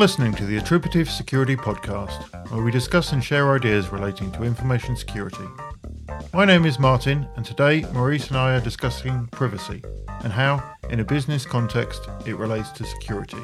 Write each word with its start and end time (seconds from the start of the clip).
listening 0.00 0.32
to 0.32 0.46
the 0.46 0.56
Attributive 0.56 1.10
Security 1.10 1.54
Podcast, 1.54 2.50
where 2.50 2.64
we 2.64 2.70
discuss 2.70 3.12
and 3.12 3.22
share 3.22 3.54
ideas 3.54 3.92
relating 3.92 4.32
to 4.32 4.44
information 4.44 4.96
security. 4.96 5.44
My 6.32 6.46
name 6.46 6.64
is 6.64 6.78
Martin, 6.78 7.28
and 7.36 7.44
today 7.44 7.82
Maurice 7.92 8.28
and 8.28 8.38
I 8.38 8.56
are 8.56 8.62
discussing 8.62 9.26
privacy 9.26 9.82
and 10.24 10.32
how, 10.32 10.64
in 10.88 11.00
a 11.00 11.04
business 11.04 11.44
context, 11.44 12.08
it 12.24 12.36
relates 12.36 12.70
to 12.70 12.84
security. 12.84 13.42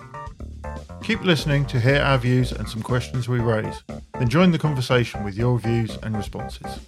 Keep 1.02 1.24
listening 1.24 1.66
to 1.66 1.78
hear 1.78 2.00
our 2.00 2.16
views 2.16 2.52
and 2.52 2.66
some 2.66 2.80
questions 2.80 3.28
we 3.28 3.38
raise, 3.38 3.82
then 4.18 4.30
join 4.30 4.50
the 4.50 4.58
conversation 4.58 5.24
with 5.24 5.36
your 5.36 5.58
views 5.58 5.98
and 6.02 6.16
responses. 6.16 6.80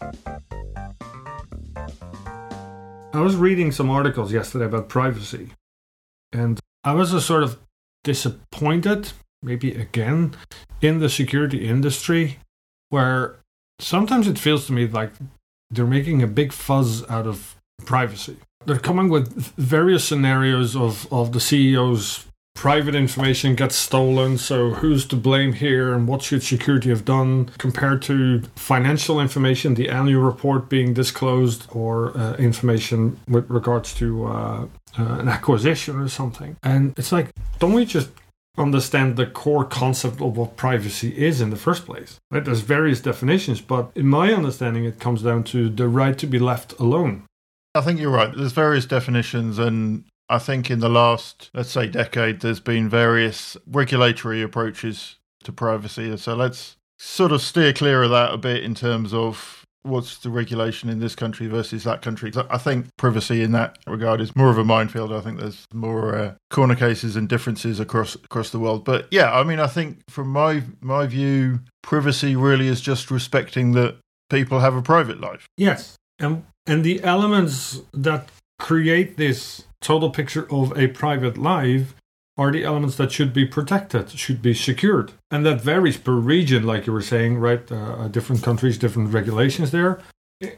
I 3.12 3.20
was 3.20 3.36
reading 3.36 3.70
some 3.72 3.90
articles 3.90 4.32
yesterday 4.32 4.64
about 4.64 4.88
privacy, 4.88 5.50
and 6.32 6.58
I 6.84 6.94
was 6.94 7.12
a 7.12 7.20
sort 7.20 7.42
of 7.42 7.58
disappointed, 8.02 9.12
maybe 9.42 9.72
again, 9.72 10.34
in 10.80 10.98
the 10.98 11.08
security 11.08 11.68
industry, 11.68 12.38
where 12.90 13.36
sometimes 13.78 14.26
it 14.26 14.38
feels 14.38 14.66
to 14.66 14.72
me 14.72 14.86
like 14.86 15.12
they're 15.70 15.86
making 15.86 16.22
a 16.22 16.26
big 16.26 16.52
fuzz 16.52 17.08
out 17.10 17.26
of 17.26 17.56
privacy. 17.84 18.36
They're 18.66 18.78
coming 18.78 19.08
with 19.08 19.52
various 19.56 20.04
scenarios 20.04 20.74
of, 20.74 21.10
of 21.12 21.32
the 21.32 21.38
CEO's 21.38 22.26
private 22.58 22.96
information 22.96 23.54
gets 23.54 23.76
stolen, 23.76 24.36
so 24.36 24.70
who's 24.70 25.06
to 25.06 25.14
blame 25.14 25.52
here 25.52 25.94
and 25.94 26.08
what 26.08 26.20
should 26.20 26.42
security 26.42 26.88
have 26.88 27.04
done 27.04 27.48
compared 27.56 28.02
to 28.02 28.42
financial 28.56 29.20
information, 29.20 29.74
the 29.74 29.88
annual 29.88 30.22
report 30.22 30.68
being 30.68 30.92
disclosed, 30.92 31.68
or 31.70 32.18
uh, 32.18 32.34
information 32.34 33.16
with 33.28 33.48
regards 33.48 33.94
to 33.94 34.26
uh, 34.26 34.66
uh, 34.98 35.18
an 35.20 35.28
acquisition 35.28 36.00
or 36.00 36.08
something. 36.08 36.56
And 36.64 36.98
it's 36.98 37.12
like, 37.12 37.30
don't 37.60 37.74
we 37.74 37.84
just 37.84 38.10
understand 38.58 39.16
the 39.16 39.26
core 39.26 39.64
concept 39.64 40.20
of 40.20 40.36
what 40.36 40.56
privacy 40.56 41.16
is 41.16 41.40
in 41.40 41.50
the 41.50 41.56
first 41.56 41.86
place? 41.86 42.18
Right? 42.30 42.44
There's 42.44 42.60
various 42.60 43.00
definitions, 43.00 43.60
but 43.60 43.90
in 43.94 44.06
my 44.06 44.32
understanding, 44.32 44.84
it 44.84 45.00
comes 45.00 45.22
down 45.22 45.44
to 45.44 45.68
the 45.68 45.88
right 45.88 46.18
to 46.18 46.26
be 46.26 46.38
left 46.38 46.72
alone. 46.78 47.24
I 47.74 47.80
think 47.80 48.00
you're 48.00 48.10
right. 48.10 48.34
There's 48.34 48.52
various 48.52 48.86
definitions, 48.86 49.58
and 49.58 50.04
I 50.28 50.38
think 50.38 50.70
in 50.70 50.80
the 50.80 50.88
last, 50.88 51.50
let's 51.54 51.70
say, 51.70 51.86
decade, 51.86 52.40
there's 52.40 52.60
been 52.60 52.88
various 52.88 53.56
regulatory 53.66 54.42
approaches 54.42 55.16
to 55.44 55.52
privacy. 55.52 56.16
So 56.16 56.34
let's 56.34 56.76
sort 56.98 57.32
of 57.32 57.40
steer 57.40 57.72
clear 57.72 58.02
of 58.02 58.10
that 58.10 58.34
a 58.34 58.38
bit 58.38 58.64
in 58.64 58.74
terms 58.74 59.14
of 59.14 59.57
what's 59.88 60.18
the 60.18 60.30
regulation 60.30 60.88
in 60.88 61.00
this 61.00 61.14
country 61.14 61.46
versus 61.46 61.84
that 61.84 62.02
country. 62.02 62.32
I 62.50 62.58
think 62.58 62.86
privacy 62.96 63.42
in 63.42 63.52
that 63.52 63.78
regard 63.86 64.20
is 64.20 64.34
more 64.36 64.50
of 64.50 64.58
a 64.58 64.64
minefield. 64.64 65.12
I 65.12 65.20
think 65.20 65.40
there's 65.40 65.66
more 65.72 66.14
uh, 66.14 66.34
corner 66.50 66.74
cases 66.74 67.16
and 67.16 67.28
differences 67.28 67.80
across 67.80 68.14
across 68.14 68.50
the 68.50 68.58
world. 68.58 68.84
But 68.84 69.08
yeah, 69.10 69.32
I 69.32 69.42
mean, 69.44 69.60
I 69.60 69.66
think 69.66 69.98
from 70.08 70.28
my 70.28 70.62
my 70.80 71.06
view, 71.06 71.60
privacy 71.82 72.36
really 72.36 72.68
is 72.68 72.80
just 72.80 73.10
respecting 73.10 73.72
that 73.72 73.96
people 74.30 74.60
have 74.60 74.76
a 74.76 74.82
private 74.82 75.20
life. 75.20 75.46
Yes, 75.56 75.96
and 76.18 76.44
and 76.66 76.84
the 76.84 77.02
elements 77.02 77.80
that 77.92 78.28
create 78.58 79.16
this 79.16 79.64
total 79.80 80.10
picture 80.10 80.46
of 80.52 80.76
a 80.76 80.88
private 80.88 81.38
life 81.38 81.94
are 82.38 82.52
the 82.52 82.64
elements 82.64 82.96
that 82.96 83.12
should 83.12 83.34
be 83.34 83.44
protected, 83.44 84.10
should 84.12 84.40
be 84.40 84.54
secured. 84.54 85.12
And 85.30 85.44
that 85.44 85.60
varies 85.60 85.98
per 85.98 86.12
region, 86.12 86.62
like 86.62 86.86
you 86.86 86.92
were 86.92 87.02
saying, 87.02 87.38
right? 87.38 87.70
Uh, 87.70 88.08
different 88.08 88.42
countries, 88.42 88.78
different 88.78 89.12
regulations 89.12 89.72
there. 89.72 90.00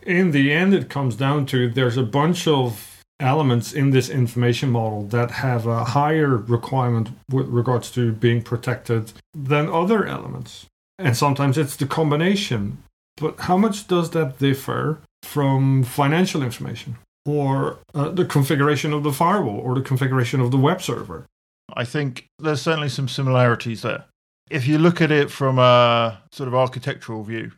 In 0.03 0.31
the 0.33 0.53
end, 0.53 0.75
it 0.75 0.91
comes 0.91 1.17
down 1.17 1.47
to 1.47 1.71
there's 1.71 1.97
a 1.97 2.03
bunch 2.03 2.47
of 2.47 3.03
elements 3.19 3.73
in 3.73 3.91
this 3.91 4.11
information 4.11 4.71
model 4.71 5.05
that 5.05 5.31
have 5.31 5.67
a 5.67 5.85
higher 5.85 6.37
requirement 6.37 7.09
with 7.31 7.49
regards 7.49 7.91
to 7.93 8.13
being 8.13 8.43
protected 8.43 9.13
than 9.35 9.69
other 9.69 10.07
elements. 10.07 10.67
And 10.99 11.17
sometimes 11.17 11.57
it's 11.57 11.77
the 11.77 11.87
combination. 11.87 12.83
But 13.17 13.41
how 13.41 13.57
much 13.57 13.89
does 13.89 14.11
that 14.11 14.39
differ 14.39 15.01
from 15.23 15.83
financial 15.83 16.43
information? 16.43 16.97
or 17.27 17.79
uh, 17.95 18.09
the 18.09 18.25
configuration 18.25 18.93
of 18.93 19.03
the 19.03 19.13
firewall 19.13 19.59
or 19.59 19.75
the 19.75 19.83
configuration 19.83 20.41
of 20.41 20.51
the 20.51 20.57
web 20.57 20.81
server. 20.83 21.27
I 21.77 21.85
think 21.85 22.29
there's 22.39 22.63
certainly 22.63 22.89
some 22.89 23.09
similarities 23.09 23.83
there. 23.83 24.05
If 24.51 24.67
you 24.67 24.79
look 24.79 25.01
at 25.01 25.13
it 25.13 25.31
from 25.31 25.59
a 25.59 26.21
sort 26.33 26.49
of 26.49 26.55
architectural 26.55 27.23
view, 27.23 27.53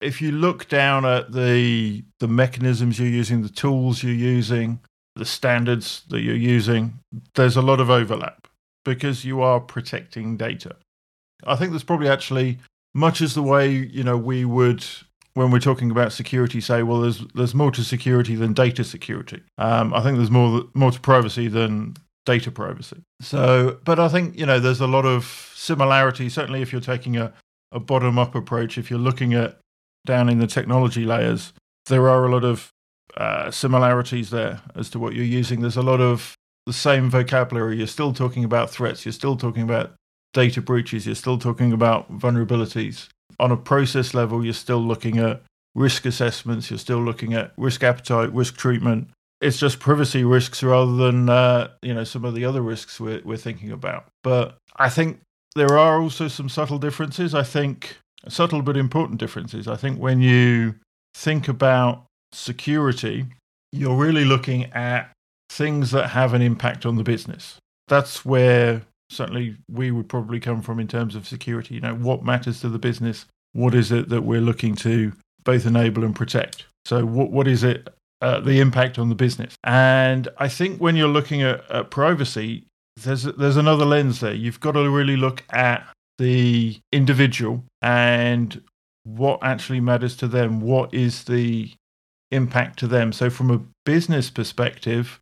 if 0.00 0.20
you 0.20 0.32
look 0.32 0.68
down 0.68 1.04
at 1.04 1.32
the 1.32 2.04
the 2.20 2.28
mechanisms 2.28 2.98
you're 2.98 3.08
using, 3.08 3.42
the 3.42 3.48
tools 3.48 4.02
you're 4.02 4.12
using, 4.12 4.80
the 5.16 5.24
standards 5.24 6.02
that 6.08 6.20
you're 6.20 6.34
using, 6.34 6.98
there's 7.34 7.56
a 7.56 7.62
lot 7.62 7.80
of 7.80 7.90
overlap 7.90 8.48
because 8.84 9.24
you 9.24 9.40
are 9.42 9.60
protecting 9.60 10.36
data. 10.36 10.76
I 11.44 11.56
think 11.56 11.70
there's 11.72 11.84
probably 11.84 12.08
actually 12.08 12.58
much 12.94 13.20
as 13.20 13.34
the 13.34 13.42
way 13.42 13.70
you 13.70 14.04
know 14.04 14.16
we 14.16 14.44
would 14.44 14.84
when 15.34 15.50
we're 15.50 15.58
talking 15.58 15.90
about 15.90 16.12
security, 16.12 16.60
say, 16.60 16.82
well, 16.82 17.00
there's 17.00 17.24
there's 17.34 17.54
more 17.54 17.70
to 17.72 17.84
security 17.84 18.36
than 18.36 18.52
data 18.52 18.84
security. 18.84 19.42
Um, 19.58 19.92
I 19.92 20.00
think 20.00 20.16
there's 20.16 20.30
more 20.30 20.64
more 20.74 20.92
to 20.92 21.00
privacy 21.00 21.48
than 21.48 21.96
data 22.26 22.50
privacy. 22.50 23.02
So, 23.20 23.78
but 23.84 23.98
I 23.98 24.08
think 24.08 24.38
you 24.38 24.46
know 24.46 24.58
there's 24.58 24.80
a 24.80 24.86
lot 24.86 25.04
of 25.04 25.52
similarity. 25.54 26.28
Certainly, 26.28 26.62
if 26.62 26.72
you're 26.72 26.80
taking 26.80 27.16
a, 27.16 27.32
a 27.72 27.80
bottom 27.80 28.18
up 28.18 28.34
approach, 28.34 28.78
if 28.78 28.90
you're 28.90 28.98
looking 28.98 29.34
at 29.34 29.58
down 30.06 30.28
in 30.28 30.38
the 30.38 30.46
technology 30.46 31.04
layers, 31.04 31.52
there 31.86 32.08
are 32.08 32.26
a 32.26 32.30
lot 32.30 32.44
of 32.44 32.70
uh, 33.16 33.50
similarities 33.50 34.30
there 34.30 34.60
as 34.74 34.90
to 34.90 34.98
what 34.98 35.14
you're 35.14 35.24
using. 35.24 35.60
There's 35.60 35.76
a 35.76 35.82
lot 35.82 36.00
of 36.00 36.34
the 36.66 36.72
same 36.72 37.10
vocabulary. 37.10 37.78
You're 37.78 37.86
still 37.86 38.12
talking 38.12 38.44
about 38.44 38.70
threats. 38.70 39.04
You're 39.04 39.12
still 39.12 39.36
talking 39.36 39.62
about 39.62 39.92
data 40.32 40.60
breaches. 40.60 41.06
You're 41.06 41.14
still 41.14 41.38
talking 41.38 41.72
about 41.72 42.10
vulnerabilities 42.10 43.08
on 43.40 43.52
a 43.52 43.56
process 43.56 44.14
level, 44.14 44.44
you're 44.44 44.54
still 44.54 44.78
looking 44.78 45.18
at 45.18 45.42
risk 45.74 46.06
assessments, 46.06 46.70
you're 46.70 46.78
still 46.78 47.02
looking 47.02 47.34
at 47.34 47.52
risk 47.56 47.82
appetite, 47.82 48.32
risk 48.32 48.56
treatment. 48.56 49.08
It's 49.40 49.58
just 49.58 49.78
privacy 49.78 50.24
risks 50.24 50.62
rather 50.62 50.96
than 50.96 51.28
uh, 51.28 51.68
you 51.82 51.92
know 51.92 52.04
some 52.04 52.24
of 52.24 52.34
the 52.34 52.44
other 52.44 52.62
risks 52.62 53.00
we're, 53.00 53.20
we're 53.24 53.36
thinking 53.36 53.72
about. 53.72 54.06
But 54.22 54.56
I 54.76 54.88
think 54.88 55.20
there 55.54 55.76
are 55.78 56.00
also 56.00 56.28
some 56.28 56.48
subtle 56.48 56.78
differences. 56.78 57.34
I 57.34 57.42
think 57.42 57.98
subtle 58.28 58.62
but 58.62 58.76
important 58.76 59.20
differences. 59.20 59.68
I 59.68 59.76
think 59.76 59.98
when 59.98 60.20
you 60.20 60.74
think 61.14 61.48
about 61.48 62.06
security, 62.32 63.26
you're 63.72 63.96
really 63.96 64.24
looking 64.24 64.64
at 64.72 65.10
things 65.50 65.90
that 65.92 66.10
have 66.10 66.34
an 66.34 66.42
impact 66.42 66.86
on 66.86 66.96
the 66.96 67.04
business. 67.04 67.58
That's 67.88 68.24
where 68.24 68.82
certainly 69.10 69.56
we 69.70 69.90
would 69.90 70.08
probably 70.08 70.40
come 70.40 70.62
from 70.62 70.80
in 70.80 70.88
terms 70.88 71.14
of 71.14 71.26
security. 71.26 71.74
You 71.74 71.80
know, 71.80 71.94
what 71.94 72.24
matters 72.24 72.60
to 72.60 72.68
the 72.68 72.78
business? 72.78 73.26
What 73.52 73.74
is 73.74 73.92
it 73.92 74.08
that 74.08 74.22
we're 74.22 74.40
looking 74.40 74.74
to 74.76 75.12
both 75.44 75.66
enable 75.66 76.04
and 76.04 76.14
protect? 76.14 76.66
So, 76.84 77.04
what 77.04 77.30
what 77.30 77.46
is 77.46 77.62
it? 77.62 77.88
Uh, 78.22 78.40
the 78.40 78.60
impact 78.60 78.98
on 78.98 79.10
the 79.10 79.14
business. 79.14 79.54
And 79.64 80.28
I 80.38 80.48
think 80.48 80.80
when 80.80 80.96
you're 80.96 81.08
looking 81.08 81.42
at, 81.42 81.70
at 81.70 81.90
privacy, 81.90 82.64
there's 82.96 83.24
there's 83.24 83.58
another 83.58 83.84
lens 83.84 84.20
there. 84.20 84.32
You've 84.32 84.60
got 84.60 84.72
to 84.72 84.88
really 84.88 85.16
look 85.16 85.42
at 85.50 85.86
the 86.16 86.78
individual 86.92 87.64
and 87.82 88.62
what 89.02 89.40
actually 89.42 89.80
matters 89.80 90.16
to 90.18 90.28
them. 90.28 90.60
What 90.60 90.94
is 90.94 91.24
the 91.24 91.72
impact 92.30 92.78
to 92.78 92.86
them? 92.86 93.12
So, 93.12 93.28
from 93.28 93.50
a 93.50 93.60
business 93.84 94.30
perspective, 94.30 95.20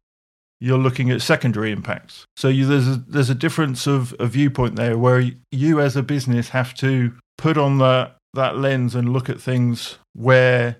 you're 0.63 0.79
looking 0.79 1.11
at 1.11 1.21
secondary 1.21 1.73
impacts. 1.73 2.25
So 2.37 2.47
you, 2.47 2.67
there's 2.67 2.87
a, 2.87 2.97
there's 3.09 3.31
a 3.31 3.35
difference 3.35 3.89
of 3.89 4.15
a 4.21 4.27
viewpoint 4.27 4.77
there 4.77 4.97
where 4.97 5.29
you 5.51 5.81
as 5.81 5.97
a 5.97 6.05
business 6.05 6.51
have 6.51 6.73
to 6.75 7.13
put 7.37 7.59
on 7.59 7.79
that 7.79 8.17
that 8.35 8.57
lens 8.57 8.95
and 8.95 9.13
look 9.13 9.29
at 9.29 9.41
things 9.41 9.99
where 10.15 10.77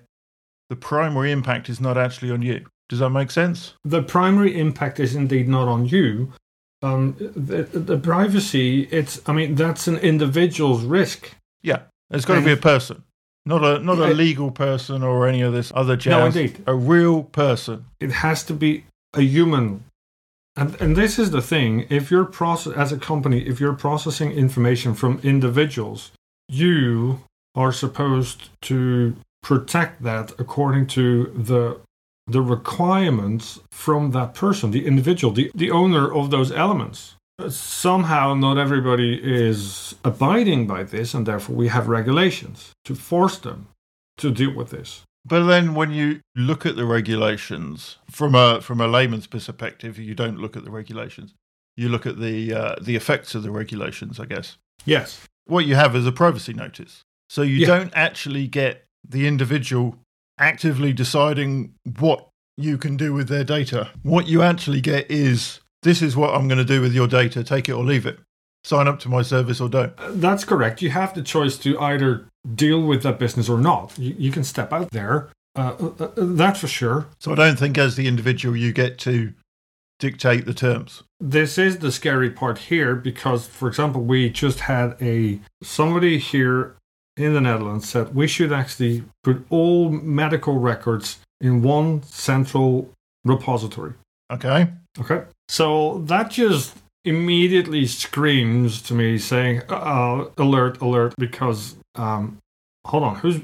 the 0.73 0.79
primary 0.79 1.31
impact 1.31 1.69
is 1.69 1.79
not 1.79 1.99
actually 1.99 2.31
on 2.31 2.41
you. 2.41 2.65
Does 2.89 2.97
that 2.97 3.11
make 3.11 3.29
sense? 3.29 3.75
The 3.83 4.01
primary 4.01 4.59
impact 4.59 4.99
is 4.99 5.13
indeed 5.15 5.47
not 5.47 5.67
on 5.67 5.85
you. 5.85 6.33
Um, 6.81 7.15
the, 7.19 7.61
the 7.63 7.97
privacy, 7.97 8.87
it's 8.91 9.21
I 9.27 9.33
mean 9.33 9.53
that's 9.53 9.87
an 9.87 9.97
individual's 9.97 10.83
risk. 10.83 11.35
Yeah, 11.61 11.81
it's 12.09 12.25
got 12.25 12.39
to 12.39 12.45
be 12.45 12.51
a 12.51 12.57
person. 12.57 13.03
Not 13.45 13.63
a 13.63 13.79
not 13.79 13.99
a 13.99 14.07
legal 14.07 14.49
person 14.49 15.03
or 15.03 15.27
any 15.27 15.41
of 15.41 15.53
this 15.53 15.71
other 15.75 15.95
jazz. 15.95 16.11
No, 16.11 16.25
indeed. 16.25 16.63
A 16.65 16.73
real 16.73 17.23
person. 17.23 17.85
It 17.99 18.11
has 18.11 18.43
to 18.45 18.53
be 18.53 18.85
a 19.13 19.21
human 19.21 19.83
and, 20.55 20.79
and 20.79 20.95
this 20.95 21.17
is 21.17 21.31
the 21.31 21.41
thing 21.41 21.85
if 21.89 22.11
you're 22.11 22.25
process 22.25 22.73
as 22.73 22.91
a 22.91 22.97
company 22.97 23.39
if 23.41 23.59
you're 23.59 23.73
processing 23.73 24.31
information 24.31 24.93
from 24.93 25.19
individuals 25.23 26.11
you 26.47 27.21
are 27.55 27.71
supposed 27.71 28.49
to 28.61 29.15
protect 29.43 30.01
that 30.03 30.31
according 30.39 30.87
to 30.87 31.25
the 31.49 31.79
the 32.25 32.41
requirements 32.41 33.59
from 33.71 34.11
that 34.11 34.33
person 34.33 34.71
the 34.71 34.87
individual 34.87 35.33
the, 35.33 35.51
the 35.53 35.69
owner 35.69 36.11
of 36.19 36.31
those 36.31 36.51
elements 36.51 37.15
somehow 37.49 38.33
not 38.33 38.57
everybody 38.57 39.19
is 39.21 39.95
abiding 40.05 40.65
by 40.65 40.81
this 40.83 41.13
and 41.13 41.25
therefore 41.25 41.55
we 41.55 41.67
have 41.67 41.87
regulations 41.89 42.71
to 42.85 42.95
force 42.95 43.37
them 43.37 43.67
to 44.17 44.31
deal 44.31 44.53
with 44.53 44.69
this 44.69 45.03
but 45.25 45.43
then 45.45 45.73
when 45.73 45.91
you 45.91 46.19
look 46.35 46.65
at 46.65 46.75
the 46.75 46.85
regulations 46.85 47.97
from 48.09 48.35
a 48.35 48.59
from 48.61 48.81
a 48.81 48.87
layman's 48.87 49.27
perspective, 49.27 49.97
you 49.97 50.13
don't 50.15 50.37
look 50.37 50.57
at 50.57 50.65
the 50.65 50.71
regulations. 50.71 51.33
You 51.77 51.87
look 51.87 52.05
at 52.05 52.19
the 52.19 52.53
uh, 52.53 52.75
the 52.81 52.97
effects 52.97 53.33
of 53.33 53.43
the 53.43 53.51
regulations, 53.51 54.19
I 54.19 54.25
guess. 54.25 54.57
Yes. 54.83 55.21
What 55.45 55.65
you 55.65 55.75
have 55.75 55.95
is 55.95 56.05
a 56.05 56.11
privacy 56.11 56.53
notice. 56.53 57.03
So 57.29 57.41
you 57.41 57.55
Yeah. 57.59 57.67
don't 57.67 57.93
actually 57.95 58.47
get 58.47 58.83
the 59.07 59.27
individual 59.27 59.97
actively 60.39 60.93
deciding 60.93 61.73
what 61.99 62.29
you 62.57 62.77
can 62.77 62.97
do 62.97 63.13
with 63.13 63.27
their 63.27 63.43
data. 63.43 63.89
What 64.03 64.27
you 64.27 64.41
actually 64.41 64.81
get 64.81 65.09
is 65.09 65.59
this 65.83 66.01
is 66.01 66.15
what 66.15 66.33
I'm 66.33 66.47
going 66.47 66.57
to 66.59 66.65
do 66.65 66.81
with 66.81 66.93
your 66.93 67.07
data, 67.07 67.43
take 67.43 67.69
it 67.69 67.73
or 67.73 67.83
leave 67.83 68.05
it. 68.05 68.19
Sign 68.63 68.87
up 68.87 68.99
to 69.01 69.09
my 69.09 69.21
service 69.21 69.59
or 69.59 69.67
don't. 69.67 69.93
Uh, 69.99 70.11
That's 70.13 70.45
correct. 70.45 70.81
You 70.81 70.89
have 70.91 71.13
the 71.13 71.21
choice 71.21 71.57
to 71.59 71.77
either 71.79 72.27
deal 72.55 72.81
with 72.81 73.03
that 73.03 73.19
business 73.19 73.49
or 73.49 73.57
not. 73.57 73.97
You, 73.97 74.15
you 74.17 74.31
can 74.31 74.43
step 74.43 74.71
out 74.71 74.91
there. 74.91 75.29
Uh, 75.55 75.75
uh, 75.79 76.03
uh, 76.05 76.11
that's 76.15 76.59
for 76.59 76.67
sure. 76.67 77.07
So 77.19 77.33
I 77.33 77.35
don't 77.35 77.59
think 77.59 77.77
as 77.77 77.95
the 77.95 78.07
individual 78.07 78.55
you 78.55 78.71
get 78.71 78.97
to 78.99 79.33
dictate 79.99 80.45
the 80.45 80.53
terms. 80.53 81.03
This 81.19 81.57
is 81.57 81.77
the 81.77 81.91
scary 81.91 82.29
part 82.29 82.57
here 82.57 82.95
because, 82.95 83.47
for 83.47 83.67
example, 83.67 84.01
we 84.01 84.29
just 84.29 84.61
had 84.61 84.95
a 85.01 85.39
somebody 85.61 86.17
here 86.17 86.75
in 87.17 87.33
the 87.33 87.41
Netherlands 87.41 87.87
said 87.89 88.15
we 88.15 88.27
should 88.27 88.51
actually 88.51 89.03
put 89.23 89.45
all 89.49 89.89
medical 89.89 90.57
records 90.59 91.19
in 91.41 91.61
one 91.61 92.03
central 92.03 92.89
repository. 93.23 93.93
Okay? 94.31 94.69
Okay. 94.99 95.23
So 95.49 95.99
that 96.05 96.31
just 96.31 96.77
immediately 97.05 97.85
screams 97.85 98.81
to 98.83 98.93
me 98.93 99.17
saying, 99.17 99.61
uh, 99.69 100.25
alert, 100.37 100.81
alert, 100.81 101.13
because, 101.17 101.75
um, 101.95 102.37
hold 102.85 103.03
on, 103.03 103.15
who's, 103.17 103.41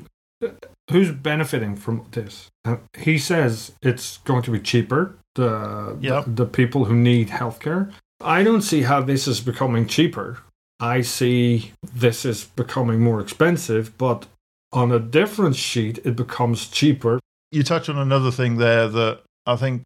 who's 0.90 1.12
benefiting 1.12 1.76
from 1.76 2.06
this? 2.12 2.48
And 2.64 2.80
he 2.98 3.18
says 3.18 3.74
it's 3.82 4.18
going 4.20 4.44
to 4.44 4.52
be 4.52 4.60
cheaper, 4.60 5.16
the, 5.36 5.98
Yep. 6.00 6.26
the, 6.26 6.32
the 6.32 6.46
people 6.46 6.86
who 6.86 6.96
need 6.96 7.28
healthcare. 7.30 7.92
I 8.22 8.44
don't 8.44 8.62
see 8.62 8.82
how 8.84 9.02
this 9.02 9.28
is 9.28 9.42
becoming 9.42 9.88
cheaper. 9.88 10.40
I 10.80 11.02
see 11.02 11.72
this 11.94 12.26
is 12.26 12.46
becoming 12.46 13.02
more 13.02 13.20
expensive, 13.20 13.98
but 13.98 14.28
on 14.72 14.92
a 14.92 15.00
different 15.00 15.56
sheet, 15.56 16.00
it 16.06 16.16
becomes 16.16 16.68
cheaper. 16.68 17.20
You 17.52 17.64
touch 17.64 17.90
on 17.90 17.98
another 17.98 18.32
thing 18.32 18.58
there 18.58 18.88
that 18.88 19.22
I 19.46 19.56
think 19.56 19.84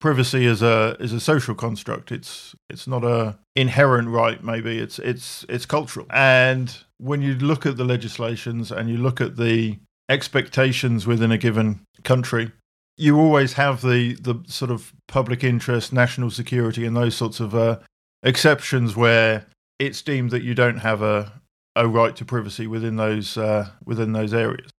privacy 0.00 0.44
is 0.44 0.62
a 0.62 0.96
is 1.00 1.12
a 1.12 1.20
social 1.20 1.54
construct. 1.54 2.12
It's 2.12 2.54
it's 2.68 2.86
not 2.86 3.04
a 3.04 3.38
inherent 3.54 4.08
right. 4.08 4.42
Maybe 4.42 4.78
it's 4.78 4.98
it's 4.98 5.46
it's 5.48 5.66
cultural. 5.66 6.06
And 6.10 6.76
when 6.98 7.22
you 7.22 7.34
look 7.34 7.64
at 7.64 7.76
the 7.76 7.84
legislations 7.84 8.70
and 8.70 8.90
you 8.90 8.98
look 8.98 9.20
at 9.20 9.36
the 9.36 9.78
expectations 10.08 11.06
within 11.06 11.32
a 11.32 11.38
given 11.38 11.80
country, 12.04 12.52
you 12.98 13.18
always 13.18 13.54
have 13.54 13.80
the 13.80 14.14
the 14.14 14.42
sort 14.48 14.70
of 14.70 14.92
public 15.08 15.44
interest, 15.44 15.92
national 15.92 16.30
security, 16.30 16.84
and 16.84 16.96
those 16.96 17.14
sorts 17.14 17.40
of 17.40 17.54
uh, 17.54 17.78
exceptions 18.22 18.96
where 18.96 19.46
it's 19.78 20.02
deemed 20.02 20.30
that 20.30 20.42
you 20.42 20.54
don't 20.54 20.78
have 20.78 21.02
a 21.02 21.40
a 21.74 21.86
right 21.86 22.16
to 22.16 22.24
privacy 22.24 22.66
within 22.66 22.96
those 22.96 23.36
uh, 23.36 23.68
within 23.84 24.12
those 24.12 24.32
areas. 24.32 24.70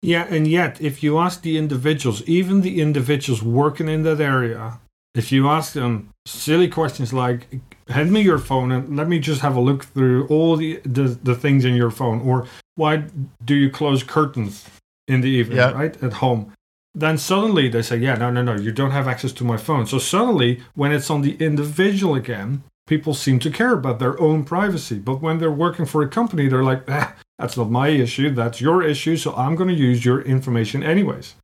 Yeah, 0.00 0.26
and 0.30 0.46
yet, 0.46 0.80
if 0.80 1.02
you 1.02 1.18
ask 1.18 1.42
the 1.42 1.58
individuals, 1.58 2.22
even 2.22 2.60
the 2.60 2.80
individuals 2.80 3.42
working 3.42 3.88
in 3.88 4.02
that 4.04 4.20
area, 4.20 4.78
if 5.14 5.32
you 5.32 5.48
ask 5.48 5.72
them 5.72 6.10
silly 6.24 6.68
questions 6.68 7.12
like, 7.12 7.48
hand 7.88 8.12
me 8.12 8.20
your 8.22 8.38
phone 8.38 8.70
and 8.70 8.96
let 8.96 9.08
me 9.08 9.18
just 9.18 9.40
have 9.40 9.56
a 9.56 9.60
look 9.60 9.84
through 9.86 10.26
all 10.28 10.54
the, 10.56 10.80
the, 10.84 11.18
the 11.22 11.34
things 11.34 11.64
in 11.64 11.74
your 11.74 11.90
phone, 11.90 12.20
or 12.20 12.46
why 12.76 13.04
do 13.44 13.56
you 13.56 13.68
close 13.70 14.04
curtains 14.04 14.64
in 15.08 15.20
the 15.20 15.28
evening, 15.30 15.58
Yeah. 15.58 15.72
right, 15.72 16.00
at 16.00 16.12
home? 16.14 16.52
Then 16.94 17.18
suddenly 17.18 17.68
they 17.68 17.82
say, 17.82 17.96
yeah, 17.96 18.14
no, 18.14 18.30
no, 18.30 18.42
no, 18.42 18.54
you 18.54 18.70
don't 18.70 18.92
have 18.92 19.08
access 19.08 19.32
to 19.32 19.44
my 19.44 19.56
phone. 19.56 19.86
So 19.86 19.98
suddenly, 19.98 20.62
when 20.74 20.92
it's 20.92 21.10
on 21.10 21.22
the 21.22 21.36
individual 21.40 22.14
again, 22.14 22.62
people 22.88 23.14
seem 23.14 23.38
to 23.40 23.50
care 23.50 23.74
about 23.74 23.98
their 24.00 24.20
own 24.20 24.44
privacy. 24.44 24.98
But 24.98 25.20
when 25.20 25.38
they're 25.38 25.52
working 25.52 25.86
for 25.86 26.02
a 26.02 26.08
company, 26.08 26.48
they're 26.48 26.64
like, 26.64 26.82
ah, 26.88 27.14
that's 27.38 27.56
not 27.56 27.70
my 27.70 27.88
issue. 27.88 28.30
That's 28.30 28.60
your 28.60 28.82
issue. 28.82 29.16
So 29.16 29.34
I'm 29.34 29.54
going 29.54 29.68
to 29.68 29.74
use 29.74 30.04
your 30.04 30.22
information 30.22 30.82
anyways. 30.82 31.34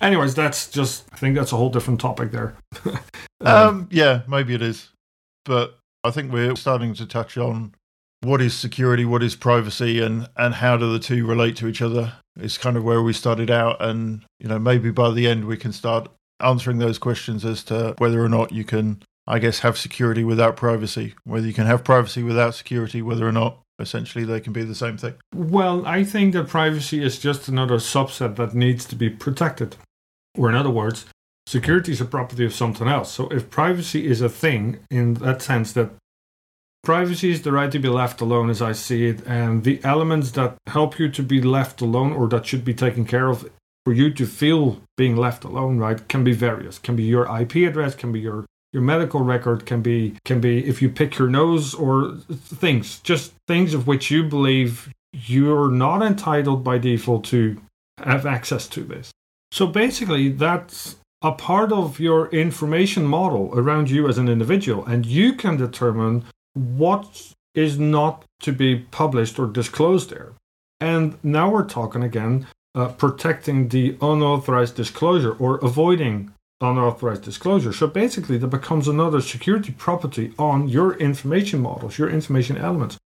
Anyways, 0.00 0.34
that's 0.34 0.68
just, 0.68 1.04
I 1.12 1.16
think 1.16 1.36
that's 1.36 1.52
a 1.52 1.56
whole 1.56 1.70
different 1.70 2.00
topic 2.00 2.32
there. 2.32 2.56
Um, 3.40 3.88
yeah, 3.90 4.22
maybe 4.26 4.54
it 4.54 4.62
is. 4.62 4.88
But 5.44 5.78
I 6.02 6.10
think 6.10 6.32
we're 6.32 6.56
starting 6.56 6.94
to 6.94 7.04
touch 7.04 7.36
on 7.36 7.74
what 8.22 8.40
is 8.40 8.54
security, 8.54 9.04
what 9.04 9.22
is 9.22 9.36
privacy, 9.36 10.00
and, 10.00 10.30
and 10.38 10.54
how 10.54 10.78
do 10.78 10.90
the 10.90 10.98
two 10.98 11.26
relate 11.26 11.54
to 11.56 11.68
each 11.68 11.82
other. 11.82 12.14
Is 12.40 12.56
kind 12.56 12.78
of 12.78 12.84
where 12.84 13.02
we 13.02 13.12
started 13.12 13.50
out. 13.50 13.82
And, 13.82 14.24
you 14.40 14.48
know, 14.48 14.58
maybe 14.58 14.90
by 14.90 15.10
the 15.10 15.26
end 15.26 15.44
we 15.44 15.58
can 15.58 15.74
start 15.74 16.08
answering 16.40 16.78
those 16.78 16.98
questions 16.98 17.44
as 17.44 17.62
to 17.64 17.94
whether 17.98 18.24
or 18.24 18.30
not 18.30 18.50
you 18.50 18.64
can, 18.64 19.02
I 19.26 19.38
guess, 19.38 19.60
have 19.60 19.78
security 19.78 20.24
without 20.24 20.56
privacy, 20.56 21.14
whether 21.24 21.46
you 21.46 21.54
can 21.54 21.66
have 21.66 21.84
privacy 21.84 22.22
without 22.22 22.54
security, 22.54 23.00
whether 23.00 23.26
or 23.26 23.32
not 23.32 23.58
essentially 23.78 24.24
they 24.24 24.40
can 24.40 24.52
be 24.52 24.62
the 24.62 24.74
same 24.74 24.96
thing. 24.96 25.14
Well, 25.34 25.86
I 25.86 26.04
think 26.04 26.34
that 26.34 26.48
privacy 26.48 27.02
is 27.02 27.18
just 27.18 27.48
another 27.48 27.76
subset 27.76 28.36
that 28.36 28.54
needs 28.54 28.84
to 28.86 28.96
be 28.96 29.10
protected. 29.10 29.76
Or, 30.36 30.48
in 30.48 30.54
other 30.54 30.70
words, 30.70 31.06
security 31.46 31.92
is 31.92 32.00
a 32.00 32.04
property 32.04 32.44
of 32.44 32.54
something 32.54 32.88
else. 32.88 33.12
So, 33.12 33.28
if 33.28 33.50
privacy 33.50 34.06
is 34.06 34.20
a 34.20 34.28
thing 34.28 34.78
in 34.90 35.14
that 35.14 35.42
sense 35.42 35.72
that 35.72 35.90
privacy 36.82 37.30
is 37.30 37.42
the 37.42 37.52
right 37.52 37.72
to 37.72 37.78
be 37.78 37.88
left 37.88 38.20
alone, 38.20 38.50
as 38.50 38.60
I 38.60 38.72
see 38.72 39.06
it, 39.06 39.26
and 39.26 39.64
the 39.64 39.80
elements 39.84 40.32
that 40.32 40.56
help 40.66 40.98
you 40.98 41.08
to 41.08 41.22
be 41.22 41.40
left 41.40 41.80
alone 41.80 42.12
or 42.12 42.28
that 42.28 42.46
should 42.46 42.64
be 42.64 42.74
taken 42.74 43.04
care 43.04 43.28
of 43.28 43.50
for 43.84 43.92
you 43.92 44.12
to 44.14 44.26
feel 44.26 44.80
being 44.96 45.16
left 45.16 45.44
alone, 45.44 45.78
right, 45.78 46.06
can 46.08 46.24
be 46.24 46.32
various. 46.32 46.78
Can 46.78 46.96
be 46.96 47.04
your 47.04 47.24
IP 47.40 47.56
address, 47.68 47.94
can 47.94 48.12
be 48.12 48.20
your 48.20 48.46
your 48.74 48.82
medical 48.82 49.20
record 49.20 49.64
can 49.64 49.80
be 49.80 50.16
can 50.24 50.40
be 50.40 50.66
if 50.66 50.82
you 50.82 50.90
pick 50.90 51.16
your 51.16 51.28
nose 51.28 51.74
or 51.74 52.16
things 52.28 52.98
just 52.98 53.32
things 53.46 53.72
of 53.72 53.86
which 53.86 54.10
you 54.10 54.24
believe 54.24 54.92
you're 55.12 55.70
not 55.70 56.02
entitled 56.02 56.64
by 56.64 56.76
default 56.76 57.24
to 57.24 57.56
have 57.98 58.26
access 58.26 58.66
to 58.66 58.82
this. 58.82 59.12
So 59.52 59.68
basically 59.68 60.28
that's 60.28 60.96
a 61.22 61.30
part 61.30 61.72
of 61.72 62.00
your 62.00 62.28
information 62.30 63.04
model 63.06 63.52
around 63.54 63.88
you 63.88 64.08
as 64.08 64.18
an 64.18 64.28
individual 64.28 64.84
and 64.84 65.06
you 65.06 65.34
can 65.34 65.56
determine 65.56 66.24
what 66.54 67.32
is 67.54 67.78
not 67.78 68.24
to 68.40 68.52
be 68.52 68.80
published 68.90 69.38
or 69.38 69.46
disclosed 69.46 70.10
there. 70.10 70.32
And 70.80 71.16
now 71.22 71.48
we're 71.48 71.64
talking 71.64 72.02
again 72.02 72.48
uh, 72.74 72.88
protecting 72.88 73.68
the 73.68 73.96
unauthorized 74.02 74.74
disclosure 74.74 75.32
or 75.34 75.58
avoiding 75.58 76.33
unauthorized 76.64 77.22
disclosure. 77.22 77.72
So 77.72 77.86
basically, 77.86 78.38
that 78.38 78.48
becomes 78.48 78.88
another 78.88 79.20
security 79.20 79.72
property 79.72 80.32
on 80.38 80.68
your 80.68 80.94
information 80.94 81.60
models, 81.60 81.98
your 81.98 82.10
information 82.10 82.56
elements. 82.56 82.96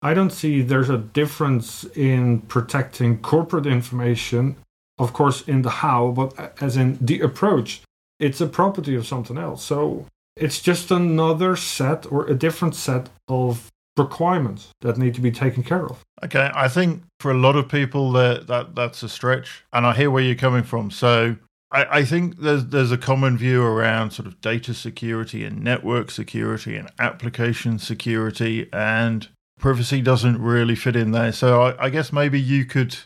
I 0.00 0.14
don't 0.14 0.30
see 0.30 0.62
there's 0.62 0.90
a 0.90 0.98
difference 0.98 1.84
in 1.96 2.40
protecting 2.42 3.18
corporate 3.18 3.66
information, 3.66 4.56
of 4.98 5.12
course, 5.12 5.42
in 5.42 5.62
the 5.62 5.70
how, 5.70 6.10
but 6.12 6.62
as 6.62 6.76
in 6.76 6.98
the 7.00 7.20
approach, 7.20 7.82
it's 8.20 8.40
a 8.40 8.46
property 8.46 8.94
of 8.94 9.06
something 9.06 9.36
else. 9.36 9.64
So 9.64 10.06
it's 10.36 10.60
just 10.60 10.90
another 10.90 11.56
set 11.56 12.10
or 12.10 12.26
a 12.26 12.34
different 12.34 12.76
set 12.76 13.08
of 13.26 13.68
requirements 13.96 14.68
that 14.80 14.96
need 14.96 15.14
to 15.14 15.20
be 15.20 15.32
taken 15.32 15.64
care 15.64 15.84
of. 15.84 16.00
Okay, 16.22 16.50
I 16.54 16.68
think 16.68 17.02
for 17.18 17.32
a 17.32 17.38
lot 17.38 17.56
of 17.56 17.68
people 17.68 18.12
that, 18.12 18.46
that 18.46 18.74
that's 18.76 19.02
a 19.02 19.08
stretch, 19.08 19.64
and 19.72 19.84
I 19.84 19.94
hear 19.94 20.10
where 20.10 20.22
you're 20.22 20.36
coming 20.36 20.62
from. 20.62 20.90
So 20.90 21.36
I, 21.70 21.98
I 21.98 22.04
think 22.04 22.38
there's 22.38 22.66
there's 22.66 22.92
a 22.92 22.98
common 22.98 23.36
view 23.36 23.62
around 23.62 24.12
sort 24.12 24.26
of 24.26 24.40
data 24.40 24.74
security 24.74 25.44
and 25.44 25.62
network 25.62 26.10
security 26.10 26.76
and 26.76 26.90
application 26.98 27.78
security, 27.78 28.68
and 28.72 29.28
privacy 29.58 30.00
doesn't 30.00 30.40
really 30.40 30.74
fit 30.74 30.96
in 30.96 31.10
there. 31.10 31.32
So 31.32 31.62
I, 31.62 31.86
I 31.86 31.90
guess 31.90 32.12
maybe 32.12 32.40
you 32.40 32.64
could 32.64 32.96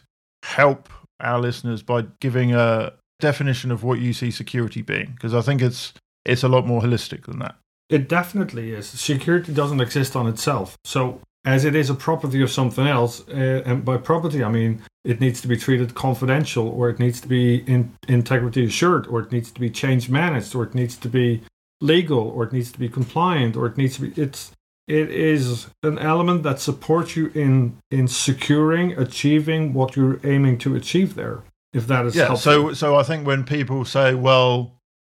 help 0.44 0.88
our 1.20 1.40
listeners 1.40 1.82
by 1.82 2.02
giving 2.20 2.54
a 2.54 2.92
definition 3.20 3.70
of 3.70 3.84
what 3.84 4.00
you 4.00 4.12
see 4.12 4.30
security 4.30 4.82
being, 4.82 5.12
because 5.14 5.34
I 5.34 5.40
think 5.40 5.62
it's 5.62 5.92
it's 6.24 6.42
a 6.42 6.48
lot 6.48 6.66
more 6.66 6.82
holistic 6.82 7.24
than 7.26 7.38
that. 7.40 7.56
It 7.88 8.08
definitely 8.08 8.72
is. 8.72 8.88
Security 8.88 9.52
doesn't 9.52 9.80
exist 9.80 10.16
on 10.16 10.26
itself. 10.26 10.76
So, 10.84 11.20
as 11.44 11.64
it 11.64 11.74
is 11.74 11.90
a 11.90 11.94
property 11.94 12.40
of 12.42 12.50
something 12.50 12.86
else, 12.86 13.26
uh, 13.28 13.62
and 13.66 13.84
by 13.84 13.96
property 13.96 14.42
I 14.44 14.48
mean 14.50 14.82
it 15.04 15.20
needs 15.20 15.40
to 15.40 15.48
be 15.48 15.56
treated 15.56 15.94
confidential, 15.94 16.68
or 16.68 16.88
it 16.88 16.98
needs 16.98 17.20
to 17.20 17.28
be 17.28 17.56
in 17.66 17.92
integrity 18.08 18.64
assured, 18.64 19.06
or 19.08 19.20
it 19.20 19.32
needs 19.32 19.50
to 19.50 19.60
be 19.60 19.68
change 19.70 20.08
managed, 20.08 20.54
or 20.54 20.62
it 20.62 20.74
needs 20.74 20.96
to 20.96 21.08
be 21.08 21.42
legal, 21.80 22.20
or 22.20 22.44
it 22.44 22.52
needs 22.52 22.70
to 22.72 22.78
be 22.78 22.88
compliant, 22.88 23.56
or 23.56 23.66
it 23.66 23.76
needs 23.76 23.96
to 23.96 24.02
be. 24.02 24.20
It's 24.20 24.52
it 24.88 25.10
is 25.10 25.68
an 25.82 25.98
element 25.98 26.42
that 26.44 26.60
supports 26.60 27.16
you 27.16 27.32
in 27.34 27.76
in 27.90 28.06
securing, 28.08 28.92
achieving 28.98 29.72
what 29.74 29.96
you're 29.96 30.20
aiming 30.24 30.58
to 30.58 30.74
achieve 30.76 31.14
there. 31.14 31.42
If 31.72 31.86
that 31.86 32.04
is 32.06 32.14
yeah 32.14 32.26
helpful. 32.26 32.52
so 32.52 32.72
so 32.74 32.96
i 32.96 33.02
think 33.02 33.26
when 33.26 33.44
people 33.44 33.86
say 33.86 34.12
well 34.14 34.72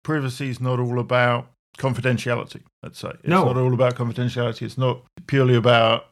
privacy 0.05 0.49
is 0.51 0.61
not 0.61 0.79
all 0.79 1.01
about 1.01 1.49
confidentiality 1.79 2.63
let's 2.83 3.01
say 3.01 3.09
it's 3.09 3.27
No. 3.27 3.45
not 3.47 3.57
all 3.57 3.75
about 3.75 3.97
confidentiality 3.97 4.63
it's 4.63 4.79
not 4.79 5.03
purely 5.27 5.57
about 5.57 6.07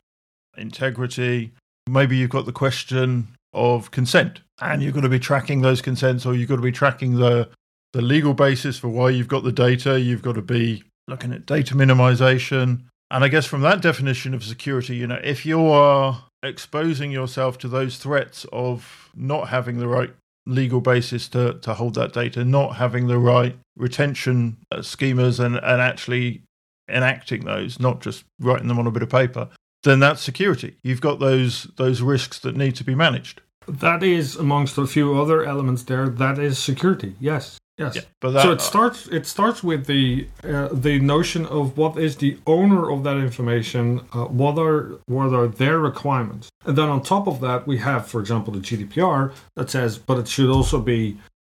integrity. 0.56 1.52
Maybe 1.88 2.16
you've 2.16 2.30
got 2.30 2.46
the 2.46 2.52
question 2.52 3.28
of 3.52 3.90
consent 3.90 4.40
and 4.60 4.82
you've 4.82 4.94
got 4.94 5.02
to 5.02 5.08
be 5.08 5.18
tracking 5.18 5.60
those 5.60 5.82
consents 5.82 6.24
or 6.24 6.34
you've 6.34 6.48
got 6.48 6.56
to 6.56 6.62
be 6.62 6.72
tracking 6.72 7.16
the 7.16 7.48
the 7.92 8.02
legal 8.02 8.32
basis 8.32 8.78
for 8.78 8.88
why 8.88 9.10
you've 9.10 9.28
got 9.28 9.44
the 9.44 9.52
data. 9.52 10.00
You've 10.00 10.22
got 10.22 10.34
to 10.36 10.42
be 10.42 10.82
looking 11.08 11.32
at 11.32 11.44
data 11.44 11.74
minimization. 11.74 12.84
And 13.10 13.24
I 13.24 13.28
guess 13.28 13.44
from 13.44 13.60
that 13.60 13.82
definition 13.82 14.32
of 14.32 14.42
security, 14.42 14.96
you 14.96 15.06
know, 15.06 15.20
if 15.22 15.44
you 15.44 15.66
are 15.66 16.24
exposing 16.42 17.10
yourself 17.10 17.58
to 17.58 17.68
those 17.68 17.98
threats 17.98 18.46
of 18.52 19.10
not 19.14 19.48
having 19.48 19.78
the 19.78 19.88
right 19.88 20.10
legal 20.46 20.80
basis 20.80 21.28
to, 21.28 21.58
to 21.60 21.74
hold 21.74 21.94
that 21.94 22.12
data, 22.12 22.44
not 22.44 22.76
having 22.76 23.06
the 23.06 23.18
right 23.18 23.56
retention 23.76 24.56
uh, 24.70 24.78
schemas 24.78 25.38
and, 25.38 25.56
and 25.56 25.82
actually 25.82 26.42
enacting 26.88 27.44
those, 27.44 27.78
not 27.78 28.00
just 28.00 28.24
writing 28.40 28.68
them 28.68 28.78
on 28.78 28.86
a 28.86 28.90
bit 28.90 29.02
of 29.02 29.10
paper, 29.10 29.48
then 29.82 29.98
that's 29.98 30.20
security. 30.20 30.76
You've 30.82 31.00
got 31.00 31.18
those 31.18 31.64
those 31.76 32.00
risks 32.02 32.38
that 32.40 32.56
need 32.56 32.76
to 32.76 32.84
be 32.84 32.94
managed. 32.94 33.40
That 33.66 34.02
is 34.02 34.36
amongst 34.36 34.78
a 34.78 34.86
few 34.86 35.20
other 35.20 35.44
elements 35.44 35.84
there. 35.84 36.08
That 36.08 36.38
is 36.38 36.58
security. 36.58 37.14
Yes. 37.20 37.58
Yes. 37.78 37.96
Yeah, 37.96 38.02
but 38.20 38.32
that, 38.32 38.42
so 38.42 38.52
it 38.52 38.60
starts. 38.60 39.08
It 39.08 39.26
starts 39.26 39.62
with 39.64 39.86
the 39.86 40.28
uh, 40.44 40.68
the 40.72 40.98
notion 41.00 41.46
of 41.46 41.76
what 41.78 41.96
is 41.96 42.16
the 42.16 42.38
owner 42.46 42.90
of 42.90 43.02
that 43.04 43.16
information. 43.16 44.02
Uh, 44.12 44.26
what 44.26 44.58
are 44.58 44.98
what 45.06 45.32
are 45.32 45.48
their 45.48 45.78
requirements, 45.78 46.50
and 46.66 46.76
then 46.76 46.88
on 46.90 47.02
top 47.02 47.26
of 47.26 47.40
that, 47.40 47.66
we 47.66 47.78
have, 47.78 48.06
for 48.06 48.20
example, 48.20 48.52
the 48.52 48.60
GDPR 48.60 49.32
that 49.56 49.70
says, 49.70 49.96
but 49.96 50.18
it 50.18 50.28
should 50.28 50.50
also 50.50 50.80
be 50.80 51.16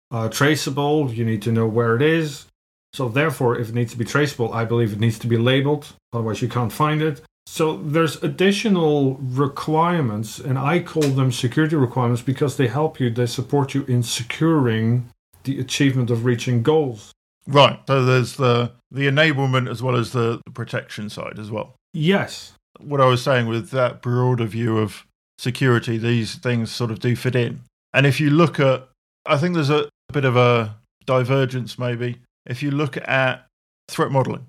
uh, 0.10 0.30
traceable. 0.30 1.12
You 1.12 1.26
need 1.26 1.42
to 1.44 1.52
know 1.52 1.68
where 1.68 1.96
it 1.98 2.02
is. 2.02 2.46
So 2.94 3.10
therefore, 3.10 3.60
if 3.60 3.70
it 3.70 3.76
needs 3.76 3.92
to 3.92 3.98
be 3.98 4.06
traceable, 4.06 4.54
I 4.54 4.64
believe 4.64 4.94
it 4.94 5.02
needs 5.02 5.20
to 5.20 5.28
be 5.28 5.38
labeled. 5.38 5.94
Otherwise, 6.14 6.42
you 6.42 6.48
can't 6.48 6.72
find 6.72 7.02
it. 7.02 7.22
So 7.48 7.78
there's 7.78 8.22
additional 8.24 9.16
requirements, 9.16 10.40
and 10.40 10.58
I 10.58 10.80
call 10.80 11.04
them 11.04 11.32
security 11.32 11.76
requirements 11.76 12.22
because 12.22 12.58
they 12.58 12.68
help 12.68 13.00
you. 13.00 13.10
They 13.10 13.28
support 13.28 13.74
you 13.74 13.84
in 13.86 14.04
securing 14.04 15.10
the 15.44 15.60
achievement 15.60 16.10
of 16.10 16.26
reaching 16.26 16.64
goals. 16.64 17.12
Right. 17.48 17.80
So 17.88 18.04
there's 18.04 18.38
the 18.38 18.72
the 18.92 19.08
enablement 19.08 19.70
as 19.70 19.84
well 19.84 19.96
as 19.96 20.12
the, 20.12 20.42
the 20.46 20.52
protection 20.52 21.10
side 21.10 21.38
as 21.38 21.52
well. 21.52 21.76
Yes. 21.94 22.54
What 22.80 23.00
I 23.00 23.06
was 23.06 23.24
saying 23.24 23.48
with 23.48 23.70
that 23.70 24.02
broader 24.02 24.46
view 24.46 24.78
of 24.80 25.06
security, 25.38 25.98
these 25.98 26.36
things 26.36 26.72
sort 26.72 26.92
of 26.92 27.00
do 27.00 27.16
fit 27.16 27.36
in. 27.36 27.62
And 27.94 28.06
if 28.06 28.20
you 28.20 28.30
look 28.30 28.60
at, 28.60 28.90
I 29.26 29.38
think 29.38 29.54
there's 29.54 29.70
a, 29.70 29.88
a 30.10 30.14
bit 30.14 30.26
of 30.26 30.36
a 30.36 30.76
divergence 31.06 31.78
maybe. 31.78 32.18
If 32.46 32.64
you 32.64 32.72
look 32.72 32.98
at 33.08 33.46
threat 33.88 34.12
modeling, 34.12 34.48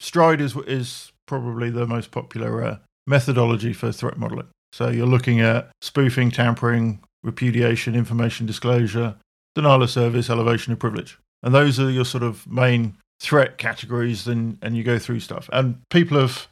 Stride 0.00 0.40
is 0.40 0.56
is 0.56 1.12
probably 1.26 1.70
the 1.70 1.86
most 1.86 2.10
popular 2.10 2.62
uh, 2.62 2.78
methodology 3.06 3.72
for 3.72 3.92
threat 3.92 4.16
modeling. 4.16 4.48
So 4.72 4.88
you're 4.88 5.06
looking 5.06 5.40
at 5.40 5.70
spoofing, 5.82 6.30
tampering, 6.30 7.00
repudiation, 7.22 7.94
information 7.94 8.46
disclosure, 8.46 9.16
denial 9.54 9.82
of 9.82 9.90
service, 9.90 10.28
elevation 10.28 10.72
of 10.72 10.78
privilege. 10.78 11.18
And 11.42 11.54
those 11.54 11.78
are 11.78 11.90
your 11.90 12.04
sort 12.04 12.22
of 12.22 12.46
main 12.50 12.96
threat 13.20 13.58
categories, 13.58 14.26
and, 14.26 14.58
and 14.62 14.76
you 14.76 14.82
go 14.82 14.98
through 14.98 15.20
stuff. 15.20 15.48
And 15.52 15.80
people 15.90 16.18
have 16.18 16.48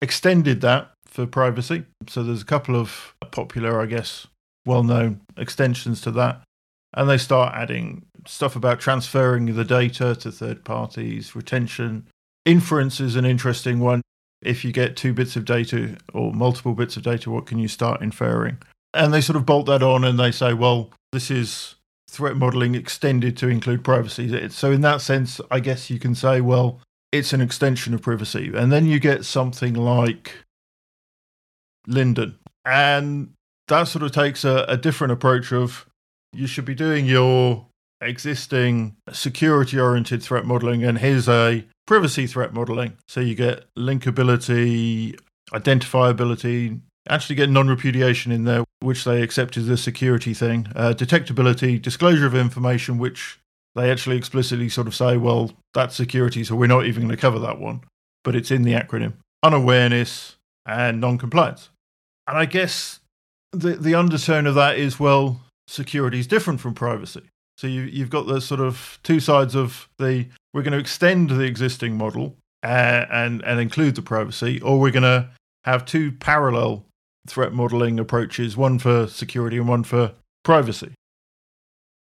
extended 0.00 0.60
that 0.60 0.92
for 1.06 1.26
privacy. 1.26 1.84
So 2.08 2.22
there's 2.22 2.42
a 2.42 2.46
couple 2.46 2.76
of 2.76 3.14
popular, 3.30 3.80
I 3.80 3.86
guess, 3.86 4.26
well 4.66 4.82
known 4.82 5.20
extensions 5.36 6.00
to 6.02 6.10
that. 6.12 6.42
And 6.96 7.08
they 7.10 7.18
start 7.18 7.54
adding 7.54 8.06
stuff 8.26 8.54
about 8.56 8.80
transferring 8.80 9.46
the 9.54 9.64
data 9.64 10.14
to 10.14 10.30
third 10.30 10.64
parties, 10.64 11.34
retention. 11.34 12.06
Inference 12.44 13.00
is 13.00 13.16
an 13.16 13.24
interesting 13.24 13.80
one. 13.80 14.00
If 14.44 14.64
you 14.64 14.72
get 14.72 14.96
two 14.96 15.12
bits 15.12 15.36
of 15.36 15.44
data 15.44 15.96
or 16.12 16.32
multiple 16.32 16.74
bits 16.74 16.96
of 16.96 17.02
data, 17.02 17.30
what 17.30 17.46
can 17.46 17.58
you 17.58 17.68
start 17.68 18.02
inferring? 18.02 18.58
And 18.92 19.12
they 19.12 19.20
sort 19.20 19.36
of 19.36 19.46
bolt 19.46 19.66
that 19.66 19.82
on 19.82 20.04
and 20.04 20.18
they 20.18 20.30
say, 20.30 20.54
well, 20.54 20.90
this 21.12 21.30
is 21.30 21.74
threat 22.08 22.36
modeling 22.36 22.74
extended 22.74 23.36
to 23.38 23.48
include 23.48 23.82
privacy. 23.82 24.48
So, 24.50 24.70
in 24.70 24.82
that 24.82 25.00
sense, 25.00 25.40
I 25.50 25.60
guess 25.60 25.90
you 25.90 25.98
can 25.98 26.14
say, 26.14 26.40
well, 26.40 26.80
it's 27.10 27.32
an 27.32 27.40
extension 27.40 27.94
of 27.94 28.02
privacy. 28.02 28.52
And 28.54 28.72
then 28.72 28.86
you 28.86 29.00
get 29.00 29.24
something 29.24 29.74
like 29.74 30.32
LINDDUN. 31.88 32.36
And 32.64 33.32
that 33.68 33.84
sort 33.84 34.02
of 34.02 34.12
takes 34.12 34.44
a, 34.44 34.64
a 34.68 34.76
different 34.76 35.12
approach 35.12 35.52
of 35.52 35.86
you 36.32 36.46
should 36.46 36.64
be 36.64 36.74
doing 36.74 37.06
your 37.06 37.66
existing 38.04 38.96
security 39.12 39.78
oriented 39.78 40.22
threat 40.22 40.44
modeling, 40.44 40.84
and 40.84 40.98
here's 40.98 41.28
a 41.28 41.64
privacy 41.86 42.26
threat 42.26 42.52
modeling. 42.52 42.96
So 43.08 43.20
you 43.20 43.34
get 43.34 43.66
linkability, 43.76 45.18
identifiability, 45.52 46.80
actually 47.08 47.36
get 47.36 47.50
non 47.50 47.68
repudiation 47.68 48.32
in 48.32 48.44
there, 48.44 48.64
which 48.80 49.04
they 49.04 49.22
accept 49.22 49.56
as 49.56 49.68
a 49.68 49.76
security 49.76 50.34
thing, 50.34 50.68
uh, 50.74 50.94
detectability, 50.96 51.80
disclosure 51.80 52.26
of 52.26 52.34
information, 52.34 52.98
which 52.98 53.38
they 53.74 53.90
actually 53.90 54.16
explicitly 54.16 54.68
sort 54.68 54.86
of 54.86 54.94
say, 54.94 55.16
well, 55.16 55.52
that's 55.72 55.96
security, 55.96 56.44
so 56.44 56.54
we're 56.54 56.66
not 56.66 56.86
even 56.86 57.02
going 57.02 57.14
to 57.14 57.20
cover 57.20 57.38
that 57.40 57.58
one. 57.58 57.80
But 58.22 58.36
it's 58.36 58.50
in 58.50 58.62
the 58.62 58.72
acronym 58.72 59.14
unawareness 59.42 60.36
and 60.66 61.00
non 61.00 61.18
compliance. 61.18 61.70
And 62.26 62.38
I 62.38 62.46
guess 62.46 63.00
the, 63.52 63.74
the 63.74 63.94
undertone 63.94 64.46
of 64.46 64.54
that 64.54 64.78
is, 64.78 64.98
well, 64.98 65.42
security 65.68 66.18
is 66.18 66.26
different 66.26 66.60
from 66.60 66.74
privacy. 66.74 67.22
So 67.56 67.66
you, 67.66 67.82
you've 67.82 68.10
got 68.10 68.26
the 68.26 68.40
sort 68.40 68.60
of 68.60 68.98
two 69.02 69.20
sides 69.20 69.54
of 69.54 69.88
the 69.98 70.26
we're 70.52 70.62
going 70.62 70.72
to 70.72 70.78
extend 70.78 71.30
the 71.30 71.42
existing 71.42 71.96
model 71.96 72.36
uh, 72.62 73.06
and, 73.10 73.42
and 73.44 73.60
include 73.60 73.94
the 73.94 74.02
privacy, 74.02 74.60
or 74.60 74.80
we're 74.80 74.90
going 74.90 75.02
to 75.02 75.28
have 75.64 75.84
two 75.84 76.12
parallel 76.12 76.84
threat 77.26 77.52
modeling 77.52 77.98
approaches, 77.98 78.56
one 78.56 78.78
for 78.78 79.06
security 79.06 79.56
and 79.56 79.68
one 79.68 79.84
for 79.84 80.12
privacy. 80.44 80.92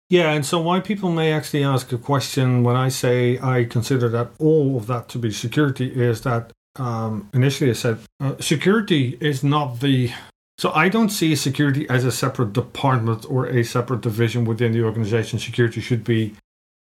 Yeah, 0.08 0.32
and 0.32 0.44
so 0.44 0.60
why 0.60 0.80
people 0.80 1.12
may 1.12 1.32
actually 1.32 1.62
ask 1.62 1.92
a 1.92 1.98
question 1.98 2.64
when 2.64 2.74
I 2.74 2.88
say 2.88 3.38
I 3.38 3.64
consider 3.64 4.08
that 4.08 4.30
all 4.40 4.76
of 4.76 4.88
that 4.88 5.08
to 5.10 5.18
be 5.18 5.30
security 5.30 5.86
is 5.86 6.22
that 6.22 6.52
um, 6.76 7.28
initially 7.32 7.70
I 7.70 7.74
said 7.74 7.98
uh, 8.20 8.34
security 8.40 9.16
is 9.20 9.44
not 9.44 9.80
the. 9.80 10.10
So 10.60 10.70
I 10.72 10.90
don't 10.90 11.08
see 11.08 11.34
security 11.36 11.88
as 11.88 12.04
a 12.04 12.12
separate 12.12 12.52
department 12.52 13.24
or 13.30 13.46
a 13.46 13.64
separate 13.64 14.02
division 14.02 14.44
within 14.44 14.72
the 14.72 14.82
organization. 14.82 15.38
Security 15.38 15.80
should 15.80 16.04
be 16.04 16.34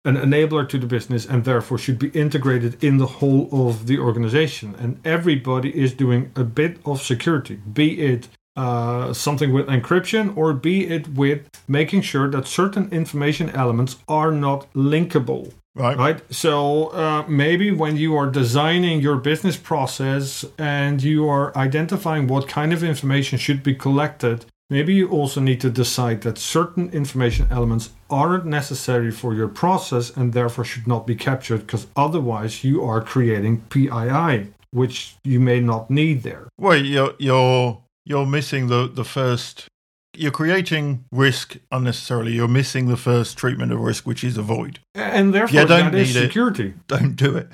an 0.03 0.15
enabler 0.15 0.67
to 0.69 0.79
the 0.79 0.87
business 0.87 1.27
and 1.27 1.45
therefore 1.45 1.77
should 1.77 1.99
be 1.99 2.09
integrated 2.09 2.83
in 2.83 2.97
the 2.97 3.05
whole 3.05 3.47
of 3.51 3.85
the 3.85 3.99
organization. 3.99 4.73
And 4.79 4.99
everybody 5.05 5.69
is 5.79 5.93
doing 5.93 6.31
a 6.35 6.43
bit 6.43 6.79
of 6.87 7.03
security, 7.03 7.57
be 7.71 8.01
it 8.01 8.29
uh, 8.55 9.13
something 9.13 9.53
with 9.53 9.67
encryption 9.67 10.35
or 10.35 10.53
be 10.53 10.87
it 10.87 11.09
with 11.09 11.47
making 11.67 12.01
sure 12.01 12.31
that 12.31 12.47
certain 12.47 12.89
information 12.89 13.51
elements 13.51 13.97
are 14.07 14.31
not 14.31 14.73
linkable. 14.73 15.53
Right. 15.77 15.97
Right. 15.97 16.33
So 16.33 16.87
uh, 16.87 17.23
maybe 17.27 17.71
when 17.71 17.97
you 17.97 18.15
are 18.15 18.29
designing 18.29 18.99
your 18.99 19.17
business 19.17 19.57
process 19.57 20.43
and 20.57 21.03
you 21.03 21.29
are 21.29 21.55
identifying 21.55 22.27
what 22.27 22.47
kind 22.47 22.73
of 22.73 22.83
information 22.83 23.37
should 23.37 23.61
be 23.61 23.75
collected, 23.75 24.45
Maybe 24.69 24.93
you 24.93 25.07
also 25.07 25.39
need 25.39 25.61
to 25.61 25.69
decide 25.69 26.21
that 26.21 26.37
certain 26.37 26.89
information 26.89 27.47
elements 27.49 27.91
aren't 28.09 28.45
necessary 28.45 29.11
for 29.11 29.33
your 29.33 29.47
process 29.47 30.09
and 30.09 30.33
therefore 30.33 30.65
should 30.65 30.87
not 30.87 31.07
be 31.07 31.15
captured 31.15 31.59
because 31.59 31.87
otherwise 31.95 32.65
you 32.65 32.83
are 32.83 33.01
creating 33.01 33.61
PII, 33.69 34.51
which 34.71 35.15
you 35.23 35.39
may 35.39 35.61
not 35.61 35.89
need 35.89 36.23
there. 36.23 36.49
Well, 36.57 36.75
you're 36.75 37.13
you're 37.17 37.81
you're 38.03 38.25
missing 38.25 38.67
the 38.67 38.89
the 38.93 39.05
first. 39.05 39.69
You're 40.17 40.31
creating 40.31 41.05
risk 41.11 41.57
unnecessarily. 41.71 42.33
You're 42.33 42.47
missing 42.47 42.87
the 42.87 42.97
first 42.97 43.37
treatment 43.37 43.71
of 43.71 43.79
risk, 43.79 44.05
which 44.05 44.23
is 44.23 44.37
avoid. 44.37 44.79
And 44.95 45.33
therefore, 45.33 45.61
you 45.61 45.67
don't 45.67 45.91
that 45.91 45.95
is 45.95 46.15
need 46.15 46.21
security. 46.21 46.67
It. 46.67 46.75
Don't 46.87 47.15
do 47.15 47.37
it. 47.37 47.49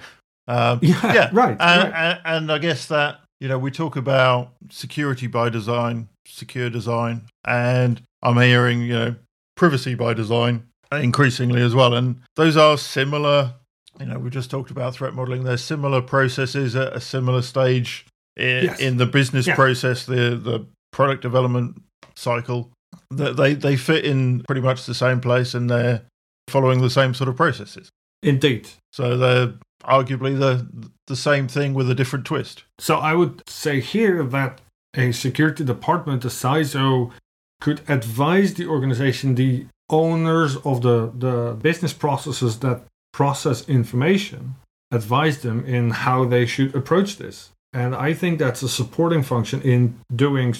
Um, 0.48 0.80
yeah, 0.82 1.14
yeah, 1.14 1.30
right. 1.34 1.58
And, 1.60 1.60
right. 1.60 1.94
And, 1.94 2.20
and 2.26 2.52
I 2.52 2.58
guess 2.58 2.88
that 2.88 3.20
you 3.40 3.48
know 3.48 3.58
we 3.58 3.72
talk 3.72 3.96
about 3.96 4.54
security 4.70 5.28
by 5.28 5.50
design 5.50 6.10
secure 6.26 6.70
design, 6.70 7.24
and 7.46 8.02
I'm 8.22 8.38
hearing, 8.38 8.82
you 8.82 8.94
know, 8.94 9.16
privacy 9.56 9.96
by 9.96 10.14
design 10.14 10.68
increasingly 10.92 11.62
as 11.62 11.74
well. 11.74 11.94
And 11.94 12.22
those 12.36 12.58
are 12.58 12.78
similar. 12.78 13.54
You 14.00 14.08
know, 14.08 14.20
we 14.20 14.30
just 14.30 14.50
talked 14.50 14.72
about 14.72 14.96
threat 14.96 15.14
modeling. 15.14 15.44
There's 15.44 15.64
similar 15.64 16.02
processes 16.02 16.76
at 16.76 16.94
a 16.94 17.02
similar 17.02 17.42
stage 17.42 18.06
in, 18.36 18.66
yes. 18.66 18.80
in 18.80 18.98
the 18.98 19.06
business 19.06 19.48
yeah. 19.48 19.56
process, 19.56 20.06
the 20.06 20.36
the 20.36 20.66
product 20.92 21.22
development 21.22 21.82
cycle. 22.16 22.72
That 23.10 23.38
they 23.38 23.54
they 23.54 23.76
fit 23.76 24.06
in 24.06 24.42
pretty 24.42 24.62
much 24.62 24.86
the 24.86 24.94
same 24.94 25.20
place, 25.20 25.54
and 25.54 25.70
they're 25.70 26.02
following 26.48 26.82
the 26.82 26.90
same 26.90 27.14
sort 27.14 27.30
of 27.30 27.36
processes. 27.36 27.90
Indeed. 28.22 28.70
So 28.92 29.18
they're 29.18 29.54
arguably 29.84 30.38
the 30.38 30.68
the 31.08 31.16
same 31.16 31.48
thing 31.48 31.74
with 31.74 31.90
a 31.90 31.96
different 31.96 32.26
twist. 32.26 32.64
So 32.80 32.98
I 32.98 33.14
would 33.14 33.42
say 33.48 33.80
here 33.80 34.24
that 34.24 34.62
a 34.96 35.12
security 35.12 35.64
department, 35.64 36.24
a 36.24 36.30
CISO, 36.30 37.12
could 37.60 37.82
advise 37.88 38.54
the 38.54 38.68
organization, 38.68 39.36
the 39.36 39.66
owners 39.90 40.56
of 40.58 40.82
the, 40.82 41.12
the 41.16 41.58
business 41.62 41.94
processes 41.94 42.60
that 42.60 42.84
process 43.12 43.68
information, 43.68 44.56
advise 44.92 45.42
them 45.42 45.66
in 45.66 45.92
how 45.92 46.26
they 46.26 46.46
should 46.46 46.76
approach 46.76 47.18
this. 47.18 47.50
And 47.74 47.96
I 47.96 48.14
think 48.14 48.38
that's 48.38 48.62
a 48.62 48.70
supporting 48.70 49.24
function 49.24 49.62
in 49.62 50.00
doing 50.16 50.56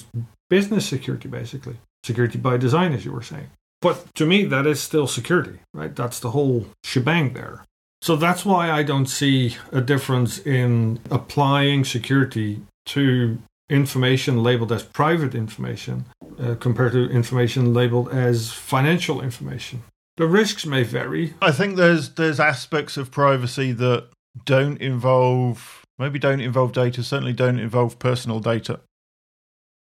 business 0.50 0.88
security, 0.88 1.28
basically. 1.28 1.78
Security 2.04 2.38
by 2.38 2.58
design, 2.58 2.94
as 2.94 3.06
you 3.06 3.12
were 3.12 3.22
saying. 3.22 3.50
But 3.82 4.14
to 4.16 4.26
me, 4.26 4.46
that 4.46 4.66
is 4.66 4.82
still 4.82 5.08
security, 5.08 5.60
right? 5.74 5.96
That's 5.96 6.20
the 6.20 6.32
whole 6.32 6.68
shebang 6.84 7.34
there. 7.34 7.66
So 8.02 8.16
that's 8.16 8.46
why 8.46 8.72
I 8.72 8.84
don't 8.84 9.06
see 9.06 9.56
a 9.72 9.82
difference 9.82 10.40
in 10.40 11.00
applying 11.10 11.86
security 11.86 12.62
to 12.88 13.40
information 13.70 14.44
labeled 14.44 14.72
as 14.72 14.84
private 14.84 15.34
information 15.34 16.06
uh, 16.40 16.56
compared 16.56 16.92
to 16.94 17.10
information 17.10 17.74
labeled 17.74 18.10
as 18.10 18.52
financial 18.52 19.22
information. 19.22 19.84
The 20.18 20.28
risks 20.28 20.66
may 20.66 20.84
vary. 20.84 21.34
I 21.42 21.52
think 21.52 21.76
there's 21.76 22.10
there's 22.12 22.40
aspects 22.40 22.98
of 22.98 23.10
privacy 23.10 23.72
that 23.72 24.10
don't 24.46 24.80
involve 24.80 25.84
maybe 25.98 26.20
don't 26.20 26.42
involve 26.42 26.74
data, 26.74 27.04
certainly 27.04 27.34
don't 27.34 27.60
involve 27.60 28.00
personal 28.00 28.40
data. 28.40 28.80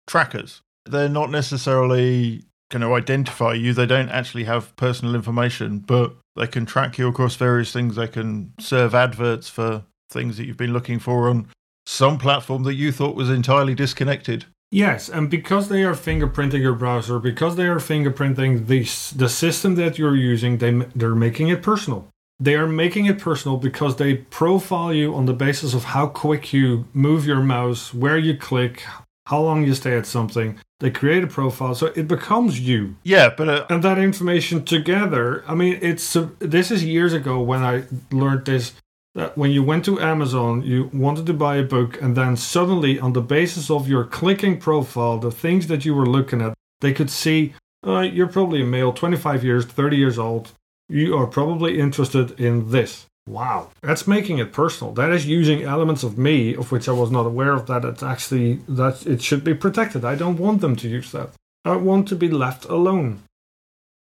Trackers. 0.09 0.63
They're 0.87 1.09
not 1.09 1.31
necessarily 1.31 2.45
going 2.71 2.83
to 2.83 2.95
identify 2.95 3.53
you. 3.53 3.73
They 3.73 3.87
don't 3.87 4.09
actually 4.09 4.45
have 4.45 4.75
personal 4.77 5.15
information, 5.15 5.81
but 5.81 6.17
they 6.35 6.47
can 6.47 6.67
track 6.67 6.99
you 6.99 7.09
across 7.09 7.37
various 7.37 7.73
things. 7.73 7.97
They 7.97 8.09
can 8.09 8.53
serve 8.59 8.95
adverts 8.95 9.49
for 9.49 9.85
things 10.11 10.37
that 10.37 10.47
you've 10.47 10.57
been 10.57 10.73
looking 10.73 10.99
for 10.99 11.29
on 11.29 11.49
some 11.87 12.19
platform 12.19 12.65
that 12.65 12.75
you 12.75 12.93
thought 12.93 13.17
was 13.17 13.31
entirely 13.31 13.75
disconnected. 13.75 14.47
Yes, 14.71 15.09
and 15.09 15.31
because 15.31 15.69
they 15.69 15.83
are 15.85 15.95
fingerprinting 15.95 16.61
your 16.61 16.75
browser, 16.75 17.19
because 17.19 17.57
they 17.57 17.67
are 17.67 17.77
fingerprinting 17.77 18.67
the 18.67 18.81
the 19.17 19.29
system 19.29 19.77
that 19.77 19.99
you're 19.99 20.17
using, 20.17 20.59
they 20.59 20.73
they're 20.95 21.15
making 21.15 21.49
it 21.49 21.63
personal. 21.63 22.09
They 22.39 22.55
are 22.55 22.69
making 22.69 23.07
it 23.07 23.19
personal 23.19 23.57
because 23.57 23.97
they 23.97 24.15
profile 24.15 24.93
you 24.93 25.15
on 25.15 25.25
the 25.25 25.33
basis 25.33 25.75
of 25.75 25.85
how 25.85 26.07
quick 26.07 26.53
you 26.53 26.87
move 26.93 27.27
your 27.27 27.41
mouse, 27.41 27.95
where 27.95 28.19
you 28.19 28.37
click, 28.37 28.85
how 29.29 29.41
long 29.43 29.67
you 29.67 29.75
stay 29.75 29.95
at 29.97 30.07
something. 30.07 30.59
They 30.81 30.91
create 30.91 31.23
a 31.23 31.27
profile, 31.27 31.75
so 31.75 31.87
it 31.95 32.09
becomes 32.09 32.61
you. 32.61 32.97
Yeah, 33.03 33.29
but 33.37 33.49
uh, 33.49 33.67
and 33.69 33.85
that 33.85 33.99
information 33.99 34.65
together. 34.65 35.45
I 35.47 35.55
mean, 35.55 35.79
it's 35.83 36.17
uh, 36.17 36.29
this 36.39 36.71
is 36.71 36.83
years 36.83 37.13
ago 37.13 37.41
when 37.41 37.63
I 37.63 37.85
learned 38.11 38.47
this 38.47 38.73
that 39.15 39.37
when 39.37 39.51
you 39.51 39.63
went 39.63 39.85
to 39.85 40.01
Amazon, 40.01 40.63
you 40.63 40.91
wanted 40.95 41.27
to 41.27 41.35
buy 41.35 41.57
a 41.57 41.63
book, 41.63 42.01
and 42.01 42.17
then 42.17 42.37
suddenly, 42.37 42.99
on 42.99 43.13
the 43.13 43.21
basis 43.21 43.71
of 43.71 43.89
your 43.89 44.05
clicking 44.05 44.59
profile, 44.59 45.19
the 45.19 45.31
things 45.31 45.67
that 45.67 45.85
you 45.85 45.95
were 45.95 46.07
looking 46.07 46.41
at, 46.41 46.55
they 46.81 46.95
could 46.95 47.11
see 47.11 47.53
uh, 47.87 48.01
you're 48.01 48.29
probably 48.29 48.63
a 48.63 48.65
male, 48.65 48.93
25 48.93 49.45
years, 49.45 49.65
30 49.67 49.97
years 49.97 50.19
old. 50.19 50.53
You 50.89 51.17
are 51.19 51.27
probably 51.27 51.79
interested 51.79 52.41
in 52.41 52.71
this. 52.71 53.08
Wow, 53.29 53.71
that's 53.83 54.07
making 54.07 54.39
it 54.39 54.53
personal. 54.53 54.93
That 54.95 55.11
is 55.11 55.27
using 55.27 55.63
elements 55.63 56.03
of 56.03 56.17
me 56.17 56.55
of 56.55 56.73
which 56.73 56.89
I 56.89 56.93
was 56.93 57.11
not 57.11 57.27
aware 57.27 57.53
of. 57.53 57.67
That 57.67 57.85
it's 57.85 58.03
actually 58.03 58.61
that 58.69 59.07
it 59.07 59.23
should 59.23 59.45
be 59.45 59.55
protected. 59.55 60.05
I 60.05 60.15
don't 60.15 60.39
want 60.39 60.61
them 60.61 60.77
to 60.77 60.89
use 60.89 61.13
that. 61.13 61.31
I 61.65 61.77
want 61.77 62.09
to 62.09 62.17
be 62.17 62.29
left 62.29 62.65
alone. 62.65 63.23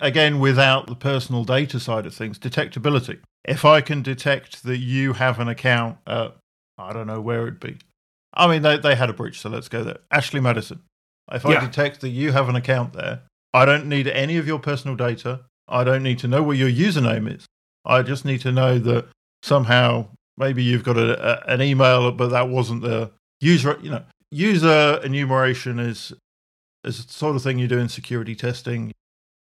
Again, 0.00 0.40
without 0.40 0.86
the 0.86 0.96
personal 0.96 1.44
data 1.44 1.78
side 1.78 2.06
of 2.06 2.14
things, 2.14 2.38
detectability 2.38 3.18
if 3.44 3.64
I 3.64 3.80
can 3.80 4.02
detect 4.02 4.62
that 4.64 4.78
you 4.78 5.14
have 5.14 5.40
an 5.40 5.48
account 5.48 5.98
at, 6.06 6.36
I 6.78 6.92
don't 6.92 7.06
know 7.06 7.20
where 7.20 7.42
it'd 7.42 7.60
be. 7.60 7.78
I 8.34 8.46
mean, 8.46 8.62
they, 8.62 8.78
they 8.78 8.94
had 8.94 9.10
a 9.10 9.12
breach, 9.12 9.40
so 9.40 9.50
let's 9.50 9.68
go 9.68 9.84
there. 9.84 9.98
Ashley 10.10 10.40
Madison. 10.40 10.82
If 11.30 11.44
I 11.44 11.52
yeah. 11.52 11.66
detect 11.66 12.00
that 12.00 12.10
you 12.10 12.32
have 12.32 12.48
an 12.48 12.56
account 12.56 12.92
there, 12.92 13.22
I 13.52 13.64
don't 13.64 13.86
need 13.86 14.08
any 14.08 14.36
of 14.36 14.46
your 14.46 14.58
personal 14.58 14.96
data. 14.96 15.40
I 15.68 15.84
don't 15.84 16.02
need 16.02 16.18
to 16.20 16.28
know 16.28 16.42
what 16.42 16.56
your 16.56 16.70
username 16.70 17.34
is. 17.34 17.46
I 17.84 18.02
just 18.02 18.24
need 18.24 18.40
to 18.42 18.52
know 18.52 18.78
that 18.78 19.06
somehow 19.42 20.06
maybe 20.36 20.62
you've 20.62 20.84
got 20.84 20.96
a, 20.96 21.50
a, 21.50 21.52
an 21.52 21.62
email, 21.62 22.10
but 22.12 22.28
that 22.28 22.48
wasn't 22.48 22.82
the 22.82 23.10
user. 23.40 23.78
You 23.82 23.90
know, 23.90 24.02
user 24.30 25.00
enumeration 25.04 25.78
is 25.78 26.12
is 26.84 27.04
the 27.04 27.12
sort 27.12 27.36
of 27.36 27.42
thing 27.42 27.58
you 27.58 27.68
do 27.68 27.78
in 27.78 27.88
security 27.88 28.34
testing. 28.34 28.92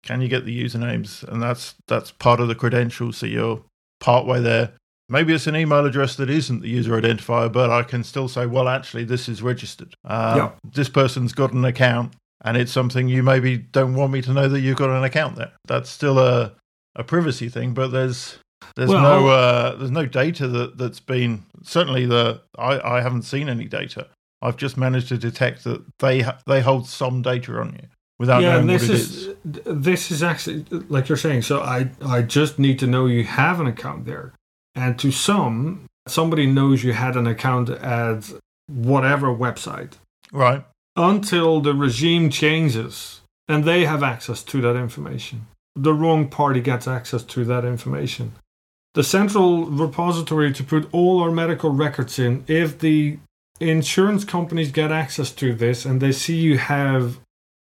Can 0.04 0.22
you 0.22 0.28
get 0.28 0.46
the 0.46 0.64
usernames? 0.64 1.24
And 1.24 1.42
that's 1.42 1.76
that's 1.88 2.12
part 2.12 2.40
of 2.40 2.48
the 2.48 2.56
credentials. 2.56 3.18
So 3.18 3.26
you're 3.26 3.62
partway 4.00 4.42
there. 4.42 4.74
Maybe 5.10 5.34
it's 5.34 5.48
an 5.48 5.56
email 5.58 5.86
address 5.86 6.16
that 6.16 6.30
isn't 6.30 6.62
the 6.62 6.70
user 6.70 7.00
identifier, 7.00 7.52
but 7.52 7.70
I 7.70 7.84
can 7.84 8.04
still 8.04 8.30
say, 8.30 8.46
well, 8.46 8.70
actually, 8.70 9.04
this 9.04 9.28
is 9.28 9.42
registered. 9.42 9.94
Uh, 10.06 10.34
yeah. 10.38 10.52
This 10.72 10.88
person's 10.88 11.34
got 11.34 11.52
an 11.52 11.66
account, 11.66 12.14
and 12.46 12.56
it's 12.56 12.72
something 12.72 13.10
you 13.10 13.22
maybe 13.22 13.58
don't 13.58 13.94
want 13.94 14.14
me 14.14 14.22
to 14.22 14.34
know 14.34 14.48
that 14.48 14.62
you've 14.62 14.78
got 14.78 14.90
an 14.90 15.04
account 15.04 15.36
there. 15.36 15.52
That's 15.66 15.90
still 15.90 16.18
a, 16.18 16.54
a 16.96 17.04
privacy 17.04 17.50
thing, 17.50 17.74
but 17.74 17.90
there's 17.90 18.38
there's 18.76 18.90
well, 18.90 19.02
no 19.02 19.28
uh, 19.30 19.76
there's 19.76 19.92
no 19.92 20.06
data 20.06 20.48
that 20.48 20.78
that's 20.78 21.00
been 21.00 21.44
certainly 21.64 22.06
the 22.06 22.42
I, 22.58 22.98
I 22.98 23.02
haven't 23.02 23.24
seen 23.24 23.50
any 23.50 23.66
data. 23.66 24.08
I've 24.42 24.58
just 24.58 24.78
managed 24.78 25.10
to 25.10 25.18
detect 25.18 25.64
that 25.66 25.84
they 26.00 26.22
ha- 26.22 26.40
they 26.48 26.62
hold 26.62 26.88
some 26.88 27.22
data 27.22 27.60
on 27.60 27.74
you 27.74 27.88
without 28.20 28.42
yeah, 28.42 28.54
knowing 28.54 28.68
this 28.68 28.82
what 28.84 28.92
it 28.92 28.96
is, 28.96 29.28
is. 29.28 29.36
This 29.66 30.12
is 30.12 30.24
actually 30.24 30.66
like 30.90 31.10
you're 31.10 31.18
saying. 31.18 31.44
So 31.44 31.62
I 31.62 31.92
I 32.02 32.22
just 32.22 32.60
need 32.60 32.80
to 32.80 32.88
know 32.88 33.06
you 33.06 33.24
have 33.24 33.60
an 33.60 33.68
account 33.68 34.06
there, 34.06 34.34
and 34.76 34.98
to 35.00 35.12
some 35.12 35.86
somebody 36.08 36.48
knows 36.48 36.84
you 36.84 36.94
had 36.94 37.16
an 37.16 37.28
account 37.28 37.70
at 37.70 38.32
whatever 38.68 39.28
website, 39.28 39.94
right? 40.32 40.66
Until 40.96 41.62
the 41.62 41.74
regime 41.74 42.30
changes 42.30 43.22
and 43.52 43.66
they 43.66 43.86
have 43.86 44.02
access 44.02 44.44
to 44.44 44.62
that 44.62 44.76
information. 44.76 45.48
The 45.76 45.94
wrong 45.94 46.28
party 46.28 46.62
gets 46.62 46.88
access 46.88 47.24
to 47.24 47.46
that 47.46 47.66
information. 47.66 48.34
The 48.94 49.04
central 49.04 49.66
repository 49.66 50.52
to 50.52 50.64
put 50.64 50.90
all 50.94 51.22
our 51.22 51.32
medical 51.32 51.70
records 51.70 52.20
in, 52.20 52.44
if 52.48 52.80
the 52.80 53.20
insurance 53.62 54.26
companies 54.26 54.72
get 54.72 54.92
access 54.92 55.32
to 55.32 55.54
this 55.54 55.86
and 55.86 56.02
they 56.02 56.12
see 56.12 56.36
you 56.36 56.58
have 56.58 57.20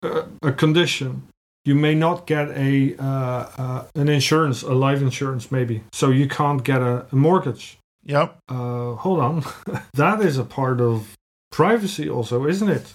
a, 0.03 0.53
condition, 0.53 1.27
you 1.65 1.75
may 1.75 1.95
not 1.95 2.27
get 2.27 2.49
a 2.51 2.97
uh, 2.99 3.49
uh, 3.59 3.85
an 3.95 4.09
insurance, 4.09 4.63
a 4.63 4.73
life 4.73 5.01
insurance, 5.01 5.51
maybe. 5.51 5.83
So 5.93 6.11
you 6.11 6.29
can't 6.29 6.63
get 6.63 6.81
a, 6.81 7.07
a 7.11 7.17
mortgage. 7.17 7.79
Yep. 8.05 8.39
Uh, 8.49 8.95
hold 8.95 9.21
on, 9.21 9.45
that 9.95 10.21
is 10.21 10.39
a 10.39 10.45
part 10.45 10.81
of 10.81 11.15
privacy, 11.51 12.09
also, 12.09 12.47
isn't 12.47 12.69
it? 12.69 12.95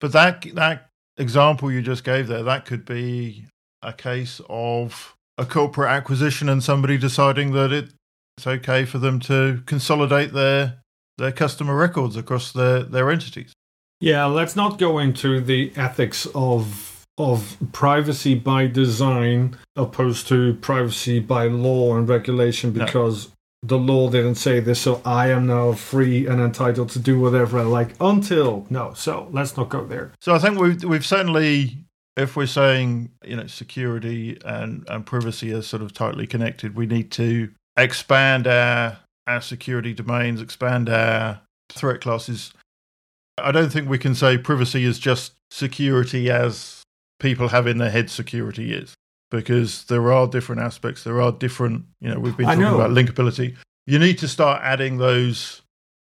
But 0.00 0.12
that 0.12 0.46
that 0.54 0.88
example 1.16 1.70
you 1.70 1.82
just 1.82 2.02
gave 2.02 2.28
there, 2.28 2.42
that 2.42 2.64
could 2.64 2.84
be 2.84 3.46
a 3.84 3.92
case 3.92 4.40
of 4.48 5.16
a 5.38 5.44
corporate 5.44 5.90
acquisition 5.90 6.48
and 6.48 6.62
somebody 6.62 6.96
deciding 6.96 7.52
that 7.52 7.72
it's 7.72 8.46
okay 8.46 8.84
for 8.84 8.98
them 8.98 9.20
to 9.20 9.62
consolidate 9.66 10.32
their 10.32 10.80
their 11.18 11.32
customer 11.32 11.76
records 11.76 12.16
across 12.16 12.52
their, 12.52 12.82
their 12.82 13.08
entities. 13.10 13.52
Yeah, 14.00 14.24
let's 14.24 14.56
not 14.56 14.78
go 14.78 14.98
into 14.98 15.40
the 15.40 15.72
ethics 15.76 16.26
of 16.34 17.06
of 17.16 17.56
privacy 17.72 18.34
by 18.34 18.66
design 18.66 19.56
opposed 19.76 20.26
to 20.26 20.54
privacy 20.54 21.20
by 21.20 21.46
law 21.46 21.96
and 21.96 22.08
regulation 22.08 22.72
because 22.72 23.28
no. 23.28 23.32
the 23.68 23.78
law 23.78 24.10
didn't 24.10 24.34
say 24.34 24.58
this, 24.58 24.80
so 24.80 25.00
I 25.04 25.30
am 25.30 25.46
now 25.46 25.72
free 25.74 26.26
and 26.26 26.40
entitled 26.40 26.88
to 26.90 26.98
do 26.98 27.20
whatever 27.20 27.60
I 27.60 27.62
like 27.62 27.94
until 28.00 28.66
no. 28.68 28.94
So 28.94 29.28
let's 29.30 29.56
not 29.56 29.68
go 29.68 29.84
there. 29.86 30.12
So 30.20 30.34
I 30.34 30.40
think 30.40 30.58
we've 30.58 30.82
we've 30.82 31.06
certainly 31.06 31.83
if 32.16 32.36
we're 32.36 32.46
saying 32.46 33.10
you 33.24 33.36
know 33.36 33.46
security 33.46 34.38
and, 34.44 34.86
and 34.88 35.04
privacy 35.04 35.52
are 35.52 35.62
sort 35.62 35.82
of 35.82 35.92
tightly 35.92 36.26
connected, 36.26 36.74
we 36.74 36.86
need 36.86 37.10
to 37.12 37.50
expand 37.76 38.46
our 38.46 38.98
our 39.26 39.40
security 39.40 39.94
domains, 39.94 40.40
expand 40.40 40.88
our 40.88 41.40
threat 41.70 42.00
classes 42.00 42.52
I 43.38 43.52
don't 43.52 43.70
think 43.70 43.88
we 43.88 43.98
can 43.98 44.14
say 44.14 44.38
privacy 44.38 44.84
is 44.84 44.98
just 44.98 45.32
security 45.50 46.30
as 46.30 46.82
people 47.18 47.48
have 47.48 47.66
in 47.66 47.78
their 47.78 47.90
head 47.90 48.10
security 48.10 48.72
is, 48.72 48.94
because 49.30 49.84
there 49.86 50.12
are 50.12 50.26
different 50.26 50.62
aspects. 50.62 51.04
There 51.04 51.20
are 51.20 51.32
different, 51.32 51.84
you 52.00 52.10
know, 52.10 52.18
we've 52.18 52.36
been 52.36 52.46
talking 52.46 52.62
about 52.62 52.90
linkability. 52.90 53.56
You 53.86 53.98
need 53.98 54.18
to 54.18 54.28
start 54.28 54.60
adding 54.62 54.98
those 54.98 55.62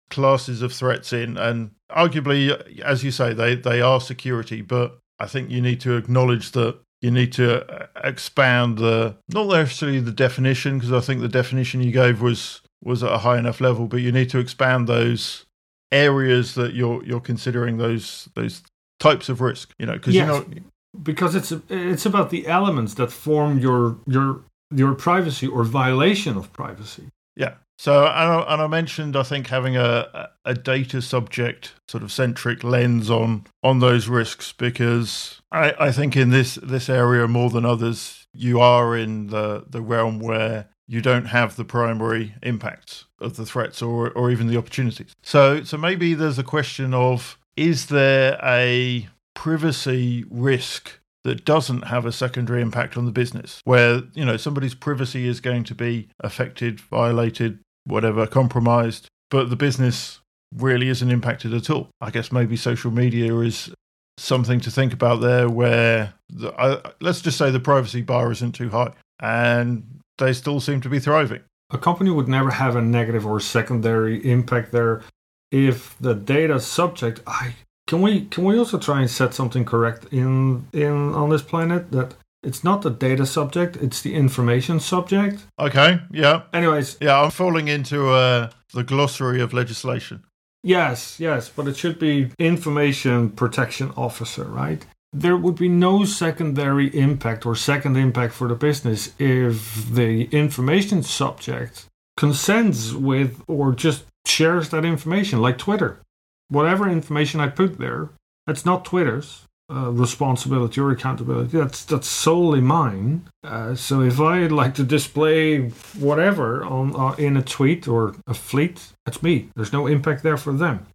classes 0.09 0.61
of 0.61 0.71
threats 0.71 1.11
in, 1.11 1.37
and 1.37 1.71
arguably, 1.91 2.79
as 2.81 3.03
you 3.03 3.11
say, 3.11 3.33
they, 3.33 3.55
they 3.55 3.81
are 3.81 3.99
security, 3.99 4.61
but 4.61 4.97
I 5.19 5.27
think 5.27 5.49
you 5.49 5.61
need 5.61 5.79
to 5.81 5.95
acknowledge 5.95 6.51
that 6.51 6.79
you 7.01 7.11
need 7.11 7.31
to 7.33 7.65
uh, 7.65 7.87
expand 8.03 8.77
the 8.77 9.17
not 9.29 9.47
necessarily 9.47 9.99
the 9.99 10.11
definition 10.11 10.77
because 10.77 10.91
I 10.91 10.99
think 10.99 11.21
the 11.21 11.27
definition 11.27 11.81
you 11.81 11.91
gave 11.91 12.21
was 12.21 12.61
was 12.83 13.03
at 13.03 13.11
a 13.11 13.19
high 13.19 13.37
enough 13.37 13.59
level, 13.61 13.87
but 13.87 13.97
you 13.97 14.11
need 14.11 14.29
to 14.31 14.39
expand 14.39 14.87
those 14.87 15.45
areas 15.91 16.55
that 16.55 16.73
you're 16.73 17.03
you're 17.03 17.19
considering 17.19 17.77
those 17.77 18.29
those 18.35 18.61
types 18.99 19.29
of 19.29 19.41
risk 19.41 19.73
you 19.77 19.85
know 19.85 19.93
because 19.93 20.15
yes, 20.15 20.27
you 20.27 20.55
know 20.55 20.61
because 21.03 21.35
it's 21.35 21.53
it's 21.69 22.05
about 22.05 22.29
the 22.29 22.47
elements 22.47 22.95
that 22.95 23.11
form 23.11 23.59
your 23.59 23.97
your 24.05 24.41
your 24.73 24.93
privacy 24.95 25.47
or 25.47 25.63
violation 25.63 26.35
of 26.35 26.51
privacy. 26.51 27.09
Yeah 27.35 27.55
so 27.77 28.05
and 28.05 28.31
I, 28.31 28.53
and 28.53 28.61
I 28.61 28.67
mentioned 28.67 29.15
I 29.15 29.23
think 29.23 29.47
having 29.47 29.77
a 29.77 30.29
a 30.45 30.53
data 30.53 31.01
subject 31.01 31.73
sort 31.87 32.03
of 32.03 32.11
centric 32.11 32.63
lens 32.63 33.09
on 33.09 33.45
on 33.63 33.79
those 33.79 34.07
risks 34.07 34.53
because 34.53 35.41
I, 35.51 35.73
I 35.79 35.91
think 35.91 36.15
in 36.15 36.29
this 36.29 36.55
this 36.55 36.89
area 36.89 37.27
more 37.27 37.49
than 37.49 37.65
others 37.65 38.27
you 38.33 38.59
are 38.59 38.95
in 38.97 39.27
the 39.27 39.65
the 39.69 39.81
realm 39.81 40.19
where 40.19 40.69
you 40.87 41.01
don't 41.01 41.25
have 41.25 41.55
the 41.55 41.65
primary 41.65 42.33
impacts 42.41 43.05
of 43.19 43.35
the 43.35 43.45
threats 43.45 43.81
or, 43.81 44.09
or 44.11 44.31
even 44.31 44.47
the 44.47 44.57
opportunities. 44.57 45.13
So, 45.21 45.63
so 45.63 45.77
maybe 45.77 46.13
there's 46.13 46.39
a 46.39 46.43
question 46.43 46.93
of 46.93 47.37
is 47.57 47.87
there 47.87 48.39
a 48.41 49.09
privacy 49.35 50.23
risk 50.29 50.99
that 51.23 51.43
doesn't 51.43 51.81
have 51.87 52.05
a 52.05 52.11
secondary 52.11 52.61
impact 52.61 52.95
on 52.95 53.05
the 53.05 53.11
business, 53.11 53.61
where 53.65 54.03
you 54.13 54.23
know 54.23 54.37
somebody's 54.37 54.73
privacy 54.73 55.27
is 55.27 55.41
going 55.41 55.65
to 55.65 55.75
be 55.75 56.07
affected, 56.21 56.79
violated, 56.79 57.59
whatever, 57.87 58.27
compromised, 58.27 59.07
but 59.29 59.49
the 59.49 59.55
business 59.55 60.19
really 60.55 60.89
isn't 60.89 61.11
impacted 61.11 61.53
at 61.53 61.69
all. 61.69 61.89
I 62.01 62.11
guess 62.11 62.31
maybe 62.31 62.55
social 62.55 62.91
media 62.91 63.35
is 63.39 63.71
something 64.17 64.59
to 64.61 64.71
think 64.71 64.93
about 64.93 65.21
there, 65.21 65.49
where 65.49 66.13
the, 66.29 66.93
let's 66.99 67.21
just 67.21 67.37
say 67.37 67.51
the 67.51 67.59
privacy 67.59 68.01
bar 68.01 68.31
isn't 68.31 68.53
too 68.53 68.69
high, 68.69 68.93
and 69.19 70.01
they 70.17 70.33
still 70.33 70.59
seem 70.59 70.81
to 70.81 70.89
be 70.89 70.99
thriving. 70.99 71.41
A 71.69 71.77
company 71.77 72.09
would 72.11 72.27
never 72.27 72.51
have 72.51 72.75
a 72.75 72.81
negative 72.81 73.25
or 73.25 73.39
secondary 73.39 74.25
impact 74.29 74.71
there 74.71 75.03
if 75.51 75.97
the 75.99 76.13
data 76.13 76.59
subject. 76.59 77.21
I 77.27 77.55
can 77.87 78.01
we 78.01 78.25
can 78.25 78.43
we 78.43 78.57
also 78.57 78.77
try 78.77 79.01
and 79.01 79.09
set 79.09 79.33
something 79.33 79.65
correct 79.65 80.05
in 80.11 80.67
in 80.73 81.13
on 81.13 81.29
this 81.29 81.41
planet 81.41 81.91
that 81.91 82.15
it's 82.47 82.63
not 82.63 82.81
the 82.81 82.89
data 82.89 83.25
subject, 83.25 83.75
it's 83.75 84.01
the 84.01 84.15
information 84.15 84.79
subject. 84.79 85.45
Okay, 85.59 85.99
yeah. 86.11 86.43
Anyways, 86.53 86.97
Yeah, 87.01 87.21
I'm 87.21 87.31
falling 87.31 87.67
into 87.67 88.09
uh, 88.09 88.49
the 88.73 88.83
glossary 88.83 89.41
of 89.41 89.53
legislation. 89.53 90.23
Yes, 90.63 91.19
yes, 91.19 91.49
but 91.49 91.67
it 91.67 91.75
should 91.75 91.99
be 91.99 92.31
information 92.39 93.31
protection 93.31 93.91
officer, 93.97 94.45
right? 94.45 94.85
There 95.11 95.37
would 95.37 95.55
be 95.55 95.69
no 95.69 96.05
secondary 96.05 96.87
impact 96.97 97.45
or 97.45 97.55
second 97.55 97.97
impact 97.97 98.33
for 98.33 98.47
the 98.47 98.55
business 98.55 99.13
if 99.19 99.89
the 99.89 100.25
information 100.31 101.03
subject 101.03 101.85
consents 102.15 102.93
with 102.93 103.43
or 103.47 103.73
just 103.73 104.05
shares 104.25 104.69
that 104.69 104.85
information, 104.85 105.41
like 105.41 105.57
Twitter. 105.57 105.99
Whatever 106.47 106.89
information 106.89 107.41
I 107.41 107.49
put 107.49 107.77
there, 107.77 108.09
it's 108.47 108.65
not 108.65 108.85
Twitter's 108.85 109.46
uh, 109.69 109.91
responsibility 109.91 110.79
or 110.79 110.91
accountability. 110.91 111.57
That's 111.57 111.83
that's 111.83 112.07
solely 112.07 112.61
mine. 112.61 113.27
Uh, 113.43 113.75
so 113.75 114.01
if 114.01 114.19
I 114.19 114.47
like 114.47 114.75
to 114.75 114.83
display 114.83 115.69
whatever 115.99 116.63
on 116.63 116.95
uh, 116.95 117.15
in 117.17 117.35
a 117.35 117.41
tweet 117.41 117.87
or 117.87 118.15
a 118.25 118.33
fleet, 118.33 118.93
that's 119.05 119.21
me. 119.21 119.49
There's 119.55 119.73
no 119.73 119.87
impact 119.87 120.23
there 120.23 120.37
for 120.37 120.53
them. 120.53 120.87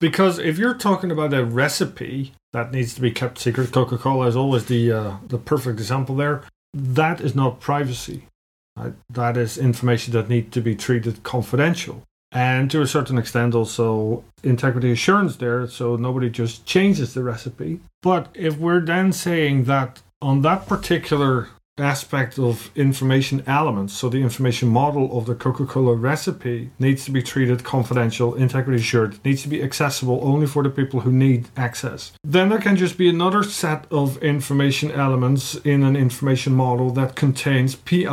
Because 0.00 0.38
if 0.38 0.56
you're 0.56 0.74
talking 0.74 1.10
about 1.10 1.34
a 1.34 1.44
recipe 1.44 2.32
that 2.54 2.72
needs 2.72 2.94
to 2.94 3.02
be 3.02 3.10
kept 3.10 3.38
secret, 3.38 3.70
Coca-Cola 3.70 4.28
is 4.28 4.36
always 4.36 4.64
the 4.64 4.92
uh, 4.92 5.16
the 5.26 5.38
perfect 5.38 5.78
example 5.78 6.16
there. 6.16 6.42
That 6.72 7.20
is 7.20 7.34
not 7.34 7.60
privacy. 7.60 8.26
Right? 8.76 8.94
That 9.10 9.36
is 9.36 9.58
information 9.58 10.14
that 10.14 10.28
needs 10.28 10.52
to 10.52 10.62
be 10.62 10.74
treated 10.74 11.22
confidential 11.22 12.02
and 12.32 12.70
to 12.70 12.80
a 12.80 12.86
certain 12.86 13.18
extent 13.18 13.54
also 13.54 14.24
integrity 14.42 14.92
assurance 14.92 15.36
there 15.36 15.66
so 15.66 15.96
nobody 15.96 16.30
just 16.30 16.64
changes 16.66 17.14
the 17.14 17.22
recipe. 17.22 17.80
But 18.02 18.28
if 18.34 18.56
we're 18.56 18.80
then 18.80 19.12
saying 19.12 19.64
that 19.64 20.00
on 20.22 20.42
that 20.42 20.66
particular 20.66 21.48
aspect 21.78 22.38
of 22.38 22.70
information 22.76 23.42
elements 23.46 23.94
so 23.94 24.08
the 24.08 24.20
information 24.20 24.68
model 24.68 25.16
of 25.16 25.24
the 25.26 25.34
coca-cola 25.34 25.94
recipe 25.94 26.70
needs 26.78 27.04
to 27.04 27.10
be 27.10 27.22
treated 27.22 27.64
confidential 27.64 28.34
integrity 28.34 28.78
assured 28.80 29.24
needs 29.24 29.42
to 29.42 29.48
be 29.48 29.62
accessible 29.62 30.20
only 30.22 30.46
for 30.46 30.62
the 30.62 30.68
people 30.68 31.00
who 31.00 31.12
need 31.12 31.48
access 31.56 32.12
then 32.22 32.50
there 32.50 32.60
can 32.60 32.76
just 32.76 32.98
be 32.98 33.08
another 33.08 33.42
set 33.42 33.86
of 33.90 34.22
information 34.22 34.90
elements 34.90 35.54
in 35.56 35.82
an 35.82 35.96
information 35.96 36.52
model 36.52 36.90
that 36.90 37.16
contains 37.16 37.76
pii 37.76 38.06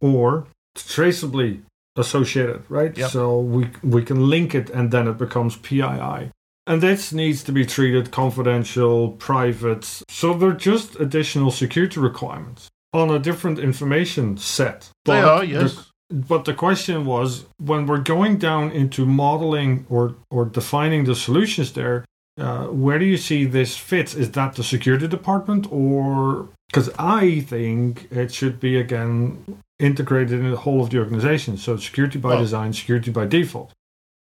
or 0.00 0.46
traceably 0.76 1.60
associated, 1.96 2.62
right? 2.68 2.96
Yep. 2.96 3.10
So 3.10 3.38
we 3.38 3.68
we 3.82 4.02
can 4.04 4.28
link 4.28 4.54
it 4.54 4.70
and 4.70 4.90
then 4.90 5.08
it 5.08 5.18
becomes 5.18 5.56
PII. 5.56 6.30
And 6.66 6.80
this 6.80 7.12
needs 7.12 7.42
to 7.44 7.52
be 7.52 7.66
treated 7.66 8.12
confidential, 8.12 9.10
private. 9.12 9.84
So 10.08 10.32
they're 10.34 10.52
just 10.52 10.98
additional 11.00 11.50
security 11.50 11.98
requirements 12.00 12.68
on 12.92 13.10
a 13.10 13.18
different 13.18 13.58
information 13.58 14.36
set. 14.36 14.88
They 15.04 15.20
But 15.20 15.24
are, 15.24 15.44
yes. 15.44 15.74
the- 15.74 15.86
but 16.14 16.44
the 16.44 16.52
question 16.54 17.04
was 17.06 17.46
when 17.58 17.86
we're 17.86 17.98
going 18.14 18.36
down 18.36 18.70
into 18.70 19.06
modeling 19.06 19.86
or, 19.88 20.14
or 20.30 20.44
defining 20.44 21.04
the 21.04 21.14
solutions 21.14 21.72
there, 21.72 22.04
uh, 22.38 22.66
where 22.66 22.98
do 22.98 23.06
you 23.06 23.16
see 23.16 23.44
this 23.46 23.76
fits? 23.78 24.14
Is 24.14 24.30
that 24.32 24.54
the 24.54 24.62
security 24.62 25.08
department 25.08 25.66
or 25.72 26.48
because 26.68 26.90
I 26.98 27.40
think 27.40 28.08
it 28.10 28.32
should 28.32 28.60
be 28.60 28.76
again 28.78 29.42
integrated 29.82 30.40
in 30.40 30.50
the 30.50 30.56
whole 30.56 30.82
of 30.82 30.90
the 30.90 30.98
organization. 30.98 31.56
So 31.56 31.76
security 31.76 32.18
by 32.18 32.30
Well- 32.30 32.40
design, 32.40 32.72
security 32.72 33.10
by 33.10 33.26
default. 33.26 33.72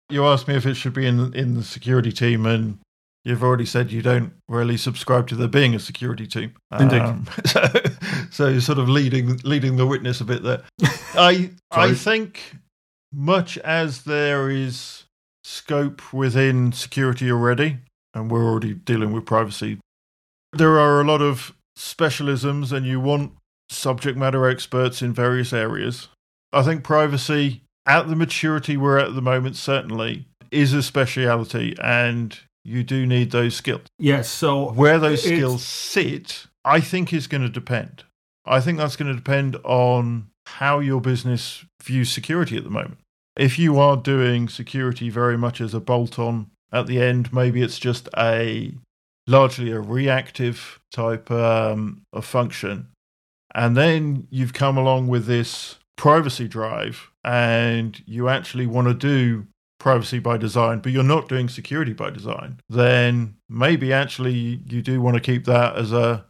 You 0.09 0.27
asked 0.27 0.49
me 0.49 0.55
if 0.55 0.67
it 0.67 0.75
should 0.75 0.93
be 0.95 1.07
in 1.07 1.33
in 1.35 1.55
the 1.55 1.63
security 1.63 2.13
team, 2.13 2.45
and 2.45 2.79
you've 3.25 3.43
already 3.43 3.65
said 3.65 3.93
you 3.93 4.03
don't 4.03 4.33
really 4.49 4.77
subscribe 4.77 5.29
to 5.29 5.37
there 5.37 5.49
being 5.49 5.75
a 5.75 5.79
security 5.79 6.27
team. 6.27 6.53
Indeed. 6.79 7.01
Um, 7.01 7.27
so, 7.47 7.63
so 8.31 8.49
you're 8.49 8.61
sort 8.61 8.79
of 8.79 8.89
leading 8.89 9.39
leading 9.45 9.77
the 9.77 9.87
witness 9.87 10.21
a 10.21 10.25
bit 10.25 10.43
there. 10.43 10.63
I 11.15 11.51
I 11.71 11.95
think 11.95 12.57
much 13.13 13.59
as 13.59 14.03
there 14.05 14.51
is 14.51 15.05
scope 15.45 16.13
within 16.13 16.73
security 16.73 17.31
already, 17.31 17.79
and 18.15 18.31
we're 18.31 18.45
already 18.45 18.75
dealing 18.75 19.13
with 19.13 19.25
privacy, 19.25 19.79
there 20.53 20.79
are 20.79 21.01
a 21.01 21.05
lot 21.05 21.23
of 21.23 21.55
specialisms, 21.79 22.73
and 22.73 22.85
you 22.87 23.01
want 23.01 23.33
subject 23.73 24.19
matter 24.19 24.49
experts 24.49 25.03
in 25.03 25.13
various 25.13 25.53
areas. 25.53 26.09
I 26.53 26.63
think 26.63 26.85
privacy, 26.85 27.63
at 27.87 28.09
the 28.09 28.17
maturity 28.17 28.77
we're 28.77 28.99
at 28.99 29.09
at 29.09 29.15
the 29.15 29.23
moment, 29.23 29.57
certainly 29.57 30.27
is 30.51 30.73
a 30.73 30.83
speciality, 30.83 31.75
and 31.81 32.39
you 32.65 32.83
do 32.83 33.07
need 33.07 33.31
those 33.31 33.57
skills. 33.57 33.87
Yes. 33.99 34.29
So 34.29 34.73
Where 34.73 34.99
those 34.99 35.23
skills 35.23 35.65
sit, 35.65 36.47
I 36.65 36.81
think, 36.81 37.13
is 37.13 37.27
going 37.27 37.43
to 37.43 37.49
depend. 37.49 38.05
I 38.45 38.61
think 38.61 38.79
that's 38.79 38.97
going 38.97 39.11
to 39.11 39.17
depend 39.17 39.57
on 39.65 40.29
how 40.47 40.81
your 40.81 41.01
business 41.01 41.65
views 41.83 42.11
security 42.11 42.57
at 42.57 42.65
the 42.65 42.71
moment. 42.71 42.99
If 43.37 43.59
you 43.59 43.79
are 43.79 43.97
doing 43.97 44.49
security 44.49 45.09
very 45.09 45.39
much 45.39 45.61
as 45.61 45.73
a 45.73 45.81
bolt 45.81 46.19
on 46.19 46.51
at 46.71 46.87
the 46.87 47.01
end, 47.01 47.33
maybe 47.33 47.63
it's 47.63 47.79
just 47.79 48.09
a 48.17 48.75
largely 49.27 49.71
a 49.71 49.81
reactive 49.81 50.81
type 50.93 51.31
um, 51.31 52.03
of 52.13 52.25
function. 52.25 52.89
And 53.55 53.77
then 53.77 54.27
you've 54.31 54.53
come 54.53 54.79
along 54.79 55.09
with 55.09 55.27
this 55.27 55.77
privacy 55.97 56.49
drive 56.49 57.11
and 57.25 58.03
you 58.07 58.29
actually 58.29 58.67
want 58.67 58.89
to 58.89 58.95
do 58.95 59.47
privacy 59.79 60.21
by 60.21 60.37
design, 60.37 60.79
but 60.79 60.93
you're 60.93 61.03
not 61.03 61.29
doing 61.29 61.49
security 61.49 61.93
by 61.93 62.09
design, 62.09 62.61
then 62.69 63.35
maybe 63.49 63.93
actually 63.93 64.61
you 64.67 64.81
do 64.81 65.01
want 65.01 65.17
to 65.17 65.21
keep 65.21 65.45
that 65.45 65.77
as 65.77 65.93
a 65.93 66.25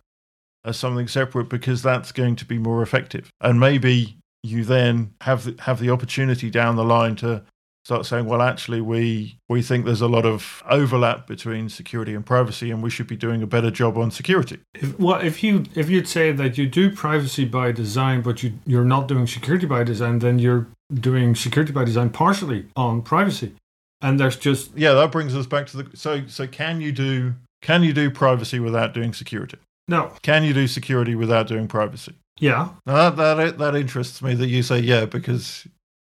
as 0.64 0.76
something 0.76 1.08
separate 1.08 1.48
because 1.48 1.82
that's 1.82 2.12
going 2.12 2.36
to 2.36 2.44
be 2.44 2.56
more 2.56 2.82
effective. 2.82 3.30
And 3.40 3.58
maybe 3.58 4.16
you 4.44 4.64
then 4.64 5.14
have 5.20 5.44
the, 5.44 5.62
have 5.62 5.80
the 5.80 5.90
opportunity 5.90 6.50
down 6.50 6.76
the 6.76 6.84
line 6.84 7.16
to 7.16 7.42
start 7.84 8.06
saying, 8.06 8.26
well, 8.26 8.42
actually, 8.42 8.80
we 8.80 9.38
we 9.48 9.62
think 9.62 9.84
there's 9.84 10.00
a 10.00 10.08
lot 10.08 10.24
of 10.24 10.62
overlap 10.68 11.26
between 11.26 11.68
security 11.68 12.14
and 12.14 12.24
privacy, 12.24 12.70
and 12.70 12.82
we 12.82 12.90
should 12.90 13.06
be 13.06 13.16
doing 13.16 13.42
a 13.42 13.46
better 13.46 13.70
job 13.70 13.96
on 13.98 14.10
security. 14.10 14.58
if, 14.74 14.98
well, 14.98 15.20
if 15.20 15.42
you 15.42 15.64
if 15.74 15.90
you'd 15.90 16.08
say 16.08 16.32
that 16.32 16.56
you 16.58 16.66
do 16.68 16.90
privacy 16.90 17.44
by 17.44 17.72
design, 17.72 18.22
but 18.22 18.42
you 18.42 18.52
you're 18.66 18.84
not 18.84 19.08
doing 19.08 19.26
security 19.26 19.66
by 19.66 19.82
design, 19.84 20.18
then 20.20 20.38
you're 20.38 20.66
doing 20.94 21.34
security 21.34 21.72
by 21.72 21.84
design 21.84 22.10
partially 22.10 22.66
on 22.76 23.02
privacy, 23.02 23.54
and 24.00 24.18
there's 24.20 24.36
just 24.36 24.70
Yeah, 24.76 24.92
that 24.94 25.10
brings 25.12 25.34
us 25.34 25.46
back 25.46 25.66
to 25.68 25.76
the 25.82 25.96
so 25.96 26.26
so 26.26 26.46
can 26.46 26.80
you 26.80 26.92
do 26.92 27.34
can 27.62 27.82
you 27.82 27.92
do 27.92 28.10
privacy 28.10 28.58
without 28.60 28.92
doing 28.94 29.12
security? 29.12 29.58
no, 29.88 30.12
Can 30.22 30.44
you 30.44 30.52
do 30.54 30.66
security 30.68 31.14
without 31.16 31.48
doing 31.48 31.66
privacy? 31.68 32.14
yeah, 32.40 32.70
Now 32.86 33.10
that, 33.10 33.34
that 33.36 33.58
that 33.58 33.74
interests 33.74 34.22
me 34.22 34.34
that 34.34 34.48
you 34.48 34.62
say 34.62 34.78
yeah 34.80 35.04
because 35.06 35.66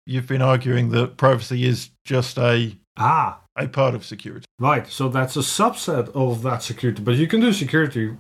you've 0.07 0.27
been 0.27 0.43
arguing 0.43 0.91
that 0.91 1.17
privacy 1.17 1.65
is 1.65 1.91
just 2.05 2.39
a 2.39 2.77
ah, 2.97 3.41
a 3.57 3.69
part 3.69 3.95
of 3.95 4.05
security. 4.05 4.47
right. 4.59 4.87
So 4.89 5.09
that's 5.09 5.37
a 5.37 5.41
subset 5.41 6.09
of 6.15 6.43
that 6.43 6.63
security, 6.63 7.03
but 7.03 7.17
you 7.17 7.27
can 7.27 7.41
do 7.41 7.53
security 7.53 8.17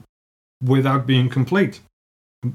without 0.62 1.06
being 1.06 1.28
complete. 1.28 1.80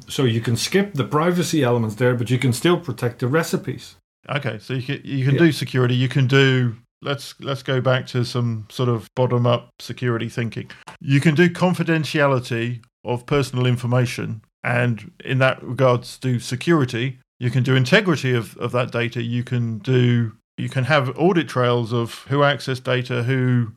So 0.09 0.23
you 0.25 0.41
can 0.41 0.57
skip 0.57 0.93
the 0.95 1.05
privacy 1.05 1.63
elements 1.63 1.95
there, 1.95 2.13
but 2.15 2.29
you 2.29 2.37
can 2.37 2.51
still 2.53 2.79
protect 2.79 3.19
the 3.19 3.27
recipes. 3.27 3.95
Okay, 4.29 4.59
so 4.59 4.73
you 4.73 4.81
can 4.83 5.01
you 5.03 5.25
can 5.25 5.35
Yeah. 5.35 5.45
do 5.45 5.51
security. 5.51 5.95
You 5.95 6.09
can 6.09 6.27
do 6.27 6.75
let's 7.01 7.35
let's 7.39 7.63
go 7.63 7.79
back 7.79 8.05
to 8.07 8.25
some 8.25 8.65
sort 8.69 8.89
of 8.89 9.07
bottom 9.15 9.45
up 9.47 9.69
security 9.79 10.27
thinking. 10.29 10.69
You 10.99 11.21
can 11.21 11.35
do 11.35 11.49
confidentiality 11.49 12.83
of 13.05 13.25
personal 13.25 13.65
information, 13.65 14.41
and 14.63 15.11
in 15.23 15.37
that 15.39 15.63
regards, 15.63 16.17
do 16.17 16.39
security. 16.39 17.19
You 17.39 17.51
can 17.51 17.63
do 17.63 17.75
integrity 17.75 18.33
of, 18.33 18.57
of 18.57 18.71
that 18.71 18.91
data. 18.91 19.21
You 19.21 19.43
can 19.43 19.79
do 19.79 20.33
you 20.57 20.69
can 20.69 20.85
have 20.85 21.17
audit 21.17 21.47
trails 21.47 21.93
of 21.93 22.25
who 22.29 22.39
accessed 22.39 22.83
data, 22.83 23.23
who 23.23 23.71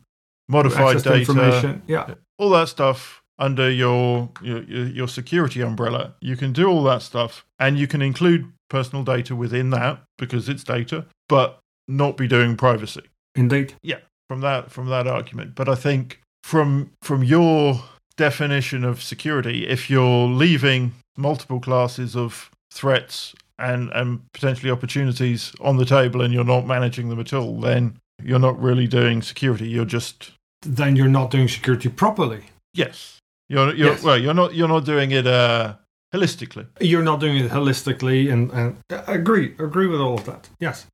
modified 0.49 0.99
to 0.99 1.09
data. 1.09 1.81
Yeah. 1.87 2.14
all 2.38 2.51
that 2.51 2.68
stuff 2.68 3.23
under 3.38 3.70
your, 3.70 4.31
your 4.42 4.62
your 4.62 4.87
your 4.87 5.09
security 5.09 5.61
umbrella. 5.61 6.14
You 6.20 6.37
can 6.37 6.53
do 6.53 6.68
all 6.68 6.83
that 6.85 7.03
stuff, 7.03 7.44
and 7.59 7.79
you 7.79 7.87
can 7.87 8.03
include 8.03 8.51
personal 8.68 9.05
data 9.05 9.37
within 9.37 9.70
that 9.70 10.01
because 10.16 10.49
it's 10.49 10.64
data, 10.64 11.07
but 11.29 11.59
not 11.88 12.16
be 12.16 12.29
doing 12.29 12.57
privacy 12.57 13.03
Indeed. 13.35 13.75
Yeah. 13.83 13.99
From 14.29 14.40
that 14.42 14.70
from 14.70 14.87
that 14.88 15.07
argument. 15.07 15.55
But 15.55 15.68
I 15.68 15.75
think 15.75 16.20
from 16.42 16.92
from 17.03 17.25
your 17.25 17.83
definition 18.16 18.85
of 18.85 19.03
security, 19.03 19.66
if 19.66 19.90
you're 19.90 20.27
leaving 20.29 20.92
multiple 21.16 21.61
classes 21.61 22.16
of 22.16 22.51
threats 22.73 23.35
and, 23.61 23.90
and 23.94 24.20
potentially 24.33 24.70
opportunities 24.70 25.53
on 25.61 25.77
the 25.77 25.85
table 25.85 26.23
and 26.23 26.33
you're 26.35 26.44
not 26.44 26.66
managing 26.66 27.09
them 27.09 27.20
at 27.20 27.33
all, 27.33 27.61
then 27.61 27.99
you're 28.23 28.38
not 28.38 28.61
really 28.61 28.87
doing 28.87 29.23
security. 29.23 29.68
You're 29.68 29.85
just 29.85 30.33
Then 30.62 30.96
you're 30.96 31.09
not 31.09 31.31
doing 31.31 31.49
security 31.49 31.88
properly. 31.88 32.44
yes. 32.75 33.18
You're, 33.49 33.75
you're 33.75 33.88
Yes. 33.94 34.05
well. 34.05 34.16
You're 34.16 34.35
not. 34.35 34.55
You're 34.55 34.68
not 34.68 34.85
doing 34.85 35.11
it 35.11 35.27
uh, 35.27 35.75
holistically. 36.14 36.66
You're 36.81 37.03
not 37.03 37.18
doing 37.18 37.37
it 37.44 37.51
holistically, 37.51 38.33
and, 38.33 38.49
and 38.53 38.77
I 38.90 39.14
agree, 39.14 39.55
agree 39.59 39.88
with 39.88 40.01
all 40.01 40.14
of 40.14 40.25
that. 40.27 40.49
Yes, 40.61 40.87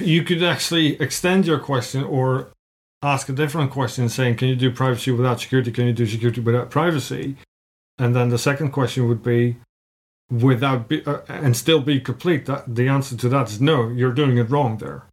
you 0.00 0.24
could 0.24 0.42
actually 0.42 1.00
extend 1.00 1.46
your 1.46 1.60
question 1.60 2.02
or 2.02 2.48
ask 3.00 3.28
a 3.28 3.32
different 3.32 3.70
question, 3.70 4.08
saying, 4.08 4.38
"Can 4.38 4.48
you 4.48 4.56
do 4.56 4.72
privacy 4.72 5.12
without 5.12 5.38
security? 5.40 5.70
Can 5.70 5.86
you 5.86 5.92
do 5.92 6.04
security 6.04 6.40
without 6.40 6.68
privacy?" 6.68 7.36
And 7.96 8.16
then 8.16 8.28
the 8.30 8.38
second 8.38 8.70
question 8.72 9.06
would 9.06 9.22
be, 9.22 9.58
without 10.30 10.88
be, 10.88 11.04
uh, 11.04 11.20
and 11.28 11.56
still 11.56 11.80
be 11.80 12.00
complete. 12.00 12.46
That 12.46 12.74
the 12.74 12.88
answer 12.88 13.16
to 13.16 13.28
that 13.28 13.50
is 13.50 13.60
no. 13.60 13.88
You're 13.88 14.12
doing 14.12 14.38
it 14.38 14.50
wrong 14.50 14.78
there. 14.78 15.04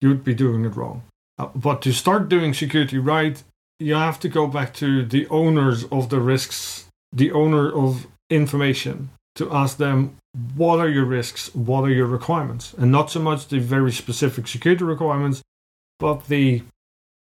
You'd 0.00 0.24
be 0.24 0.34
doing 0.34 0.64
it 0.64 0.76
wrong. 0.76 1.02
Uh, 1.38 1.46
but 1.54 1.82
to 1.82 1.92
start 1.92 2.28
doing 2.28 2.54
security 2.54 2.98
right, 2.98 3.42
you 3.78 3.94
have 3.94 4.20
to 4.20 4.28
go 4.28 4.46
back 4.46 4.74
to 4.74 5.04
the 5.04 5.26
owners 5.28 5.84
of 5.84 6.08
the 6.08 6.20
risks, 6.20 6.86
the 7.12 7.32
owner 7.32 7.70
of 7.72 8.06
information, 8.30 9.10
to 9.36 9.50
ask 9.52 9.76
them 9.76 10.16
what 10.56 10.78
are 10.78 10.88
your 10.88 11.04
risks, 11.04 11.54
what 11.54 11.82
are 11.84 11.90
your 11.90 12.06
requirements, 12.06 12.74
and 12.74 12.90
not 12.92 13.10
so 13.10 13.20
much 13.20 13.48
the 13.48 13.58
very 13.60 13.92
specific 13.92 14.46
security 14.48 14.84
requirements, 14.84 15.42
but 15.98 16.26
the 16.26 16.62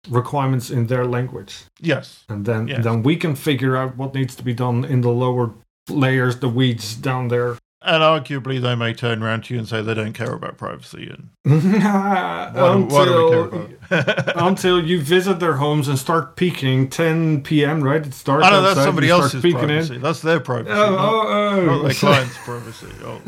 requirements 0.09 0.69
in 0.69 0.87
their 0.87 1.05
language. 1.05 1.65
Yes. 1.79 2.23
And 2.29 2.45
then, 2.45 2.67
Yes. 2.67 2.83
then 2.83 3.03
we 3.03 3.15
can 3.17 3.35
figure 3.35 3.75
out 3.75 3.97
what 3.97 4.13
needs 4.13 4.35
to 4.35 4.43
be 4.43 4.53
done 4.53 4.85
in 4.85 5.01
the 5.01 5.09
lower 5.11 5.51
layers, 5.89 6.39
the 6.39 6.49
weeds 6.49 6.95
down 6.95 7.27
there. 7.29 7.57
And 7.79 8.01
arguably, 8.03 8.59
they 8.59 8.75
may 8.75 8.93
turn 8.93 9.21
around 9.23 9.45
to 9.45 9.53
you 9.53 9.59
and 9.59 9.69
say 9.69 9.81
they 9.81 9.93
don't 9.93 10.11
care 10.13 10.33
about 10.33 10.57
privacy. 10.57 11.09
And 11.09 11.29
why, 11.83 12.51
do- 12.53 12.85
why 12.85 13.05
do 13.05 13.23
we 13.23 13.29
care 13.29 13.43
until, 13.43 13.69
about? 13.89 14.35
until 14.47 14.83
you 14.85 14.99
visit 14.99 15.39
their 15.39 15.53
homes 15.53 15.87
and 15.87 15.97
start 15.97 16.35
peeking 16.35 16.89
10 16.89 17.43
p.m. 17.43 17.81
Right? 17.83 18.05
It 18.05 18.13
starts. 18.13 18.45
I 18.45 18.49
know 18.49 18.61
that's 18.63 18.81
somebody 18.81 19.09
else's 19.09 19.41
privacy. 19.41 19.95
In. 19.95 20.01
That's 20.01 20.21
their 20.21 20.39
privacy, 20.39 20.71
Oh, 20.73 20.89
not, 20.89 21.13
oh, 21.13 21.27
oh. 21.29 21.65
not 21.65 21.81
their 21.83 21.93
client's 21.93 22.37
privacy. 22.39 22.87
Oh, 23.03 23.21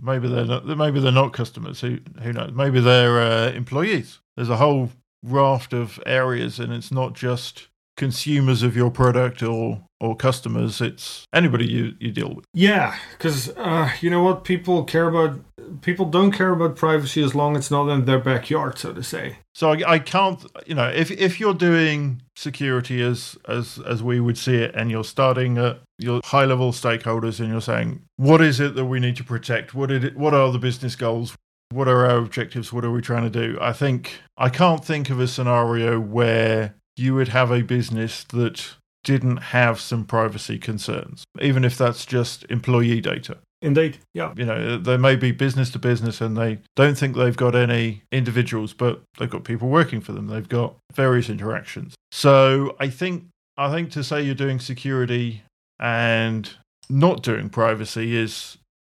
maybe 0.00 0.28
they're 0.28 0.46
not. 0.46 0.66
Maybe 0.66 1.00
they're 1.00 1.12
not 1.12 1.32
customers. 1.32 1.80
Who 1.80 1.98
who 2.22 2.32
knows? 2.32 2.52
Maybe 2.54 2.80
they're 2.80 3.20
uh, 3.20 3.50
employees. 3.50 4.20
There's 4.36 4.48
a 4.50 4.56
whole 4.56 4.90
raft 5.22 5.72
of 5.74 6.00
areas, 6.06 6.58
and 6.60 6.72
it's 6.72 6.92
not 6.92 7.14
just 7.14 7.68
consumers 8.00 8.62
of 8.62 8.74
your 8.74 8.90
product 8.90 9.42
or 9.42 9.82
or 10.00 10.16
customers. 10.16 10.80
It's 10.80 11.26
anybody 11.32 11.66
you 11.66 11.94
you 12.00 12.10
deal 12.10 12.34
with. 12.34 12.46
Yeah, 12.54 12.96
because 13.12 13.50
uh, 13.50 13.90
you 14.00 14.08
know 14.10 14.22
what? 14.22 14.42
People 14.42 14.82
care 14.84 15.06
about. 15.06 15.38
People 15.82 16.06
don't 16.06 16.32
care 16.32 16.50
about 16.50 16.74
privacy 16.74 17.22
as 17.22 17.34
long 17.34 17.54
as 17.54 17.64
it's 17.64 17.70
not 17.70 17.88
in 17.90 18.06
their 18.06 18.18
backyard, 18.18 18.78
so 18.78 18.92
to 18.92 19.02
say. 19.02 19.36
So 19.54 19.72
I, 19.72 19.92
I 19.94 19.98
can't, 19.98 20.44
you 20.66 20.74
know, 20.74 20.88
if 20.88 21.10
if 21.10 21.38
you're 21.38 21.54
doing 21.54 22.22
security 22.34 23.02
as 23.02 23.36
as 23.46 23.78
as 23.86 24.02
we 24.02 24.18
would 24.18 24.38
see 24.38 24.56
it, 24.56 24.74
and 24.74 24.90
you're 24.90 25.04
starting 25.04 25.58
at 25.58 25.80
your 25.98 26.20
high 26.24 26.46
level 26.46 26.72
stakeholders, 26.72 27.38
and 27.38 27.50
you're 27.50 27.60
saying, 27.60 28.02
what 28.16 28.40
is 28.40 28.58
it 28.58 28.74
that 28.74 28.86
we 28.86 28.98
need 28.98 29.16
to 29.16 29.24
protect? 29.24 29.74
What 29.74 29.90
did 29.90 30.04
it, 30.04 30.16
What 30.16 30.32
are 30.32 30.50
the 30.50 30.58
business 30.58 30.96
goals? 30.96 31.36
What 31.72 31.86
are 31.86 32.04
our 32.06 32.16
objectives? 32.16 32.72
What 32.72 32.84
are 32.84 32.90
we 32.90 33.02
trying 33.02 33.30
to 33.30 33.38
do? 33.42 33.56
I 33.60 33.72
think 33.72 34.20
I 34.36 34.48
can't 34.48 34.84
think 34.84 35.10
of 35.10 35.20
a 35.20 35.28
scenario 35.28 36.00
where 36.00 36.74
you 37.00 37.14
would 37.14 37.28
have 37.28 37.50
a 37.50 37.62
business 37.62 38.24
that 38.24 38.74
didn't 39.02 39.38
have 39.38 39.80
some 39.80 40.04
privacy 40.04 40.58
concerns, 40.58 41.24
even 41.40 41.64
if 41.64 41.76
that's 41.76 42.04
just 42.04 42.44
employee 42.50 43.00
data 43.00 43.38
Indeed. 43.62 43.98
Yeah. 44.14 44.32
you 44.36 44.46
know 44.46 44.78
they 44.78 44.96
may 44.96 45.16
be 45.16 45.32
business 45.32 45.70
to 45.70 45.78
business 45.78 46.20
and 46.20 46.36
they 46.36 46.60
don't 46.76 46.96
think 46.96 47.14
they've 47.14 47.36
got 47.36 47.54
any 47.54 48.02
individuals 48.10 48.72
but 48.72 49.02
they've 49.18 49.28
got 49.28 49.44
people 49.44 49.68
working 49.68 50.00
for 50.00 50.12
them 50.12 50.28
they've 50.28 50.48
got 50.48 50.76
various 50.94 51.28
interactions 51.28 51.94
so 52.10 52.74
i 52.80 52.88
think 52.88 53.26
i 53.58 53.70
think 53.70 53.90
to 53.90 54.02
say 54.02 54.22
you're 54.22 54.34
doing 54.34 54.58
security 54.58 55.42
and 55.78 56.56
not 56.88 57.22
doing 57.22 57.50
privacy 57.50 58.16
is 58.16 58.56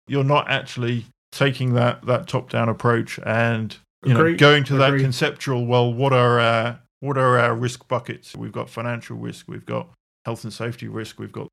you're 0.08 0.24
not 0.24 0.48
actually 0.50 1.06
taking 1.32 1.74
that 1.74 2.06
that 2.06 2.28
top 2.28 2.52
down 2.52 2.70
approach 2.70 3.20
and 3.26 3.78
you 4.06 4.14
know 4.14 4.36
going 4.36 4.64
to 4.64 4.76
that 4.76 4.96
conceptual 5.00 5.66
well 5.66 5.92
what 5.92 6.14
are 6.14 6.40
our 6.40 6.80
what 7.02 7.18
are 7.18 7.38
our 7.38 7.54
risk 7.54 7.88
buckets 7.88 8.36
we've 8.36 8.52
got 8.54 8.70
financial 8.70 9.18
risk 9.18 9.48
we've 9.50 9.66
got 9.66 9.90
health 10.26 10.44
and 10.44 10.54
safety 10.54 10.88
risk 10.88 11.20
we've 11.20 11.32
got 11.32 11.48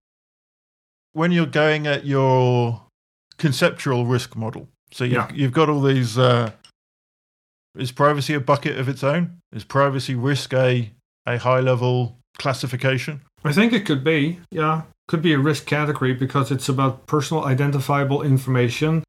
when 1.14 1.32
you're 1.32 1.46
going 1.46 1.86
at 1.86 2.04
your 2.06 2.82
conceptual 3.38 4.04
risk 4.06 4.36
model. 4.36 4.68
So 4.92 5.04
you've, 5.04 5.12
Yeah. 5.14 5.28
you've 5.34 5.52
got 5.52 5.68
all 5.68 5.80
these. 5.80 6.16
Uh, 6.18 6.52
is 7.76 7.92
privacy 7.92 8.34
a 8.34 8.40
bucket 8.40 8.78
of 8.78 8.88
its 8.88 9.02
own? 9.04 9.38
Is 9.52 9.64
privacy 9.64 10.14
risk 10.14 10.52
a, 10.52 10.92
a 11.26 11.38
high 11.38 11.60
level 11.60 12.18
classification? 12.38 13.22
I 13.44 13.52
think 13.52 13.72
it 13.72 13.86
could 13.86 14.02
be. 14.04 14.40
Yeah, 14.50 14.82
could 15.06 15.22
be 15.22 15.32
a 15.32 15.38
risk 15.38 15.66
category 15.66 16.12
because 16.14 16.50
it's 16.50 16.68
about 16.68 17.06
personal 17.06 17.44
identifiable 17.44 18.22
information, 18.22 19.04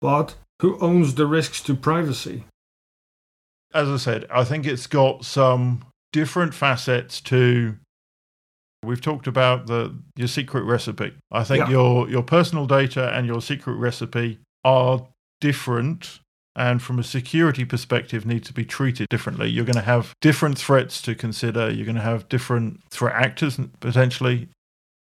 but 0.00 0.34
who 0.60 0.78
owns 0.80 1.14
the 1.14 1.26
risks 1.26 1.62
to 1.62 1.74
privacy? 1.74 2.44
As 3.74 3.88
I 3.88 3.96
said, 3.96 4.26
I 4.30 4.44
think 4.44 4.66
it's 4.66 4.86
got 4.86 5.24
some 5.24 5.84
different 6.12 6.54
facets 6.54 7.20
to. 7.22 7.76
We've 8.84 9.00
talked 9.00 9.26
about 9.26 9.66
the 9.66 9.94
your 10.16 10.28
secret 10.28 10.62
recipe. 10.62 11.12
I 11.30 11.44
think 11.44 11.64
Yeah. 11.64 11.70
your 11.70 12.08
your 12.08 12.22
personal 12.22 12.66
data 12.66 13.12
and 13.14 13.26
your 13.26 13.42
secret 13.42 13.74
recipe 13.74 14.38
are 14.64 15.06
different 15.40 16.20
and 16.56 16.82
from 16.82 16.98
a 16.98 17.04
security 17.04 17.64
perspective 17.64 18.26
need 18.26 18.44
to 18.44 18.52
be 18.52 18.64
treated 18.64 19.08
differently. 19.08 19.48
You're 19.48 19.64
going 19.64 19.76
to 19.76 19.82
have 19.82 20.12
different 20.20 20.58
threats 20.58 21.00
to 21.02 21.14
consider. 21.14 21.70
You're 21.70 21.84
going 21.86 21.94
to 21.96 22.02
have 22.02 22.28
different 22.28 22.80
threat 22.90 23.14
actors 23.14 23.60
potentially. 23.80 24.48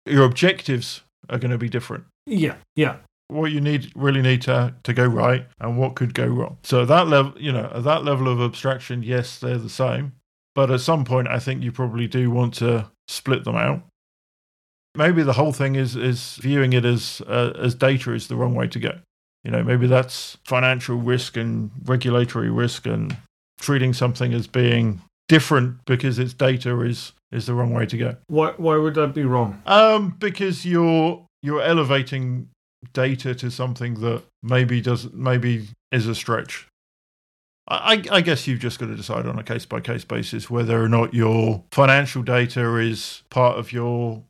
Your 0.07 0.25
objectives 0.25 1.03
are 1.29 1.39
going 1.39 1.53
to 1.53 1.59
be 1.59 1.69
different. 1.69 2.05
Yeah, 2.27 2.57
yeah, 2.75 2.97
What 3.29 3.53
you 3.53 3.61
need 3.61 3.91
really 3.95 4.23
need 4.23 4.43
to 4.43 4.75
to 4.83 4.93
go 4.93 5.07
right 5.07 5.47
and 5.61 5.79
what 5.79 5.97
could 5.97 6.15
go 6.15 6.27
wrong. 6.27 6.59
So 6.63 6.83
at 6.83 6.89
that 6.89 7.09
level, 7.09 7.33
you 7.41 7.53
know, 7.53 7.71
at 7.75 7.85
that 7.85 8.05
level 8.05 8.29
of 8.29 8.41
abstraction, 8.41 9.03
yes, 9.03 9.39
they're 9.39 9.59
the 9.59 9.69
same. 9.71 10.13
But 10.55 10.71
at 10.71 10.81
some 10.81 11.05
point, 11.05 11.29
I 11.29 11.39
think 11.39 11.63
you 11.63 11.73
probably 11.73 12.07
do 12.07 12.31
want 12.31 12.55
to 12.55 12.91
split 13.09 13.45
them 13.45 13.57
out. 13.57 13.83
Maybe 14.95 15.23
the 15.23 15.33
whole 15.33 15.53
thing 15.53 15.75
is 15.75 15.97
is 15.97 16.37
viewing 16.37 16.73
it 16.73 16.85
as 16.85 17.23
uh, 17.27 17.53
as 17.59 17.75
data 17.75 18.13
is 18.13 18.29
the 18.29 18.37
wrong 18.37 18.55
way 18.55 18.69
to 18.69 18.79
go. 18.79 18.93
You 19.43 19.51
know, 19.51 19.63
maybe 19.63 19.87
that's 19.87 20.39
financial 20.45 20.97
risk 20.97 21.37
and 21.37 21.71
regulatory 21.85 22.51
risk, 22.51 22.87
and 22.87 23.17
treating 23.59 23.93
something 23.93 24.33
as 24.33 24.47
being 24.47 25.01
different 25.29 25.85
because 25.87 26.19
it's 26.19 26.35
data 26.35 26.81
is 26.83 27.13
is 27.33 27.47
the 27.47 27.55
wrong 27.55 27.73
way 27.73 27.87
to 27.87 27.97
go. 27.97 28.17
Why, 28.29 28.53
why 28.57 28.77
would 28.77 28.95
that 28.95 29.15
be 29.15 29.25
wrong? 29.25 29.63
Um, 29.67 30.15
because 30.19 30.65
you're 30.65 31.27
you're 31.43 31.63
elevating 31.63 32.49
data 32.93 33.35
to 33.37 33.51
something 33.51 33.95
that 34.01 34.23
maybe 34.43 34.81
does 34.81 35.13
maybe 35.13 35.69
is 35.93 36.07
a 36.07 36.15
stretch. 36.15 36.67
I, 37.67 38.03
I 38.11 38.21
guess 38.21 38.47
you've 38.47 38.61
just 38.61 38.79
got 38.79 38.87
to 38.87 38.95
decide 38.95 39.25
on 39.27 39.39
a 39.39 39.43
case 39.43 39.65
by 39.65 39.81
case 39.81 40.05
basis 40.05 40.51
whether 40.51 40.83
or 40.83 40.89
not 40.89 41.15
your 41.15 41.65
financial 41.73 42.23
data 42.23 42.77
is 42.77 43.23
part 43.31 43.59
of 43.59 43.73
your 43.73 44.23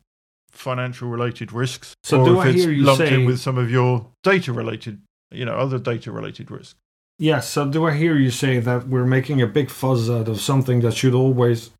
financial 0.51 1.09
related 1.09 1.51
risks, 1.51 1.95
So 2.03 2.21
or 2.21 2.25
do 2.25 2.39
if 2.39 2.45
I 2.45 2.49
it's 2.51 2.63
hear 2.63 2.71
you 2.71 2.83
lumped 2.83 3.03
in 3.03 3.25
with 3.25 3.41
some 3.41 3.57
of 3.57 3.69
your 3.69 4.07
data 4.23 4.53
related, 4.53 5.01
you 5.31 5.43
know, 5.43 5.55
other 5.55 5.77
data 5.79 6.13
related 6.13 6.49
risks. 6.49 6.75
Yes, 7.17 7.49
so 7.49 7.69
do 7.69 7.85
I 7.85 7.93
hear 7.93 8.17
you 8.17 8.31
say 8.31 8.59
that 8.59 8.87
we're 8.87 9.05
making 9.05 9.41
a 9.41 9.47
big 9.47 9.69
fuzz 9.69 10.09
out 10.09 10.29
of 10.29 10.39
something 10.39 10.81
that 10.81 10.93
should 10.93 11.13
always 11.13 11.71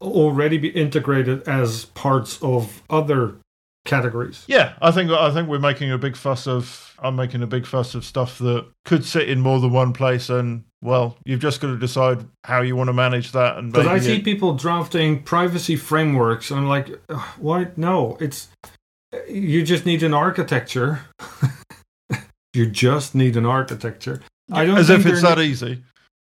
already 0.00 0.58
be 0.58 0.68
integrated 0.68 1.46
as 1.48 1.86
parts 1.86 2.42
of 2.42 2.82
other 2.88 3.36
categories? 3.84 4.44
Yeah, 4.46 4.74
I 4.80 4.90
think 4.90 5.10
I 5.10 5.30
think 5.32 5.48
we're 5.48 5.58
making 5.58 5.90
a 5.92 5.98
big 5.98 6.16
fuss 6.16 6.46
of 6.46 6.94
I'm 7.02 7.16
making 7.16 7.42
a 7.42 7.46
big 7.46 7.66
fuss 7.66 7.94
of 7.94 8.04
stuff 8.04 8.38
that 8.38 8.66
could 8.84 9.04
sit 9.04 9.28
in 9.28 9.40
more 9.40 9.60
than 9.60 9.72
one 9.72 9.92
place, 9.92 10.30
and 10.30 10.64
well, 10.82 11.16
you've 11.24 11.40
just 11.40 11.60
got 11.60 11.68
to 11.68 11.78
decide 11.78 12.24
how 12.44 12.60
you 12.62 12.76
want 12.76 12.88
to 12.88 12.92
manage 12.92 13.32
that. 13.32 13.56
And 13.58 13.72
But 13.72 13.86
I 13.86 13.98
see 13.98 14.16
it- 14.16 14.24
people 14.24 14.54
drafting 14.54 15.22
privacy 15.22 15.76
frameworks, 15.76 16.50
and 16.50 16.60
I'm 16.60 16.68
like, 16.68 16.88
why? 17.38 17.68
No, 17.76 18.16
it's 18.20 18.48
you 19.28 19.62
just 19.62 19.86
need 19.86 20.02
an 20.02 20.14
architecture. 20.14 21.00
you 22.54 22.66
just 22.66 23.14
need 23.14 23.36
an 23.36 23.46
architecture. 23.46 24.20
I 24.52 24.64
don't 24.64 24.78
as 24.78 24.88
think 24.88 25.00
if 25.00 25.06
it's 25.06 25.22
there 25.22 25.34
that 25.36 25.42
easy. 25.42 25.82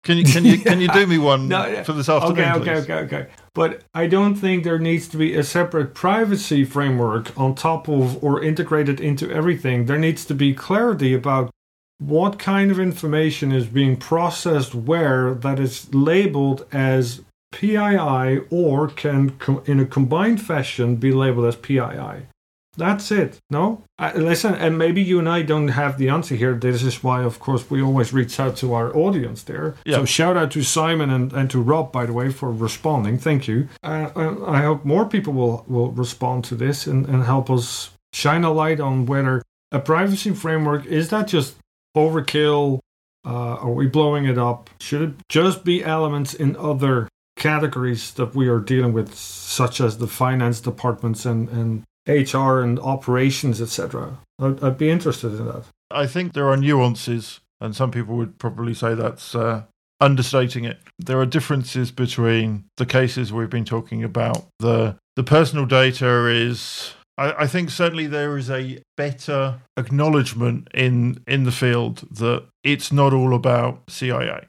Can 0.03 0.17
you 0.17 0.23
can 0.23 0.45
you 0.45 0.57
can 0.59 0.79
you 0.81 0.87
do 0.93 1.07
me 1.07 1.17
one 1.17 1.47
No, 1.47 1.83
for 1.83 1.93
this 1.93 2.09
afternoon, 2.09 2.39
okay, 2.39 2.59
please? 2.75 2.83
okay, 2.83 2.93
okay, 2.93 3.15
okay. 3.15 3.27
But 3.55 3.83
I 3.93 4.05
don't 4.05 4.35
think 4.35 4.63
there 4.63 4.77
needs 4.77 5.07
to 5.07 5.17
be 5.17 5.33
a 5.33 5.43
separate 5.43 5.95
privacy 5.95 6.65
framework 6.65 7.35
on 7.39 7.55
top 7.55 7.87
of 7.87 8.21
or 8.21 8.43
integrated 8.43 8.99
into 8.99 9.31
everything. 9.31 9.85
There 9.85 9.97
needs 9.97 10.25
to 10.25 10.35
be 10.35 10.53
clarity 10.53 11.13
about 11.13 11.49
what 11.97 12.37
kind 12.37 12.69
of 12.69 12.79
information 12.79 13.53
is 13.53 13.65
being 13.67 13.95
processed 13.95 14.75
where 14.75 15.33
that 15.33 15.57
is 15.57 15.91
labeled 15.93 16.65
as 16.73 17.21
PII 17.53 18.41
or 18.49 18.89
can, 18.89 19.39
in 19.65 19.79
a 19.79 19.85
combined 19.85 20.41
fashion, 20.41 20.97
be 20.97 21.13
labeled 21.13 21.45
as 21.45 21.55
PII. 21.55 22.27
That's 22.77 23.11
it. 23.11 23.39
No? 23.49 23.83
Uh, 23.97 24.11
listen, 24.15 24.53
and 24.55 24.77
maybe 24.77 25.01
you 25.01 25.19
and 25.19 25.29
I 25.29 25.41
don't 25.41 25.69
have 25.69 25.97
the 25.97 26.09
answer 26.09 26.35
here. 26.35 26.53
This 26.53 26.83
is 26.83 27.03
why, 27.03 27.23
of 27.23 27.39
course, 27.39 27.69
we 27.69 27.81
always 27.81 28.13
reach 28.13 28.39
out 28.39 28.55
to 28.57 28.73
our 28.73 28.95
audience 28.95 29.43
there. 29.43 29.75
Yeah. 29.85 29.97
So 29.97 30.05
shout 30.05 30.37
out 30.37 30.51
to 30.51 30.63
Simon 30.63 31.09
and, 31.09 31.31
and 31.33 31.49
to 31.51 31.61
Rob, 31.61 31.91
by 31.91 32.05
the 32.05 32.13
way, 32.13 32.29
for 32.29 32.51
responding. 32.51 33.17
Thank 33.17 33.47
you. 33.47 33.69
Uh, 33.83 34.09
uh, 34.15 34.45
I 34.45 34.61
hope 34.61 34.85
more 34.85 35.05
people 35.05 35.33
will, 35.33 35.65
will 35.67 35.91
respond 35.91 36.43
to 36.45 36.55
this 36.55 36.87
and, 36.87 37.07
and 37.07 37.23
help 37.23 37.49
us 37.49 37.91
shine 38.13 38.43
a 38.43 38.51
light 38.51 38.79
on 38.79 39.05
whether 39.05 39.41
a 39.71 39.79
privacy 39.79 40.31
framework 40.31 40.85
is 40.85 41.09
that 41.09 41.27
just 41.27 41.55
overkill? 41.95 42.79
Uh, 43.25 43.55
are 43.55 43.71
we 43.71 43.87
blowing 43.87 44.25
it 44.25 44.37
up? 44.37 44.69
Should 44.79 45.01
it 45.01 45.15
just 45.29 45.65
be 45.65 45.83
elements 45.83 46.33
in 46.33 46.55
other 46.57 47.07
categories 47.35 48.13
that 48.13 48.35
we 48.35 48.47
are 48.47 48.59
dealing 48.59 48.93
with, 48.93 49.13
such 49.15 49.81
as 49.81 49.97
the 49.97 50.07
finance 50.07 50.59
departments 50.59 51.25
and, 51.25 51.49
and 51.49 51.83
HR 52.07 52.59
and 52.61 52.79
operations, 52.79 53.61
etc. 53.61 54.17
I'd, 54.39 54.63
I'd 54.63 54.77
be 54.77 54.89
interested 54.89 55.33
in 55.33 55.45
that. 55.47 55.63
I 55.91 56.07
think 56.07 56.33
there 56.33 56.49
are 56.49 56.57
nuances, 56.57 57.39
and 57.59 57.75
some 57.75 57.91
people 57.91 58.15
would 58.17 58.37
probably 58.37 58.73
say 58.73 58.93
that's 58.93 59.35
uh, 59.35 59.63
understating 59.99 60.65
it. 60.65 60.79
There 60.99 61.19
are 61.19 61.25
differences 61.25 61.91
between 61.91 62.65
the 62.77 62.85
cases 62.85 63.31
we've 63.31 63.49
been 63.49 63.65
talking 63.65 64.03
about. 64.03 64.45
The 64.59 64.97
the 65.15 65.23
personal 65.23 65.65
data 65.65 66.27
is 66.27 66.93
I, 67.17 67.43
I 67.43 67.47
think 67.47 67.69
certainly 67.69 68.07
there 68.07 68.37
is 68.37 68.49
a 68.49 68.81
better 68.97 69.61
acknowledgement 69.77 70.67
in 70.73 71.23
in 71.27 71.43
the 71.43 71.51
field 71.51 72.07
that 72.11 72.45
it's 72.63 72.91
not 72.91 73.13
all 73.13 73.33
about 73.33 73.89
CIA. 73.89 74.47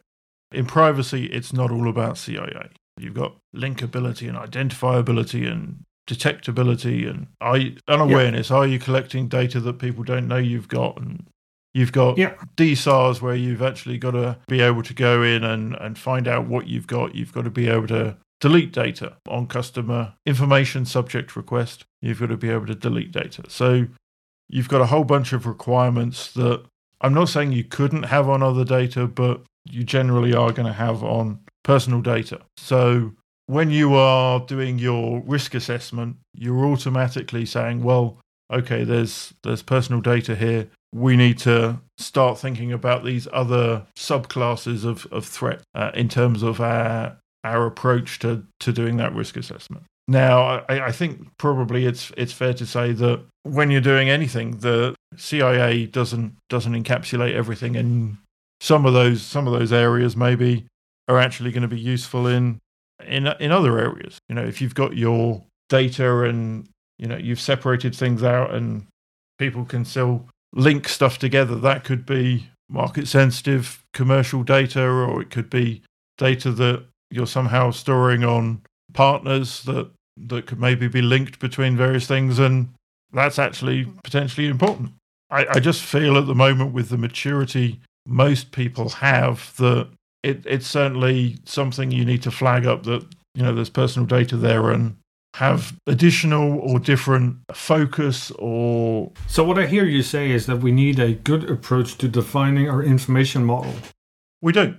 In 0.52 0.66
privacy, 0.66 1.26
it's 1.26 1.52
not 1.52 1.70
all 1.70 1.88
about 1.88 2.18
CIA. 2.18 2.70
You've 2.98 3.14
got 3.14 3.36
linkability 3.54 4.28
and 4.28 4.38
identifiability 4.38 5.50
and 5.50 5.84
detectability 6.06 7.08
and 7.08 7.26
are 7.40 7.56
you, 7.56 7.76
unawareness. 7.88 8.50
Are 8.50 8.66
you 8.66 8.78
collecting 8.78 9.28
data 9.28 9.60
that 9.60 9.78
people 9.78 10.04
don't 10.04 10.28
know 10.28 10.36
you've 10.36 10.68
got? 10.68 10.98
And 10.98 11.26
you've 11.74 11.92
got 11.92 12.16
Yeah. 12.18 12.34
DSARs 12.56 13.20
where 13.20 13.34
you've 13.34 13.62
actually 13.62 13.98
got 13.98 14.12
to 14.12 14.38
be 14.48 14.60
able 14.60 14.82
to 14.82 14.94
go 14.94 15.22
in 15.22 15.44
and, 15.44 15.74
and 15.76 15.98
find 15.98 16.28
out 16.28 16.46
what 16.46 16.68
you've 16.68 16.86
got. 16.86 17.14
You've 17.14 17.32
got 17.32 17.44
to 17.44 17.50
be 17.50 17.68
able 17.68 17.88
to 17.88 18.16
delete 18.40 18.72
data 18.72 19.14
on 19.28 19.46
customer 19.46 20.14
information 20.26 20.84
subject 20.84 21.36
request. 21.36 21.84
You've 22.00 22.20
got 22.20 22.26
to 22.28 22.36
be 22.36 22.50
able 22.50 22.66
to 22.66 22.74
delete 22.74 23.12
data. 23.12 23.44
So 23.48 23.86
you've 24.48 24.68
got 24.68 24.80
a 24.80 24.86
whole 24.86 25.04
bunch 25.04 25.32
of 25.32 25.46
requirements 25.46 26.32
that 26.32 26.64
I'm 27.00 27.14
not 27.14 27.28
saying 27.28 27.52
you 27.52 27.64
couldn't 27.64 28.04
have 28.04 28.28
on 28.28 28.42
other 28.42 28.64
data, 28.64 29.06
but 29.06 29.42
you 29.68 29.84
generally 29.84 30.32
are 30.34 30.52
going 30.52 30.66
to 30.66 30.72
have 30.72 31.02
on 31.02 31.40
personal 31.64 32.00
data. 32.00 32.40
So 32.56 33.12
when 33.46 33.70
you 33.70 33.94
are 33.94 34.40
doing 34.40 34.78
your 34.78 35.20
risk 35.20 35.54
assessment, 35.54 36.16
you're 36.34 36.66
automatically 36.66 37.46
saying, 37.46 37.82
well, 37.82 38.18
okay, 38.52 38.84
there's 38.84 39.32
there's 39.42 39.62
personal 39.62 40.00
data 40.00 40.34
here. 40.34 40.68
We 40.92 41.16
need 41.16 41.38
to 41.38 41.80
start 41.98 42.38
thinking 42.38 42.72
about 42.72 43.04
these 43.04 43.28
other 43.32 43.86
subclasses 43.96 44.84
of, 44.84 45.06
of 45.12 45.24
threat 45.24 45.62
uh, 45.74 45.90
in 45.94 46.08
terms 46.08 46.42
of 46.42 46.60
our 46.60 47.16
our 47.44 47.66
approach 47.66 48.18
to, 48.18 48.44
to 48.58 48.72
doing 48.72 48.96
that 48.96 49.14
risk 49.14 49.36
assessment. 49.36 49.84
Now, 50.08 50.64
I, 50.68 50.86
I 50.86 50.92
think 50.92 51.28
probably 51.38 51.86
it's 51.86 52.12
it's 52.16 52.32
fair 52.32 52.54
to 52.54 52.66
say 52.66 52.92
that 52.92 53.20
when 53.42 53.70
you're 53.70 53.80
doing 53.80 54.08
anything, 54.08 54.58
the 54.58 54.94
CIA 55.16 55.86
doesn't 55.86 56.36
doesn't 56.48 56.74
encapsulate 56.74 57.34
everything, 57.34 57.76
and 57.76 58.18
some 58.60 58.86
of 58.86 58.92
those 58.92 59.22
some 59.22 59.46
of 59.46 59.52
those 59.52 59.72
areas 59.72 60.16
maybe 60.16 60.66
are 61.08 61.18
actually 61.18 61.52
going 61.52 61.62
to 61.62 61.68
be 61.68 61.78
useful 61.78 62.26
in 62.26 62.58
in 63.04 63.26
in 63.40 63.52
other 63.52 63.78
areas. 63.78 64.18
You 64.28 64.34
know, 64.34 64.44
if 64.44 64.60
you've 64.60 64.74
got 64.74 64.96
your 64.96 65.42
data 65.68 66.22
and 66.22 66.68
you 66.98 67.06
know 67.06 67.16
you've 67.16 67.40
separated 67.40 67.94
things 67.94 68.22
out 68.22 68.54
and 68.54 68.86
people 69.38 69.64
can 69.64 69.84
still 69.84 70.26
link 70.52 70.88
stuff 70.88 71.18
together, 71.18 71.56
that 71.56 71.84
could 71.84 72.06
be 72.06 72.48
market 72.68 73.08
sensitive 73.08 73.82
commercial 73.92 74.42
data, 74.42 74.82
or 74.82 75.22
it 75.22 75.30
could 75.30 75.50
be 75.50 75.82
data 76.18 76.50
that 76.50 76.84
you're 77.10 77.26
somehow 77.26 77.70
storing 77.70 78.24
on 78.24 78.62
partners 78.92 79.62
that 79.64 79.90
that 80.16 80.46
could 80.46 80.60
maybe 80.60 80.88
be 80.88 81.02
linked 81.02 81.38
between 81.38 81.76
various 81.76 82.06
things, 82.06 82.38
and 82.38 82.68
that's 83.12 83.38
actually 83.38 83.84
potentially 84.02 84.48
important. 84.48 84.92
I, 85.30 85.46
I 85.50 85.60
just 85.60 85.82
feel 85.82 86.16
at 86.16 86.26
the 86.26 86.34
moment 86.34 86.72
with 86.72 86.88
the 86.88 86.96
maturity 86.96 87.80
most 88.06 88.52
people 88.52 88.88
have 88.88 89.54
that 89.56 89.88
it, 90.26 90.44
it's 90.44 90.66
certainly 90.66 91.38
something 91.44 91.90
you 91.90 92.04
need 92.04 92.22
to 92.22 92.30
flag 92.30 92.66
up 92.66 92.82
that 92.84 93.02
you 93.34 93.42
know 93.42 93.54
there's 93.54 93.70
personal 93.70 94.06
data 94.06 94.36
there 94.36 94.70
and 94.70 94.96
have 95.34 95.76
additional 95.86 96.58
or 96.60 96.78
different 96.78 97.36
focus 97.52 98.30
or 98.38 99.12
So, 99.26 99.44
what 99.44 99.58
I 99.58 99.66
hear 99.66 99.84
you 99.84 100.02
say 100.02 100.30
is 100.30 100.46
that 100.46 100.60
we 100.60 100.72
need 100.72 100.98
a 100.98 101.12
good 101.12 101.48
approach 101.50 101.98
to 101.98 102.08
defining 102.08 102.68
our 102.68 102.82
information 102.82 103.44
model. 103.44 103.74
we 104.42 104.52
don't 104.52 104.76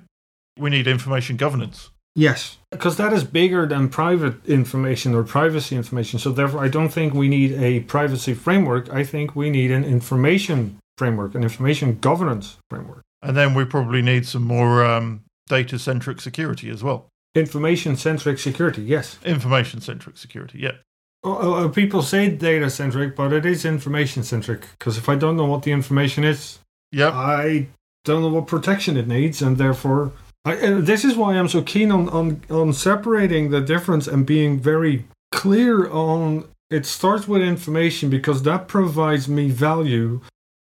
we 0.60 0.69
need 0.69 0.88
information 0.88 1.38
governance 1.38 1.89
Yes. 2.17 2.57
Because 2.71 2.97
that 2.97 3.13
is 3.13 3.23
bigger 3.23 3.67
than 3.67 3.89
private 3.89 4.43
information 4.47 5.13
or 5.13 5.21
privacy 5.23 5.75
information. 5.75 6.17
So, 6.17 6.31
therefore, 6.31 6.65
I 6.65 6.67
don't 6.67 6.89
think 6.89 7.13
we 7.13 7.27
need 7.29 7.51
a 7.51 7.81
privacy 7.81 8.33
framework. 8.33 8.91
I 8.91 9.03
think 9.03 9.36
we 9.36 9.51
need 9.51 9.69
an 9.69 9.83
information 9.83 10.79
framework, 10.97 11.36
an 11.36 11.43
information 11.43 11.99
governance 11.99 12.57
framework. 12.71 13.03
and 13.21 13.38
then 13.38 13.53
we 13.53 13.65
probably 13.65 14.01
need 14.01 14.25
some 14.25 14.41
more 14.41 14.83
um, 14.83 15.21
data 15.47 15.77
centric 15.79 16.21
security 16.21 16.69
as 16.69 16.83
well 16.83 17.07
Information 17.36 17.95
centric 17.95 18.39
security, 18.39 18.81
yes. 18.81 19.17
information 19.25 19.81
centric 19.81 20.17
security 20.17 20.60
yeah 20.60 20.77
Uh, 21.23 21.65
uh, 21.65 21.69
people 21.69 22.01
say 22.01 22.29
data 22.29 22.69
centric, 22.69 23.15
but 23.15 23.33
it 23.33 23.45
is 23.45 23.65
information 23.65 24.23
centric. 24.23 24.62
Because 24.77 24.97
if 24.97 25.10
I 25.10 25.15
don't 25.15 25.36
know 25.36 25.45
what 25.45 25.63
the 25.63 25.71
information 25.71 26.23
is, 26.23 26.60
yep 26.91 27.13
I 27.13 27.67
don't 28.05 28.21
know 28.21 28.29
what 28.29 28.47
protection 28.47 28.95
it 28.97 29.07
needs, 29.07 29.41
and 29.41 29.57
therefore, 29.57 30.12
I, 30.45 30.53
and 30.65 30.86
this 30.88 31.03
is 31.03 31.15
why 31.17 31.36
I'm 31.36 31.49
so 31.49 31.62
keen 31.62 31.91
on, 31.91 32.07
on 32.10 32.41
on 32.49 32.71
separating 32.73 33.49
the 33.51 33.62
difference 33.62 34.07
and 34.07 34.25
being 34.25 34.60
very 34.60 35.05
clear 35.31 35.89
on. 35.89 36.45
It 36.69 36.86
starts 36.86 37.27
with 37.27 37.41
information 37.41 38.10
because 38.10 38.43
that 38.43 38.67
provides 38.67 39.27
me 39.27 39.49
value. 39.51 40.21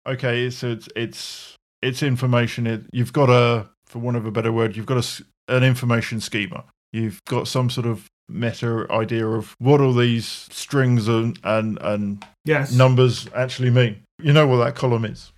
okay 0.06 0.50
so 0.50 0.70
it's 0.70 0.88
it's 0.94 1.56
it's 1.82 2.02
information 2.02 2.66
it, 2.66 2.82
you've 2.92 3.12
got 3.12 3.28
a 3.30 3.68
for 3.96 4.04
want 4.04 4.16
of 4.16 4.26
a 4.26 4.30
better 4.30 4.52
word 4.52 4.76
you've 4.76 4.86
got 4.86 4.98
a 4.98 5.24
an 5.48 5.64
information 5.64 6.20
schema 6.20 6.64
you've 6.92 7.24
got 7.24 7.48
some 7.48 7.70
sort 7.70 7.86
of 7.86 8.06
meta 8.28 8.86
idea 8.90 9.26
of 9.26 9.54
what 9.58 9.80
all 9.80 9.92
these 9.94 10.26
strings 10.50 11.08
and 11.08 11.38
and, 11.44 11.78
and 11.80 12.24
Yes. 12.44 12.72
numbers 12.72 13.28
actually 13.34 13.70
mean 13.70 14.02
you 14.22 14.32
know 14.32 14.46
what 14.46 14.58
that 14.64 14.74
column 14.74 15.04
is 15.04 15.32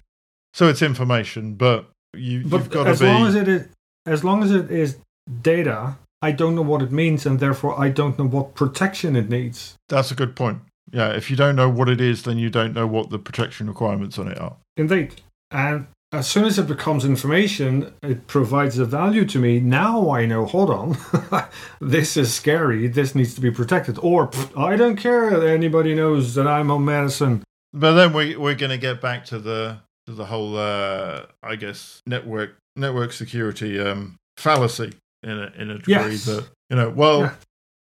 so 0.54 0.68
it's 0.68 0.82
information 0.82 1.54
but 1.54 1.86
you, 2.16 2.42
but 2.44 2.58
you've 2.58 2.70
got 2.70 2.84
to 2.84 2.98
be 2.98 3.06
long 3.06 3.26
as 3.26 3.34
it 3.34 3.48
is, 3.48 3.68
as 4.06 4.24
long 4.24 4.42
as 4.42 4.50
it 4.50 4.70
is 4.70 4.96
data, 5.42 5.96
I 6.22 6.32
don't 6.32 6.54
know 6.54 6.62
what 6.62 6.80
it 6.80 6.90
means, 6.90 7.26
and 7.26 7.38
therefore 7.38 7.78
I 7.78 7.90
don't 7.90 8.18
know 8.18 8.24
what 8.26 8.54
protection 8.54 9.14
it 9.14 9.28
needs. 9.28 9.74
that's 9.88 10.10
a 10.10 10.14
good 10.14 10.34
point 10.34 10.60
yeah 10.90 11.10
if 11.10 11.28
you 11.30 11.36
don't 11.36 11.54
know 11.54 11.68
what 11.68 11.88
it 11.90 12.00
is 12.00 12.22
then 12.22 12.38
you 12.38 12.48
don't 12.48 12.72
know 12.72 12.86
what 12.86 13.10
the 13.10 13.18
protection 13.18 13.66
requirements 13.68 14.18
on 14.18 14.26
it 14.28 14.38
are 14.40 14.56
Indeed. 14.78 15.20
And 15.50 15.86
as 16.12 16.26
soon 16.26 16.44
as 16.46 16.58
it 16.58 16.66
becomes 16.66 17.04
information, 17.04 17.92
it 18.02 18.26
provides 18.26 18.78
a 18.78 18.84
value 18.84 19.24
to 19.26 19.38
me. 19.38 19.60
Now 19.60 20.10
I 20.10 20.24
know, 20.26 20.46
hold 20.46 20.70
on, 20.70 20.96
this 21.80 22.16
is 22.16 22.32
scary. 22.34 22.88
This 22.88 23.14
needs 23.14 23.34
to 23.34 23.40
be 23.40 23.50
protected. 23.50 23.98
Or 24.02 24.26
"Pfft, 24.28 24.58
I 24.58 24.76
don't 24.76 24.96
care 24.96 25.30
that 25.38 25.46
anybody 25.46 25.94
knows 25.94 26.34
that 26.34 26.46
I'm 26.46 26.70
on 26.70 26.84
medicine. 26.84 27.42
But 27.72 27.92
then 27.94 28.12
we 28.14 28.36
we're 28.36 28.54
going 28.54 28.70
to 28.70 28.78
get 28.78 29.00
back 29.00 29.26
to 29.26 29.38
the 29.38 29.78
to 30.06 30.12
the 30.14 30.24
whole 30.26 30.56
uh, 30.56 31.26
I 31.42 31.56
guess 31.56 32.00
network 32.06 32.56
network 32.76 33.12
security 33.12 33.78
um, 33.78 34.16
fallacy 34.38 34.94
in 35.22 35.30
a 35.38 35.52
in 35.58 35.70
a 35.70 35.78
degree 35.78 35.92
Yes. 35.94 36.24
that 36.24 36.46
you 36.70 36.76
know 36.76 36.88
well 36.88 37.20
Yeah. 37.20 37.34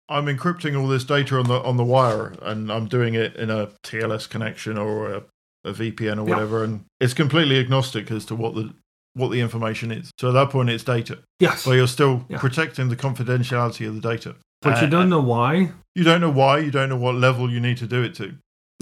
I'm 0.09 0.27
encrypting 0.27 0.79
all 0.81 0.87
this 0.87 1.05
data 1.05 1.37
on 1.39 1.47
the 1.47 1.61
on 1.63 1.77
the 1.77 1.85
wire 1.85 2.35
and 2.43 2.71
I'm 2.73 2.87
doing 2.89 3.15
it 3.15 3.37
in 3.37 3.51
a 3.51 3.69
TLS 3.85 4.29
connection 4.29 4.79
or 4.79 5.13
a, 5.13 5.23
a 5.65 5.73
VPN 5.73 6.19
or 6.19 6.29
Yeah. 6.29 6.35
whatever 6.35 6.65
and 6.65 6.85
it's 7.01 7.15
completely 7.15 7.59
agnostic 7.59 8.11
as 8.11 8.25
to 8.27 8.35
what 8.35 8.55
the 8.55 8.73
what 9.17 9.31
the 9.31 9.41
information 9.41 9.93
is. 9.93 10.11
So 10.19 10.29
at 10.29 10.33
that 10.33 10.51
point 10.51 10.71
it's 10.71 10.83
data, 10.83 11.19
Yes. 11.39 11.65
but 11.65 11.73
you're 11.73 11.87
still 11.87 12.25
Yeah. 12.29 12.39
protecting 12.39 12.89
the 12.89 12.97
confidentiality 12.97 13.87
of 13.87 13.95
the 13.95 14.01
data. 14.01 14.35
But 14.61 14.81
you 14.81 14.87
Uh, 14.89 14.91
don't 14.91 15.09
know 15.09 15.21
why. 15.21 15.71
You 15.95 16.03
don't 16.03 16.21
know 16.21 16.31
why. 16.31 16.59
You 16.59 16.73
don't 16.73 16.89
know 16.89 16.97
what 16.97 17.15
level 17.15 17.49
you 17.49 17.61
need 17.61 17.77
to 17.79 17.87
do 17.87 18.03
it 18.03 18.15
to. 18.17 18.35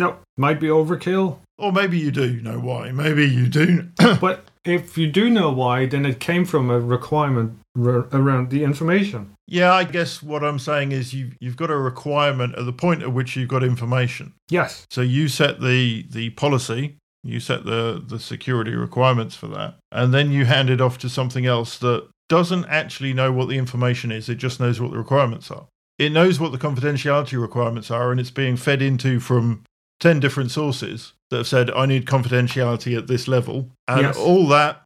No, 0.03 0.17
might 0.37 0.59
be 0.61 0.69
overkill. 0.69 1.39
Or 1.59 1.71
maybe 1.73 1.99
you 1.99 2.11
do 2.11 2.41
know 2.41 2.59
why. 2.59 2.91
Maybe 2.91 3.25
you 3.29 3.47
do. 3.47 3.89
But 4.21 4.45
if 4.65 4.97
you 4.99 5.07
do 5.11 5.31
know 5.31 5.51
why, 5.53 5.87
then 5.87 6.05
it 6.07 6.19
came 6.21 6.45
from 6.45 6.71
a 6.71 6.81
requirement 6.81 7.59
r- 7.77 8.09
around 8.13 8.51
the 8.51 8.63
information. 8.65 9.21
yeah, 9.47 9.73
I 9.73 9.85
guess 9.85 10.23
what 10.23 10.43
I'm 10.43 10.59
saying 10.59 10.93
is 10.93 11.13
you 11.15 11.33
you've 11.41 11.57
got 11.57 11.71
a 11.71 11.77
requirement 11.77 12.55
at 12.59 12.65
the 12.65 12.73
point 12.73 13.03
at 13.03 13.13
which 13.13 13.37
you've 13.37 13.49
got 13.57 13.63
information. 13.63 14.35
Yes. 14.49 14.87
So 14.91 15.01
you 15.03 15.29
set 15.29 15.61
the 15.61 16.07
the 16.11 16.31
policy, 16.31 16.97
you 17.23 17.39
set 17.41 17.65
the 17.65 18.03
the 18.13 18.19
security 18.19 18.75
requirements 18.75 19.35
for 19.37 19.49
that, 19.49 19.71
and 19.91 20.13
then 20.15 20.31
you 20.33 20.45
hand 20.47 20.69
it 20.71 20.81
off 20.81 20.97
to 20.99 21.09
something 21.09 21.47
else 21.47 21.79
that 21.79 22.09
doesn't 22.29 22.65
actually 22.67 23.13
know 23.13 23.31
what 23.31 23.49
the 23.49 23.59
information 23.59 24.11
is, 24.11 24.29
it 24.29 24.37
just 24.37 24.59
knows 24.59 24.81
what 24.81 24.91
the 24.93 24.99
requirements 24.99 25.51
are. 25.51 25.67
It 25.99 26.13
knows 26.13 26.41
what 26.41 26.51
the 26.53 26.59
confidentiality 26.67 27.39
requirements 27.41 27.91
are, 27.91 28.11
and 28.11 28.19
it's 28.19 28.31
being 28.43 28.57
fed 28.57 28.81
into 28.81 29.21
from 29.21 29.63
10 30.03 30.19
different 30.19 30.51
sources 30.51 31.13
that 31.31 31.37
have 31.37 31.47
said, 31.47 31.71
I 31.71 31.87
need 31.87 32.07
confidentiality 32.07 32.99
at 32.99 33.07
this 33.07 33.29
level. 33.29 33.71
And 33.87 34.01
Yes. 34.03 34.17
all 34.17 34.49
that 34.49 34.83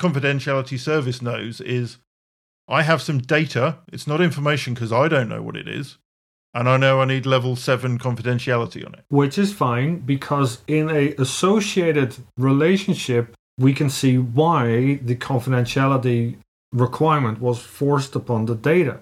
confidentiality 0.00 0.78
service 0.78 1.20
knows 1.20 1.60
is 1.60 1.98
I 2.68 2.82
have 2.82 3.02
some 3.02 3.18
data. 3.18 3.78
It's 3.92 4.06
not 4.06 4.20
information 4.20 4.74
because 4.74 4.92
I 4.92 5.08
don't 5.08 5.28
know 5.28 5.42
what 5.42 5.56
it 5.56 5.66
is. 5.66 5.98
And 6.54 6.68
I 6.68 6.76
know 6.76 7.00
I 7.00 7.04
need 7.04 7.26
level 7.26 7.56
7 7.56 7.98
confidentiality 7.98 8.86
on 8.86 8.94
it. 8.94 9.04
which 9.08 9.36
is 9.38 9.52
fine 9.52 9.98
because 9.98 10.62
in 10.68 10.88
a 10.88 11.14
associated 11.18 12.14
relationship 12.38 13.34
we 13.58 13.72
can 13.74 13.90
see 13.90 14.16
why 14.18 15.00
the 15.02 15.16
confidentiality 15.16 16.36
requirement 16.72 17.40
was 17.40 17.58
forced 17.58 18.14
upon 18.14 18.46
the 18.46 18.54
data 18.54 19.00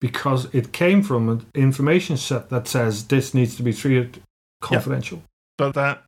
because 0.00 0.48
it 0.52 0.72
came 0.72 1.02
from 1.04 1.28
an 1.28 1.46
information 1.54 2.16
set 2.16 2.50
that 2.50 2.66
says 2.66 3.06
this 3.06 3.32
needs 3.32 3.54
to 3.56 3.62
be 3.62 3.72
treated 3.72 4.20
confidential 4.64 5.22
But 5.58 5.74
that 5.74 6.02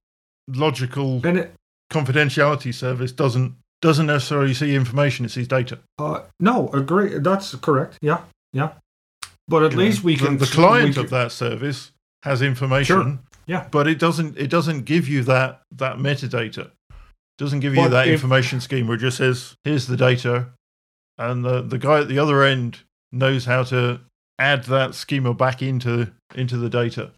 logical 0.48 1.24
it, 1.26 1.52
confidentiality 1.92 2.72
service 2.74 3.12
doesn't 3.12 3.54
doesn't 3.82 4.06
necessarily 4.06 4.54
see 4.54 4.74
information, 4.74 5.24
it 5.26 5.30
sees 5.30 5.46
data. 5.48 5.78
uh, 5.98 6.20
no 6.40 6.68
agree 6.70 7.18
that's 7.18 7.54
correct 7.56 7.98
yeah 8.00 8.20
yeah 8.52 8.72
but 9.48 9.62
at 9.62 9.72
You 9.72 9.78
least 9.78 10.02
know, 10.02 10.06
we 10.06 10.16
can 10.16 10.38
the 10.38 10.46
client 10.46 10.96
we 10.96 11.02
of 11.04 11.10
that 11.10 11.30
service 11.32 11.92
has 12.22 12.42
information 12.42 12.96
Sure. 12.96 13.18
Yeah. 13.46 13.68
but 13.70 13.86
it 13.86 13.98
doesn't 13.98 14.36
it 14.38 14.48
doesn't 14.50 14.84
give 14.84 15.06
you 15.08 15.22
that 15.24 15.60
that 15.72 15.98
metadata 15.98 16.70
doesn't 17.38 17.60
give 17.60 17.74
you 17.76 17.88
that 17.88 18.08
if- 18.08 18.14
information 18.14 18.60
scheme 18.60 18.86
where 18.88 18.96
it 18.96 19.00
just 19.00 19.18
says 19.18 19.54
here's 19.64 19.86
the 19.86 19.96
data 19.96 20.46
and 21.18 21.44
the 21.44 21.60
the 21.62 21.78
guy 21.78 22.00
at 22.00 22.08
the 22.08 22.18
other 22.18 22.42
end 22.42 22.78
knows 23.12 23.44
how 23.44 23.62
to 23.62 24.00
add 24.38 24.64
that 24.64 24.94
schema 24.94 25.32
back 25.34 25.62
into 25.62 26.10
into 26.34 26.56
the 26.56 26.68
data 26.70 27.10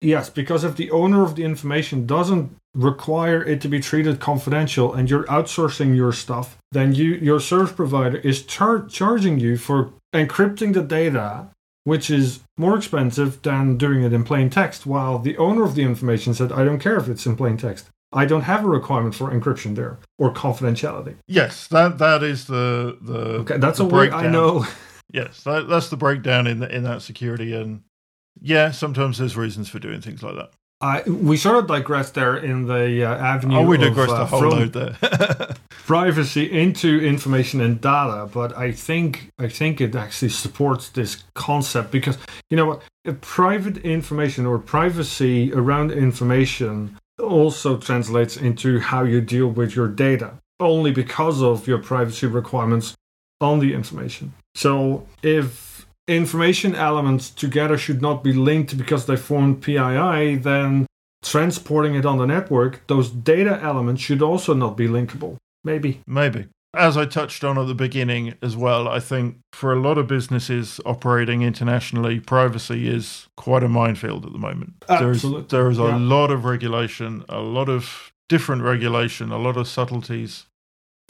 Yes, 0.00 0.30
because 0.30 0.64
if 0.64 0.76
the 0.76 0.90
owner 0.90 1.22
of 1.22 1.36
the 1.36 1.44
information 1.44 2.06
doesn't 2.06 2.56
require 2.74 3.42
it 3.44 3.60
to 3.60 3.68
be 3.68 3.80
treated 3.80 4.20
confidential 4.20 4.94
and 4.94 5.10
you're 5.10 5.24
outsourcing 5.24 5.94
your 5.94 6.12
stuff, 6.12 6.56
then 6.72 6.94
you 6.94 7.14
your 7.14 7.40
service 7.40 7.72
provider 7.72 8.16
is 8.18 8.42
char- 8.42 8.86
charging 8.86 9.38
you 9.38 9.56
for 9.58 9.92
encrypting 10.14 10.72
the 10.72 10.82
data, 10.82 11.48
which 11.84 12.10
is 12.10 12.40
more 12.56 12.76
expensive 12.76 13.42
than 13.42 13.76
doing 13.76 14.02
it 14.02 14.12
in 14.12 14.24
plain 14.24 14.48
text, 14.48 14.86
while 14.86 15.18
the 15.18 15.36
owner 15.36 15.64
of 15.64 15.74
the 15.74 15.82
information 15.82 16.32
said, 16.32 16.50
I 16.52 16.64
don't 16.64 16.78
care 16.80 16.96
if 16.96 17.08
it's 17.08 17.26
in 17.26 17.36
plain 17.36 17.56
text. 17.56 17.88
I 18.12 18.24
don't 18.24 18.42
have 18.42 18.64
a 18.64 18.68
requirement 18.68 19.14
for 19.14 19.30
encryption 19.30 19.76
there 19.76 19.98
or 20.18 20.32
confidentiality. 20.32 21.16
yes 21.28 21.66
that 21.68 21.98
that 21.98 22.22
is 22.22 22.46
the 22.46 22.96
the 23.02 23.18
Okay, 23.40 23.58
that's 23.58 23.78
a 23.80 23.84
word 23.84 24.10
I 24.12 24.28
know. 24.28 24.64
yes 25.12 25.42
that, 25.44 25.68
that's 25.68 25.90
the 25.90 25.96
breakdown 25.96 26.46
in 26.46 26.58
the, 26.60 26.74
in 26.74 26.82
that 26.84 27.02
security 27.02 27.52
and 27.54 27.82
yeah 28.40 28.70
sometimes 28.70 29.18
there's 29.18 29.36
reasons 29.36 29.68
for 29.68 29.78
doing 29.78 30.00
things 30.00 30.22
like 30.22 30.34
that. 30.36 30.50
I, 30.82 31.02
we 31.02 31.36
sort 31.36 31.58
of 31.58 31.66
digressed 31.66 32.14
there 32.14 32.38
in 32.38 32.66
the 32.66 33.04
uh, 33.04 33.14
avenue 33.14 33.58
oh 33.58 33.66
we 33.66 33.76
of, 33.76 33.82
digressed 33.82 34.12
uh, 34.12 34.22
a 34.22 34.24
whole 34.24 34.48
load 34.48 34.72
there. 34.72 34.96
privacy 35.70 36.50
into 36.50 37.00
information 37.04 37.60
and 37.60 37.80
data 37.80 38.30
but 38.32 38.56
i 38.56 38.72
think 38.72 39.30
i 39.38 39.48
think 39.48 39.80
it 39.80 39.94
actually 39.94 40.30
supports 40.30 40.88
this 40.90 41.24
concept 41.34 41.90
because 41.90 42.16
you 42.48 42.56
know 42.56 42.66
what 42.66 42.82
uh, 43.06 43.12
private 43.20 43.76
information 43.78 44.46
or 44.46 44.58
privacy 44.58 45.52
around 45.52 45.90
information 45.90 46.96
also 47.20 47.76
translates 47.76 48.36
into 48.36 48.80
how 48.80 49.02
you 49.02 49.20
deal 49.20 49.48
with 49.48 49.76
your 49.76 49.88
data 49.88 50.32
only 50.60 50.92
because 50.92 51.42
of 51.42 51.66
your 51.66 51.78
privacy 51.78 52.26
requirements 52.26 52.94
on 53.40 53.58
the 53.58 53.72
information. 53.72 54.32
So 54.54 55.06
if 55.22 55.69
information 56.16 56.74
elements 56.74 57.30
together 57.30 57.78
should 57.78 58.02
not 58.02 58.22
be 58.24 58.32
linked 58.32 58.76
because 58.76 59.06
they 59.06 59.16
form 59.16 59.54
pii 59.60 60.36
then 60.36 60.86
transporting 61.22 61.94
it 61.94 62.04
on 62.06 62.18
the 62.18 62.26
network 62.26 62.86
those 62.88 63.10
data 63.10 63.60
elements 63.62 64.02
should 64.02 64.22
also 64.22 64.52
not 64.54 64.76
be 64.76 64.86
linkable 64.88 65.36
maybe 65.64 66.00
Maybe. 66.06 66.46
As 66.72 66.96
I 66.96 67.04
touched 67.04 67.42
on 67.42 67.58
at 67.58 67.66
the 67.66 67.74
beginning 67.74 68.34
as 68.42 68.56
well, 68.56 68.86
I 68.86 69.00
think 69.00 69.38
for 69.52 69.72
a 69.72 69.80
lot 69.80 69.98
of 69.98 70.06
businesses 70.06 70.80
operating 70.86 71.42
internationally, 71.42 72.20
privacy 72.20 72.88
is 72.88 73.26
quite 73.36 73.64
a 73.64 73.68
minefield 73.68 74.24
at 74.24 74.32
the 74.32 74.38
moment. 74.38 74.74
Absolutely. 74.88 75.40
There's, 75.40 75.50
there 75.50 75.68
is 75.68 75.78
a 75.80 75.88
Yeah. 75.90 75.96
lot 75.96 76.30
of 76.30 76.44
regulation, 76.44 77.24
a 77.28 77.40
lot 77.40 77.68
of 77.68 78.12
different 78.28 78.62
regulation, 78.62 79.32
a 79.32 79.38
lot 79.38 79.56
of 79.56 79.66
subtleties. 79.66 80.46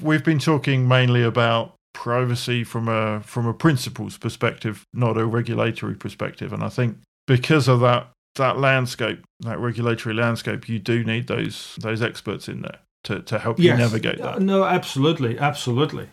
We've 0.02 0.24
been 0.24 0.38
talking 0.38 0.88
mainly 0.88 1.22
about 1.22 1.74
privacy 1.92 2.64
from 2.64 2.88
a 2.88 3.20
from 3.22 3.46
a 3.46 3.54
principles 3.54 4.16
perspective, 4.18 4.84
not 4.92 5.16
a 5.18 5.26
regulatory 5.26 5.94
perspective. 5.94 6.52
And 6.52 6.62
I 6.62 6.68
think 6.68 6.96
because 7.26 7.68
of 7.68 7.80
that 7.80 8.08
that 8.36 8.58
landscape, 8.58 9.22
that 9.40 9.58
regulatory 9.58 10.14
landscape, 10.14 10.68
you 10.68 10.78
do 10.78 11.04
need 11.04 11.26
those 11.26 11.76
those 11.80 12.00
experts 12.02 12.48
in 12.48 12.62
there 12.62 12.78
to, 13.04 13.20
to 13.20 13.38
help 13.38 13.58
you 13.58 13.74
navigate 13.74 14.18
that. 14.18 14.40
no 14.40 14.64
absolutely 14.64 15.38
absolutely 15.38 16.06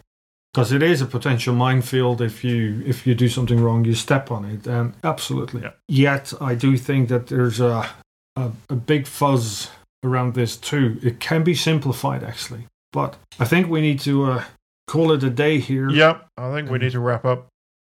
because 0.54 0.72
it 0.72 0.82
is 0.82 1.02
a 1.02 1.06
potential 1.06 1.54
minefield 1.54 2.22
if 2.22 2.44
you 2.46 2.82
if 2.86 3.06
you 3.06 3.14
do 3.14 3.28
something 3.28 3.60
wrong 3.62 3.84
you 3.84 3.94
step 3.94 4.32
on 4.32 4.46
it 4.46 4.66
and 4.66 4.94
absolutely 5.04 5.62
Yeah. 5.64 5.72
yet 5.90 6.32
i 6.40 6.56
do 6.56 6.78
think 6.78 7.10
that 7.10 7.28
there's 7.28 7.60
a, 7.60 7.90
a 8.38 8.52
a 8.70 8.76
big 8.76 9.06
fuzz 9.06 9.70
around 10.06 10.34
this 10.34 10.56
too 10.56 10.98
it 11.04 11.20
can 11.20 11.44
be 11.44 11.54
simplified 11.54 12.24
actually 12.24 12.68
but 12.94 13.18
i 13.38 13.44
think 13.46 13.68
we 13.70 13.82
need 13.82 14.00
to 14.00 14.24
uh, 14.32 14.44
call 14.88 15.12
it 15.12 15.24
a 15.24 15.30
day 15.30 15.60
here 15.60 15.90
Yep, 15.90 16.28
I 16.38 16.54
think 16.54 16.70
we 16.70 16.80
need 16.80 16.94
to 16.94 17.00
wrap 17.00 17.26
up. 17.26 17.48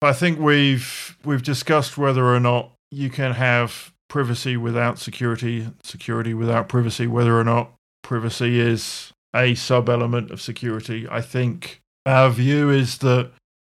I 0.01 0.13
think 0.13 0.39
we've 0.39 1.17
we've 1.25 1.43
discussed 1.43 1.97
whether 1.97 2.25
or 2.25 2.39
not 2.39 2.71
you 2.91 3.09
can 3.09 3.33
have 3.33 3.91
privacy 4.07 4.57
without 4.57 4.97
security, 4.97 5.67
security 5.83 6.33
without 6.33 6.67
privacy, 6.67 7.07
whether 7.07 7.37
or 7.37 7.43
not 7.43 7.73
privacy 8.01 8.59
is 8.59 9.11
a 9.35 9.55
sub 9.55 9.89
element 9.89 10.31
of 10.31 10.41
security. 10.41 11.07
I 11.09 11.21
think 11.21 11.79
our 12.05 12.29
view 12.29 12.69
is 12.69 12.97
that 12.99 13.31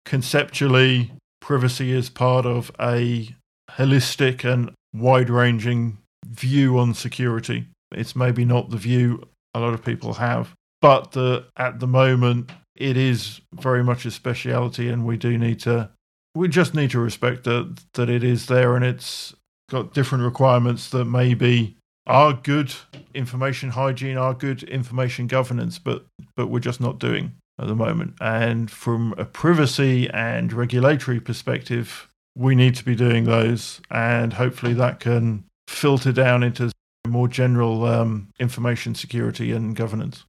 conceptually 0.05 1.13
privacy 1.41 1.93
is 1.93 2.09
part 2.09 2.47
of 2.47 2.71
a 2.81 3.35
holistic 3.73 4.45
and 4.45 4.71
wide 4.95 5.29
ranging 5.29 5.99
view 6.27 6.79
on 6.79 6.95
security. 6.95 7.67
It's 7.93 8.17
maybe 8.17 8.45
not 8.45 8.71
the 8.71 8.77
view 8.77 9.29
a 9.55 9.61
lot 9.61 9.75
of 9.75 9.85
people 9.85 10.15
have, 10.15 10.55
but 10.81 11.13
the, 11.13 11.45
at 11.57 11.81
the 11.81 11.87
moment 11.87 12.51
it 12.83 12.97
is 12.97 13.41
very 13.55 13.85
much 13.85 14.05
a 14.05 14.11
speciality, 14.11 14.89
and 14.89 15.07
we 15.07 15.17
do 15.17 15.39
need 15.39 15.61
to. 15.61 15.91
We 16.35 16.49
just 16.49 16.75
need 16.75 16.91
to 16.91 16.99
respect 16.99 17.45
that 17.45 17.81
that 17.95 18.11
it 18.11 18.25
is 18.25 18.47
there, 18.47 18.75
and 18.75 18.85
it's 18.85 19.35
got 19.71 19.95
different 19.95 20.25
requirements 20.25 20.91
that 20.91 21.05
maybe 21.05 21.77
are 22.07 22.33
good 22.33 22.75
information 23.15 23.71
hygiene, 23.71 24.17
are 24.17 24.35
good 24.35 24.65
information 24.65 25.29
governance, 25.29 25.79
but 25.79 26.05
but 26.37 26.49
we're 26.49 26.59
just 26.59 26.81
not 26.81 26.99
doing 26.99 27.35
at 27.61 27.69
the 27.69 27.77
moment. 27.77 28.15
And 28.21 28.69
from 28.69 29.15
a 29.17 29.25
privacy 29.25 30.11
and 30.11 30.53
regulatory 30.53 31.21
perspective, 31.21 32.09
we 32.37 32.57
need 32.57 32.75
to 32.75 32.85
be 32.85 32.97
doing 32.97 33.25
those, 33.25 33.81
and 33.91 34.33
hopefully 34.33 34.75
that 34.75 34.99
can 34.99 35.45
filter 35.69 36.11
down 36.11 36.43
into 36.43 36.73
more 37.07 37.29
general 37.29 37.85
um, 37.85 38.29
information 38.41 38.97
security 38.97 39.53
and 39.53 39.77
governance. 39.77 40.25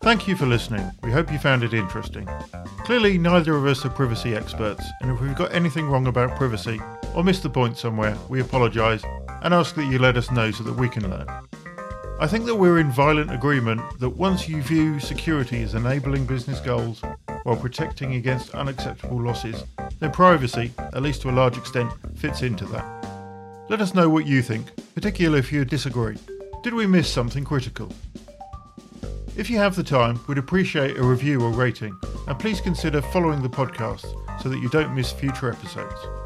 Thank 0.00 0.28
you 0.28 0.36
for 0.36 0.46
listening. 0.46 0.88
We 1.02 1.10
hope 1.10 1.32
you 1.32 1.38
found 1.38 1.64
it 1.64 1.74
interesting. 1.74 2.28
Clearly, 2.84 3.18
neither 3.18 3.56
of 3.56 3.66
us 3.66 3.84
are 3.84 3.90
privacy 3.90 4.36
experts, 4.36 4.84
and 5.00 5.10
if 5.10 5.20
we've 5.20 5.34
got 5.34 5.52
anything 5.52 5.86
wrong 5.86 6.06
about 6.06 6.36
privacy 6.36 6.80
or 7.16 7.24
missed 7.24 7.42
the 7.42 7.50
point 7.50 7.78
somewhere, 7.78 8.16
we 8.28 8.40
apologise 8.40 9.02
and 9.42 9.52
ask 9.52 9.74
that 9.74 9.90
you 9.90 9.98
let 9.98 10.16
us 10.16 10.30
know 10.30 10.50
so 10.50 10.62
that 10.62 10.74
we 10.74 10.88
can 10.88 11.10
learn. 11.10 11.26
I 12.20 12.28
think 12.28 12.46
that 12.46 12.54
we're 12.54 12.78
in 12.78 12.92
violent 12.92 13.32
agreement 13.32 13.80
that 13.98 14.10
once 14.10 14.48
you 14.48 14.62
view 14.62 15.00
security 15.00 15.62
as 15.62 15.74
enabling 15.74 16.26
business 16.26 16.60
goals 16.60 17.02
while 17.42 17.56
protecting 17.56 18.14
against 18.14 18.54
unacceptable 18.54 19.20
losses, 19.20 19.64
then 19.98 20.12
privacy, 20.12 20.72
at 20.78 21.02
least 21.02 21.22
to 21.22 21.30
a 21.30 21.32
large 21.32 21.58
extent, 21.58 21.92
fits 22.14 22.42
into 22.42 22.66
that. 22.66 23.13
Let 23.70 23.80
us 23.80 23.94
know 23.94 24.10
what 24.10 24.26
you 24.26 24.42
think, 24.42 24.66
particularly 24.94 25.38
if 25.38 25.50
you 25.50 25.64
disagree. 25.64 26.16
Did 26.62 26.74
we 26.74 26.86
miss 26.86 27.10
something 27.10 27.44
critical? 27.44 27.90
If 29.36 29.48
you 29.48 29.56
have 29.56 29.74
the 29.74 29.82
time, 29.82 30.20
we'd 30.28 30.36
appreciate 30.36 30.98
a 30.98 31.02
review 31.02 31.40
or 31.40 31.50
rating, 31.50 31.98
and 32.28 32.38
please 32.38 32.60
consider 32.60 33.00
following 33.00 33.42
the 33.42 33.48
podcast 33.48 34.04
so 34.42 34.50
that 34.50 34.58
you 34.58 34.68
don't 34.68 34.94
miss 34.94 35.12
future 35.12 35.50
episodes. 35.50 36.23